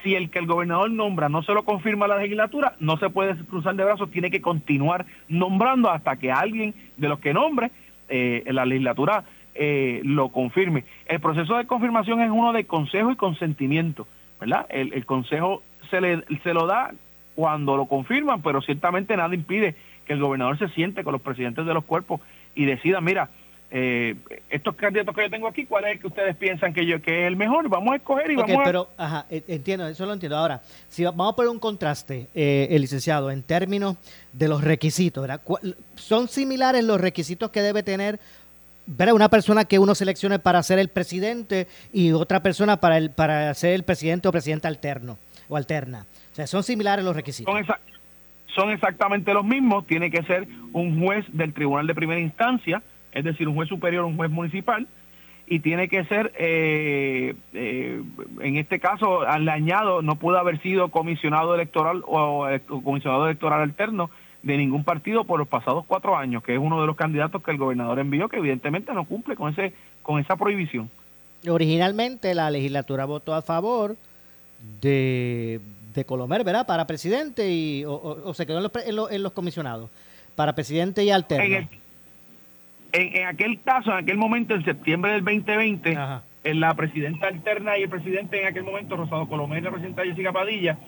Si 0.03 0.15
el 0.17 0.31
que 0.31 0.41
el 0.41 0.47
gobernador 0.47 0.91
nombra 0.91 1.29
no 1.29 1.43
se 1.43 1.55
lo 1.55 1.65
confirma 1.65 2.09
la 2.09 2.19
legislatura, 2.19 2.75
no 2.81 2.97
se 2.97 3.09
puede 3.09 3.37
cruzar 3.45 3.77
de 3.77 3.85
brazos, 3.85 4.11
tiene 4.11 4.31
que 4.31 4.41
continuar 4.41 5.07
nombrando 5.29 5.91
hasta 5.91 6.17
que 6.17 6.33
alguien 6.33 6.75
de 6.97 7.09
los 7.09 7.21
que 7.21 7.33
nombre, 7.33 7.71
eh, 8.09 8.43
la 8.47 8.67
legislatura 8.67 9.25
eh, 9.55 10.01
lo 10.05 10.31
confirme. 10.31 10.85
El 11.07 11.21
proceso 11.21 11.57
de 11.57 11.67
confirmación 11.67 12.21
es 12.21 12.31
uno 12.31 12.53
de 12.53 12.65
consejo 12.65 13.13
y 13.13 13.17
consentimiento, 13.17 14.09
¿verdad? 14.41 14.67
El, 14.71 14.93
el 14.93 15.07
consejo 15.07 15.63
se, 15.89 16.01
le, 16.01 16.25
se 16.43 16.53
lo 16.53 16.67
da 16.67 16.93
cuando 17.35 17.77
lo 17.77 17.87
confirman, 17.87 18.43
pero 18.43 18.61
ciertamente 18.61 19.17
nada 19.17 19.35
impide 19.35 19.77
que 20.05 20.15
el 20.15 20.21
gobernador 20.21 20.59
se 20.59 20.69
siente 20.71 21.05
con 21.05 21.13
los 21.13 21.23
presidentes 21.23 21.65
de 21.65 21.75
los 21.75 21.85
cuerpos 21.85 22.21
y 22.55 22.65
decida, 22.65 23.01
mira, 23.01 23.31
eh, 23.75 24.15
estos 24.51 24.77
candidatos 24.77 25.15
que 25.15 25.23
yo 25.23 25.31
tengo 25.31 25.49
aquí, 25.49 25.65
¿cuál 25.65 25.85
es 25.87 25.93
el 25.93 26.01
que 26.01 26.07
ustedes 26.09 26.37
piensan 26.37 26.75
que 26.75 26.85
yo 26.85 27.01
que 27.01 27.23
es 27.23 27.27
el 27.29 27.37
mejor? 27.37 27.69
Vamos 27.71 27.93
a 27.95 27.97
escoger 27.97 28.31
y 28.31 28.35
Ok, 28.37 28.43
vamos 28.49 28.61
a... 28.61 28.65
pero, 28.65 28.89
ajá, 28.99 29.27
e- 29.31 29.43
entiendo, 29.49 29.87
eso 29.89 30.05
lo 30.05 30.13
entiendo. 30.13 30.37
Ahora, 30.37 30.61
si 30.89 31.03
va- 31.05 31.11
vamos 31.11 31.33
a 31.33 31.37
poner 31.37 31.51
un 31.51 31.59
contraste, 31.59 32.29
eh, 32.35 32.69
el 32.71 32.83
licenciado, 32.83 33.31
en 33.31 33.43
términos 33.43 33.97
de 34.35 34.49
los 34.49 34.63
requisitos, 34.63 35.23
¿verdad? 35.23 35.41
¿Cuál- 35.43 35.75
¿Son 35.95 36.29
similares 36.29 36.85
los 36.85 37.01
requisitos 37.01 37.51
que 37.51 37.63
debe 37.63 37.83
tener 37.83 38.21
¿verdad? 38.85 39.15
una 39.15 39.31
persona 39.31 39.65
que 39.65 39.79
uno 39.79 39.95
seleccione 39.95 40.39
para 40.39 40.63
ser 40.63 40.79
el 40.79 40.89
presidente 40.89 41.67
y 41.95 42.13
otra 42.13 42.43
persona 42.43 42.77
para, 42.79 42.99
el, 42.99 43.11
para 43.11 43.55
ser 43.55 43.73
el 43.73 43.85
presidente 43.85 44.29
o 44.29 44.33
presidente 44.33 44.69
alterno 44.69 45.19
o 45.49 45.57
alterna? 45.57 46.05
O 46.33 46.35
sea, 46.35 46.47
son 46.47 46.63
similares 46.63 47.05
los 47.05 47.17
requisitos. 47.17 47.53
son, 47.55 47.65
exa- 47.65 47.79
son 48.55 48.71
exactamente 48.71 49.33
los 49.33 49.45
mismos. 49.47 49.87
Tiene 49.87 50.11
que 50.11 50.23
ser 50.25 50.47
un 50.75 51.01
juez 51.03 51.25
del 51.33 51.55
tribunal 51.55 51.87
de 51.87 51.95
primera 51.95 52.21
instancia, 52.21 52.83
es 53.13 53.25
decir, 53.25 53.49
un 53.49 53.55
juez 53.55 53.69
superior, 53.69 54.05
un 54.05 54.17
juez 54.17 54.31
municipal, 54.31 54.87
y 55.47 55.61
tiene 55.61 55.89
que 55.89 56.05
ser, 56.05 56.33
eh, 56.39 57.35
eh, 57.53 58.03
en 58.41 58.57
este 58.57 58.79
caso, 58.81 59.23
al 59.23 59.49
añado, 59.49 60.01
no 60.01 60.17
pudo 60.17 60.39
haber 60.39 60.61
sido 60.63 60.89
comisionado 60.89 61.55
electoral 61.55 62.03
o, 62.07 62.49
eh, 62.49 62.61
o 62.69 62.81
comisionado 62.83 63.27
electoral 63.27 63.61
alterno 63.61 64.09
de 64.43 64.57
ningún 64.57 64.83
partido 64.85 65.25
por 65.25 65.39
los 65.39 65.49
pasados 65.49 65.85
cuatro 65.87 66.17
años, 66.17 66.43
que 66.43 66.55
es 66.55 66.59
uno 66.61 66.81
de 66.81 66.87
los 66.87 66.97
candidatos 66.97 67.43
que 67.43 67.51
el 67.51 67.59
gobernador 67.59 67.99
envió, 67.99 68.29
que 68.29 68.39
evidentemente 68.39 68.93
no 68.95 69.05
cumple 69.05 69.37
con 69.37 69.53
ese 69.53 69.73
con 70.03 70.19
esa 70.21 70.37
prohibición. 70.37 70.91
Originalmente 71.49 72.35
la 72.35 72.51
legislatura 72.51 73.05
votó 73.05 73.35
a 73.35 73.43
favor 73.43 73.97
de, 74.81 75.61
de 75.95 76.05
Colomer, 76.05 76.45
¿verdad? 76.45 76.67
Para 76.67 76.87
presidente 76.87 77.51
y, 77.51 77.85
o, 77.85 77.93
o- 77.93 78.31
o 78.31 78.35
se 78.35 78.47
quedó 78.47 78.59
en 78.59 78.63
los, 78.65 78.73
en 78.87 78.97
los- 78.97 79.11
en 79.13 79.23
los 79.23 79.33
comisionados. 79.33 79.91
Para 80.35 80.55
presidente 80.55 81.05
y 81.05 81.11
alterno. 81.11 81.45
En, 81.45 81.53
el- 81.55 81.69
en, 82.93 83.17
en 83.17 83.27
aquel 83.27 83.61
caso, 83.63 83.91
en 83.93 83.99
aquel 84.05 84.17
momento, 84.19 84.55
en 84.55 84.65
septiembre 84.65 85.13
del 85.13 85.25
2020, 85.25 85.99
en 86.45 86.61
la 86.61 86.75
presidenta 86.75 87.29
alterna 87.29 87.79
y 87.79 87.83
el 87.85 87.89
presidente 87.89 88.41
en 88.41 88.49
aquel 88.49 88.65
momento, 88.65 88.97
Rosado 88.97 89.29
Colomer 89.29 89.59
y 89.59 89.63
la 89.63 89.71
presidenta 89.71 90.03
Jessica 90.05 90.33
Padilla, 90.33 90.79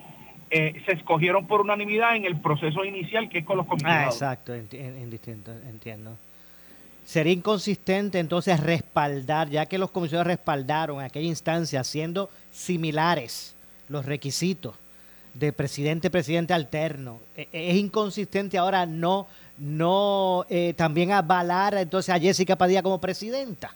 eh, 0.51 0.81
se 0.85 0.91
escogieron 0.93 1.47
por 1.47 1.61
unanimidad 1.61 2.15
en 2.15 2.25
el 2.25 2.39
proceso 2.39 2.85
inicial 2.85 3.29
que 3.29 3.39
es 3.39 3.45
con 3.45 3.57
los 3.57 3.65
Ah, 3.65 3.69
comisionados. 3.69 4.13
exacto, 4.15 4.55
enti- 4.55 4.79
en- 4.79 4.97
en 4.97 5.09
distinto, 5.09 5.51
entiendo. 5.67 6.17
Sería 7.05 7.33
inconsistente 7.33 8.19
entonces 8.19 8.59
respaldar, 8.59 9.49
ya 9.49 9.65
que 9.67 9.77
los 9.77 9.91
comisionados 9.91 10.27
respaldaron 10.27 10.99
en 10.99 11.05
aquella 11.05 11.27
instancia, 11.27 11.83
siendo 11.83 12.29
similares 12.51 13.55
los 13.89 14.05
requisitos 14.05 14.75
de 15.33 15.51
presidente, 15.53 16.09
presidente 16.09 16.53
alterno. 16.53 17.19
E- 17.35 17.47
Es 17.51 17.75
inconsistente 17.75 18.57
ahora 18.57 18.85
no, 18.85 19.27
no 19.57 20.45
eh, 20.49 20.73
también 20.73 21.11
avalar 21.11 21.75
entonces 21.75 22.13
a 22.13 22.19
Jessica 22.19 22.55
Padilla 22.55 22.83
como 22.83 22.99
presidenta. 22.99 23.71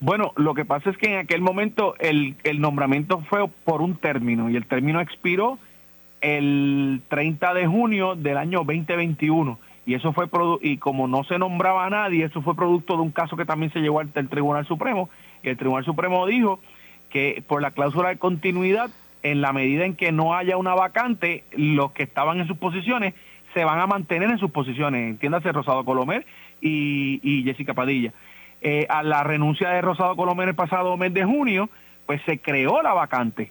Bueno, 0.00 0.32
lo 0.36 0.54
que 0.54 0.64
pasa 0.64 0.90
es 0.90 0.98
que 0.98 1.06
en 1.06 1.18
aquel 1.18 1.40
momento 1.40 1.94
el, 1.98 2.36
el 2.44 2.60
nombramiento 2.60 3.20
fue 3.30 3.48
por 3.64 3.80
un 3.80 3.96
término 3.96 4.50
y 4.50 4.56
el 4.56 4.66
término 4.66 5.00
expiró 5.00 5.58
el 6.20 7.00
30 7.08 7.54
de 7.54 7.66
junio 7.66 8.14
del 8.14 8.36
año 8.36 8.58
2021 8.64 9.58
y 9.86 9.94
eso 9.94 10.12
fue 10.12 10.28
y 10.62 10.78
como 10.78 11.06
no 11.08 11.24
se 11.24 11.38
nombraba 11.38 11.86
a 11.86 11.90
nadie, 11.90 12.24
eso 12.24 12.42
fue 12.42 12.56
producto 12.56 12.96
de 12.96 13.02
un 13.02 13.10
caso 13.10 13.36
que 13.36 13.44
también 13.44 13.72
se 13.72 13.80
llevó 13.80 14.00
al 14.00 14.10
al 14.14 14.28
Tribunal 14.28 14.66
Supremo 14.66 15.10
y 15.42 15.48
el 15.48 15.56
Tribunal 15.56 15.84
Supremo 15.84 16.26
dijo 16.26 16.60
que 17.10 17.42
por 17.46 17.62
la 17.62 17.70
cláusula 17.70 18.08
de 18.08 18.18
continuidad 18.18 18.90
en 19.24 19.40
la 19.40 19.52
medida 19.52 19.84
en 19.84 19.96
que 19.96 20.12
no 20.12 20.34
haya 20.34 20.56
una 20.56 20.74
vacante, 20.74 21.42
los 21.56 21.90
que 21.92 22.04
estaban 22.04 22.38
en 22.38 22.46
sus 22.46 22.58
posiciones 22.58 23.14
se 23.54 23.64
van 23.64 23.80
a 23.80 23.86
mantener 23.86 24.30
en 24.30 24.38
sus 24.38 24.50
posiciones, 24.50 25.10
entiéndase 25.10 25.50
Rosado 25.50 25.84
Colomer 25.84 26.26
y, 26.60 27.20
y 27.22 27.42
Jessica 27.42 27.72
Padilla. 27.72 28.12
Eh, 28.60 28.86
a 28.88 29.02
la 29.02 29.22
renuncia 29.22 29.70
de 29.70 29.80
Rosado 29.80 30.14
Colomer 30.14 30.48
el 30.48 30.54
pasado 30.54 30.96
mes 30.96 31.12
de 31.14 31.24
junio, 31.24 31.70
pues 32.06 32.20
se 32.26 32.38
creó 32.38 32.82
la 32.82 32.92
vacante, 32.92 33.50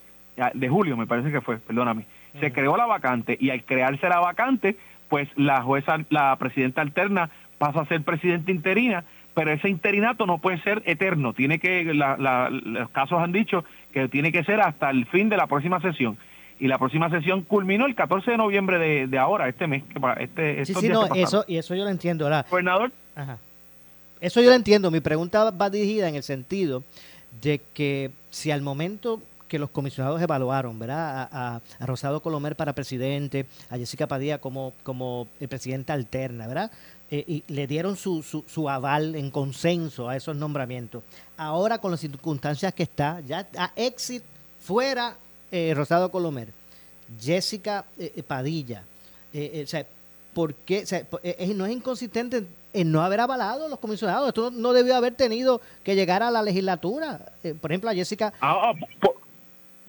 de 0.53 0.69
julio 0.69 0.95
me 0.95 1.07
parece 1.07 1.31
que 1.31 1.41
fue, 1.41 1.57
perdóname, 1.57 2.05
se 2.39 2.51
creó 2.51 2.77
la 2.77 2.85
vacante 2.85 3.37
y 3.39 3.49
al 3.49 3.63
crearse 3.63 4.07
la 4.09 4.19
vacante, 4.19 4.77
pues 5.09 5.27
la 5.35 5.61
jueza, 5.63 5.97
la 6.09 6.35
presidenta 6.37 6.81
alterna 6.81 7.29
pasa 7.57 7.81
a 7.81 7.85
ser 7.85 8.03
presidenta 8.03 8.51
interina, 8.51 9.05
pero 9.33 9.51
ese 9.51 9.69
interinato 9.69 10.25
no 10.25 10.37
puede 10.39 10.61
ser 10.61 10.81
eterno, 10.85 11.33
tiene 11.33 11.59
que, 11.59 11.83
la- 11.93 12.17
la- 12.17 12.49
los 12.49 12.89
casos 12.91 13.19
han 13.21 13.31
dicho 13.31 13.63
que 13.91 14.07
tiene 14.09 14.31
que 14.31 14.43
ser 14.43 14.61
hasta 14.61 14.89
el 14.89 15.05
fin 15.07 15.29
de 15.29 15.37
la 15.37 15.47
próxima 15.47 15.79
sesión. 15.81 16.17
Y 16.59 16.67
la 16.67 16.77
próxima 16.77 17.09
sesión 17.09 17.41
culminó 17.41 17.85
el 17.87 17.95
14 17.95 18.31
de 18.31 18.37
noviembre 18.37 18.77
de, 18.77 19.07
de 19.07 19.17
ahora, 19.17 19.49
este 19.49 19.67
mes, 19.67 19.83
este, 20.19 20.55
Sí, 20.65 20.71
estos 20.71 20.81
sí, 20.81 20.87
días 20.87 21.09
no, 21.09 21.15
eso, 21.15 21.43
y 21.47 21.57
eso 21.57 21.75
yo 21.75 21.83
lo 21.83 21.89
entiendo. 21.89 22.25
¿verdad? 22.25 22.45
Gobernador. 22.49 22.91
Ajá. 23.15 23.37
Eso 24.21 24.39
yo 24.39 24.49
lo 24.49 24.55
entiendo. 24.55 24.89
Mi 24.89 25.01
pregunta 25.01 25.49
va 25.51 25.69
dirigida 25.69 26.07
en 26.07 26.15
el 26.15 26.23
sentido 26.23 26.83
de 27.41 27.59
que 27.73 28.11
si 28.29 28.51
al 28.51 28.61
momento 28.61 29.21
que 29.49 29.59
los 29.59 29.69
comisionados 29.69 30.21
evaluaron, 30.21 30.79
¿verdad? 30.79 31.27
A, 31.31 31.55
a- 31.55 31.61
a 31.79 31.85
Rosado 31.85 32.21
Colomer 32.21 32.55
para 32.55 32.73
presidente, 32.73 33.45
a 33.69 33.77
Jessica 33.77 34.07
Padilla 34.07 34.37
como, 34.39 34.73
como 34.83 35.27
presidenta 35.49 35.93
alterna, 35.93 36.47
¿verdad? 36.47 36.71
Eh, 37.15 37.23
y 37.27 37.43
le 37.53 37.67
dieron 37.67 37.95
su, 37.95 38.23
su, 38.23 38.43
su 38.47 38.67
aval 38.67 39.13
en 39.15 39.29
consenso 39.29 40.09
a 40.09 40.15
esos 40.15 40.35
nombramientos. 40.35 41.03
Ahora, 41.37 41.77
con 41.77 41.91
las 41.91 41.99
circunstancias 41.99 42.73
que 42.73 42.81
está, 42.81 43.19
ya 43.19 43.47
a 43.55 43.71
exit 43.75 44.23
fuera 44.59 45.15
eh, 45.51 45.73
Rosado 45.75 46.09
Colomer, 46.09 46.51
Jessica 47.21 47.85
eh, 47.99 48.13
eh, 48.15 48.23
Padilla, 48.23 48.83
eh, 49.31 49.51
eh, 49.53 49.63
o 49.63 49.67
sea, 49.67 49.85
¿por 50.33 50.55
qué? 50.55 50.81
O 50.81 50.85
sea, 50.87 51.05
no 51.53 51.67
es 51.67 51.71
inconsistente 51.73 52.47
en 52.73 52.91
no 52.91 53.03
haber 53.03 53.19
avalado 53.19 53.67
los 53.69 53.77
comisionados. 53.77 54.29
Esto 54.29 54.49
no, 54.49 54.73
debió 54.73 54.95
haber 54.95 55.13
tenido 55.13 55.61
que 55.83 55.93
llegar 55.93 56.23
a 56.23 56.31
la 56.31 56.41
legislatura. 56.41 57.31
Por 57.61 57.71
ejemplo, 57.71 57.91
a 57.91 57.93
Jessica. 57.93 58.33
Ah, 58.41 58.71
ah, 58.71 59.09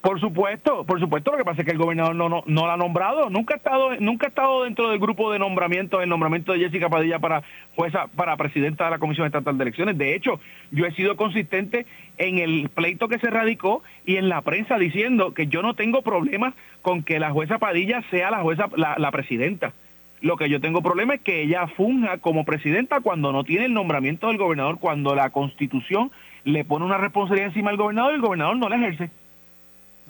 por 0.04 0.20
supuesto, 0.20 0.84
por 0.84 1.00
supuesto. 1.00 1.30
Lo 1.30 1.38
que 1.38 1.44
pasa 1.44 1.62
es 1.62 1.64
que 1.64 1.72
el 1.72 1.78
gobernador 1.78 2.14
no, 2.14 2.28
no, 2.28 2.66
la 2.66 2.74
ha 2.74 2.76
nombrado. 2.76 3.30
Nunca 3.30 3.54
ha 3.54 3.56
estado, 3.56 3.96
nunca 4.00 4.26
ha 4.26 4.28
estado 4.28 4.64
dentro 4.64 4.90
del 4.90 4.98
grupo 4.98 5.32
de 5.32 5.38
nombramiento, 5.38 6.02
el 6.02 6.10
nombramiento 6.10 6.52
de 6.52 6.58
Jessica 6.58 6.90
Padilla 6.90 7.20
para 7.20 7.42
jueza, 7.74 8.08
para 8.14 8.36
presidenta 8.36 8.84
de 8.84 8.90
la 8.90 8.98
Comisión 8.98 9.24
Estatal 9.24 9.56
de 9.56 9.62
Elecciones. 9.62 9.96
De 9.96 10.14
hecho, 10.14 10.40
yo 10.72 10.84
he 10.84 10.92
sido 10.92 11.16
consistente 11.16 11.86
en 12.18 12.36
el 12.36 12.68
pleito 12.68 13.08
que 13.08 13.18
se 13.18 13.30
radicó 13.30 13.82
y 14.04 14.16
en 14.16 14.28
la 14.28 14.42
prensa 14.42 14.76
diciendo 14.76 15.32
que 15.32 15.46
yo 15.46 15.62
no 15.62 15.72
tengo 15.72 16.02
problemas 16.02 16.52
con 16.82 17.02
que 17.02 17.18
la 17.18 17.30
jueza 17.30 17.56
Padilla 17.56 18.04
sea 18.10 18.30
la 18.30 18.42
jueza, 18.42 18.66
la, 18.76 18.96
la 18.98 19.10
presidenta. 19.10 19.72
Lo 20.20 20.36
que 20.36 20.50
yo 20.50 20.60
tengo 20.60 20.82
problema 20.82 21.14
es 21.14 21.22
que 21.22 21.40
ella 21.40 21.66
funja 21.66 22.18
como 22.18 22.44
presidenta 22.44 23.00
cuando 23.00 23.32
no 23.32 23.42
tiene 23.42 23.64
el 23.64 23.72
nombramiento 23.72 24.28
del 24.28 24.36
gobernador, 24.36 24.80
cuando 24.80 25.14
la 25.14 25.30
constitución 25.30 26.12
le 26.44 26.62
pone 26.66 26.84
una 26.84 26.98
responsabilidad 26.98 27.48
encima 27.48 27.70
al 27.70 27.78
gobernador 27.78 28.12
y 28.12 28.16
el 28.16 28.20
gobernador 28.20 28.58
no 28.58 28.68
la 28.68 28.76
ejerce. 28.76 29.10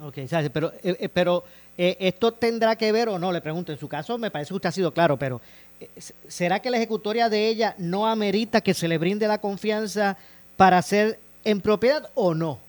Ok, 0.01 0.17
pero, 0.51 0.73
eh, 0.83 0.97
eh, 0.99 1.09
pero 1.09 1.43
eh, 1.77 1.97
esto 1.99 2.31
tendrá 2.31 2.75
que 2.75 2.91
ver 2.91 3.09
o 3.09 3.19
no, 3.19 3.31
le 3.31 3.41
pregunto. 3.41 3.71
En 3.71 3.77
su 3.77 3.87
caso, 3.87 4.17
me 4.17 4.31
parece 4.31 4.49
que 4.49 4.55
usted 4.55 4.69
ha 4.69 4.73
sido 4.73 4.93
claro, 4.93 5.17
pero 5.17 5.41
eh, 5.79 5.89
¿será 6.27 6.59
que 6.59 6.69
la 6.69 6.77
ejecutoria 6.77 7.29
de 7.29 7.47
ella 7.47 7.75
no 7.77 8.07
amerita 8.07 8.61
que 8.61 8.73
se 8.73 8.87
le 8.87 8.97
brinde 8.97 9.27
la 9.27 9.39
confianza 9.39 10.17
para 10.57 10.81
ser 10.81 11.19
en 11.43 11.61
propiedad 11.61 12.09
o 12.15 12.33
no? 12.33 12.59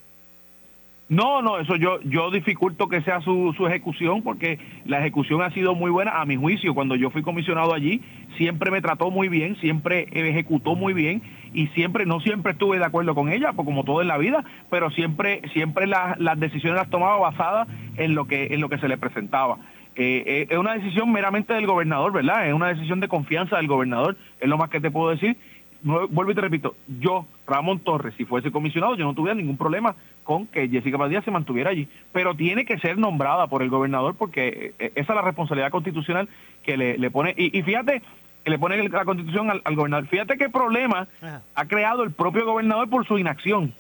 No, 1.09 1.41
no, 1.41 1.61
eso 1.61 1.77
yo 1.77 2.01
yo 2.03 2.33
dificulto 2.33 2.89
que 2.89 3.01
sea 3.03 3.21
su, 3.21 3.55
su 3.57 3.65
ejecución 3.69 4.23
porque 4.23 4.59
la 4.87 4.99
ejecución 4.99 5.41
ha 5.41 5.53
sido 5.53 5.77
muy 5.77 5.89
buena 5.89 6.21
a 6.21 6.25
mi 6.25 6.35
juicio. 6.35 6.75
Cuando 6.75 6.97
yo 6.97 7.11
fui 7.11 7.23
comisionado 7.23 7.73
allí, 7.73 8.03
siempre 8.37 8.73
me 8.73 8.83
trató 8.83 9.13
muy 9.13 9.29
bien, 9.29 9.57
siempre 9.61 10.09
ejecutó 10.13 10.75
muy 10.75 10.95
bien 10.95 11.23
y 11.57 11.69
siempre, 11.69 12.05
no 12.05 12.21
siempre 12.21 12.53
estuve 12.53 12.79
de 12.79 12.85
acuerdo 12.85 13.15
con 13.15 13.33
ella, 13.33 13.55
pues 13.55 13.65
como 13.65 13.83
todo 13.83 14.03
en 14.03 14.09
la 14.09 14.19
vida, 14.19 14.45
pero 14.69 14.91
siempre 14.91 15.41
siempre 15.55 15.87
las, 15.87 16.21
las 16.21 16.39
decisiones 16.39 16.79
las 16.79 16.91
tomaba 16.91 17.17
basadas 17.17 17.67
en 17.97 18.15
lo 18.15 18.27
que 18.27 18.49
en 18.53 18.61
lo 18.61 18.69
que 18.69 18.77
se 18.77 18.89
le 18.89 18.99
presentaba. 18.99 19.57
Eh, 19.95 20.23
eh, 20.27 20.47
es 20.51 20.59
una 20.59 20.75
decisión 20.75 21.11
meramente 21.11 21.55
del 21.55 21.67
gobernador, 21.67 22.13
¿verdad? 22.13 22.47
Es 22.47 22.53
una 22.53 22.69
decisión 22.69 23.01
de 23.01 23.09
confianza 23.09 23.57
del 23.57 23.69
gobernador, 23.69 24.19
es 24.39 24.47
lo 24.47 24.59
más 24.59 24.69
que 24.69 24.83
te 24.83 24.91
puedo 24.91 25.09
decir. 25.09 25.39
Vuelvo 25.83 26.31
y 26.31 26.35
te 26.35 26.41
repito, 26.41 26.75
yo, 27.01 27.27
Ramón 27.47 27.79
Torres, 27.79 28.15
si 28.17 28.25
fuese 28.25 28.51
comisionado, 28.51 28.97
yo 28.97 29.05
no 29.05 29.15
tuviera 29.15 29.35
ningún 29.35 29.57
problema 29.57 29.95
con 30.25 30.47
que 30.47 30.69
Jessica 30.69 30.99
Padilla 30.99 31.23
se 31.23 31.31
mantuviera 31.31 31.71
allí, 31.71 31.89
pero 32.13 32.35
tiene 32.35 32.65
que 32.65 32.79
ser 32.79 32.99
nombrada 32.99 33.47
por 33.47 33.63
el 33.63 33.71
gobernador 33.71 34.15
porque 34.19 34.75
eh, 34.79 34.93
esa 34.95 35.13
es 35.13 35.17
la 35.17 35.23
responsabilidad 35.23 35.71
constitucional 35.71 36.29
que 36.65 36.77
le, 36.77 36.99
le 36.99 37.11
pone, 37.11 37.35
y, 37.37 37.57
y 37.57 37.63
fíjate, 37.63 38.03
que 38.47 38.51
le 38.51 38.61
pone 38.61 38.89
la 38.89 39.05
constitución 39.05 39.51
al, 39.51 39.61
al 39.65 39.75
gobernador. 39.75 40.07
Fíjate 40.07 40.39
qué 40.39 40.49
problema 40.49 41.09
ha 41.57 41.65
creado 41.67 42.05
el 42.05 42.13
propio 42.13 42.47
gobernador 42.47 42.89
por 42.89 43.05
su 43.05 43.19
inacción. 43.19 43.75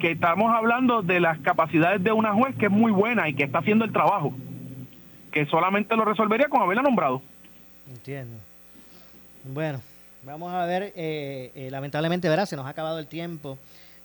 Que 0.00 0.10
estamos 0.10 0.52
hablando 0.52 1.02
de 1.02 1.20
las 1.20 1.38
capacidades 1.38 2.02
de 2.02 2.10
una 2.10 2.32
juez 2.32 2.56
que 2.56 2.66
es 2.66 2.72
muy 2.72 2.90
buena 2.90 3.28
y 3.28 3.34
que 3.34 3.44
está 3.44 3.60
haciendo 3.60 3.84
el 3.84 3.92
trabajo, 3.92 4.34
que 5.30 5.46
solamente 5.46 5.94
lo 5.94 6.04
resolvería 6.04 6.48
con 6.48 6.62
haberla 6.62 6.82
nombrado. 6.82 7.22
Entiendo. 7.88 8.36
Bueno, 9.44 9.80
Vamos 10.24 10.54
a 10.54 10.64
ver, 10.64 10.92
eh, 10.96 11.52
eh, 11.54 11.68
lamentablemente, 11.70 12.28
¿verdad? 12.28 12.46
Se 12.46 12.56
nos 12.56 12.64
ha 12.66 12.70
acabado 12.70 12.98
el 12.98 13.06
tiempo. 13.06 13.58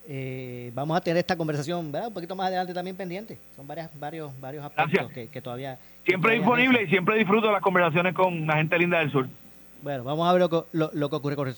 Eh, 0.06 0.70
vamos 0.74 0.96
a 0.96 1.00
tener 1.00 1.18
esta 1.18 1.36
conversación, 1.36 1.90
¿verdad? 1.90 2.08
Un 2.08 2.14
poquito 2.14 2.36
más 2.36 2.48
adelante 2.48 2.74
también 2.74 2.96
pendiente. 2.96 3.38
Son 3.56 3.66
varias, 3.66 3.90
varios, 3.98 4.38
varios 4.40 4.64
aspectos 4.64 5.10
que, 5.12 5.28
que, 5.28 5.40
todavía... 5.40 5.78
Siempre 6.04 6.34
disponible 6.34 6.82
y 6.82 6.88
siempre 6.88 7.16
disfruto 7.16 7.50
las 7.50 7.62
conversaciones 7.62 8.14
con 8.14 8.46
la 8.46 8.56
gente 8.56 8.78
linda 8.78 8.98
del 8.98 9.10
sur. 9.10 9.28
Bueno, 9.82 10.04
vamos 10.04 10.28
a 10.28 10.32
ver 10.32 10.40
lo 10.40 10.50
que, 10.50 10.62
lo, 10.72 10.90
lo 10.92 11.10
que 11.10 11.16
ocurre 11.16 11.36
con, 11.36 11.54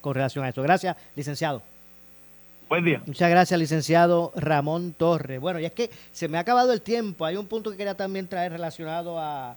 con 0.00 0.14
relación 0.14 0.44
a 0.44 0.48
esto. 0.48 0.62
Gracias, 0.62 0.96
licenciado. 1.14 1.62
Buen 2.68 2.84
día. 2.84 3.00
Muchas 3.06 3.30
gracias, 3.30 3.60
licenciado 3.60 4.32
Ramón 4.34 4.92
Torres. 4.92 5.40
Bueno, 5.40 5.60
y 5.60 5.64
es 5.64 5.72
que 5.72 5.90
se 6.10 6.26
me 6.26 6.36
ha 6.36 6.40
acabado 6.40 6.72
el 6.72 6.82
tiempo. 6.82 7.24
Hay 7.24 7.36
un 7.36 7.46
punto 7.46 7.70
que 7.70 7.76
quería 7.76 7.94
también 7.94 8.26
traer 8.26 8.50
relacionado 8.52 9.18
a, 9.20 9.56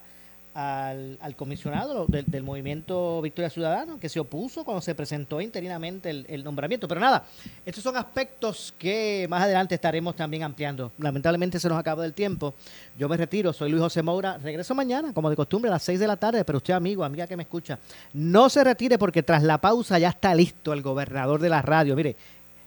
al, 0.54 1.34
comisionado 1.36 2.06
del, 2.08 2.42
movimiento 2.42 3.22
Victoria 3.22 3.50
Ciudadano, 3.50 4.00
que 4.00 4.08
se 4.08 4.18
opuso 4.18 4.64
cuando 4.64 4.80
se 4.80 4.94
presentó 4.94 5.40
interinamente 5.40 6.10
el, 6.10 6.44
nombramiento. 6.44 6.88
Pero 6.88 7.00
nada, 7.00 7.24
estos 7.64 7.82
son 7.84 7.96
aspectos 7.96 8.74
que 8.76 9.26
más 9.30 9.42
adelante 9.42 9.74
estaremos 9.74 10.16
también 10.16 10.42
ampliando. 10.42 10.92
Lamentablemente 10.98 11.60
se 11.60 11.68
nos 11.68 11.78
acaba 11.78 12.04
el 12.04 12.14
tiempo. 12.14 12.54
Yo 12.98 13.08
me 13.08 13.16
retiro, 13.16 13.52
soy 13.52 13.70
Luis 13.70 13.82
José 13.82 14.02
Moura. 14.02 14.38
Regreso 14.38 14.74
mañana, 14.74 15.12
como 15.12 15.30
de 15.30 15.36
costumbre, 15.36 15.68
a 15.68 15.72
las 15.72 15.82
6 15.82 16.00
de 16.00 16.06
la 16.06 16.16
tarde. 16.16 16.44
Pero 16.44 16.58
usted, 16.58 16.74
amigo, 16.74 17.04
amiga 17.04 17.26
que 17.26 17.36
me 17.36 17.44
escucha, 17.44 17.78
no 18.12 18.48
se 18.48 18.64
retire 18.64 18.98
porque 18.98 19.22
tras 19.22 19.42
la 19.42 19.58
pausa 19.58 19.98
ya 19.98 20.08
está 20.08 20.34
listo 20.34 20.72
el 20.72 20.82
gobernador 20.82 21.40
de 21.40 21.48
la 21.48 21.62
radio. 21.62 21.94
Mire, 21.94 22.16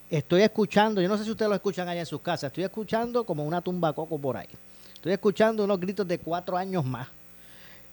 estoy 0.08 0.42
escuchando, 0.42 1.02
yo 1.02 1.08
no 1.08 1.18
sé 1.18 1.24
si 1.24 1.30
ustedes 1.30 1.48
lo 1.50 1.54
escuchan 1.54 1.88
allá 1.88 2.00
en 2.00 2.06
sus 2.06 2.20
casas, 2.20 2.48
estoy 2.48 2.64
escuchando 2.64 3.24
como 3.24 3.44
una 3.44 3.60
tumba 3.60 3.92
coco 3.92 4.18
por 4.18 4.36
ahí. 4.36 4.48
Estoy 4.94 5.12
escuchando 5.12 5.64
unos 5.64 5.78
gritos 5.78 6.08
de 6.08 6.18
cuatro 6.18 6.56
años 6.56 6.82
más 6.82 7.08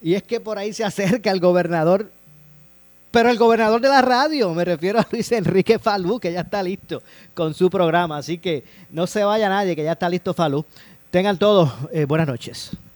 y 0.01 0.15
es 0.15 0.23
que 0.23 0.39
por 0.39 0.57
ahí 0.57 0.73
se 0.73 0.83
acerca 0.83 1.31
el 1.31 1.39
gobernador, 1.39 2.11
pero 3.11 3.29
el 3.29 3.37
gobernador 3.37 3.81
de 3.81 3.89
la 3.89 4.01
radio, 4.01 4.53
me 4.53 4.63
refiero 4.63 4.99
a 4.99 5.07
Luis 5.11 5.31
Enrique 5.31 5.79
Falú, 5.79 6.19
que 6.19 6.31
ya 6.31 6.41
está 6.41 6.63
listo 6.63 7.03
con 7.33 7.53
su 7.53 7.69
programa. 7.69 8.17
Así 8.17 8.37
que 8.37 8.63
no 8.89 9.05
se 9.05 9.23
vaya 9.23 9.49
nadie, 9.49 9.75
que 9.75 9.83
ya 9.83 9.91
está 9.91 10.09
listo 10.09 10.33
Falú. 10.33 10.65
Tengan 11.09 11.37
todos 11.37 11.71
eh, 11.91 12.05
buenas 12.05 12.27
noches. 12.27 12.71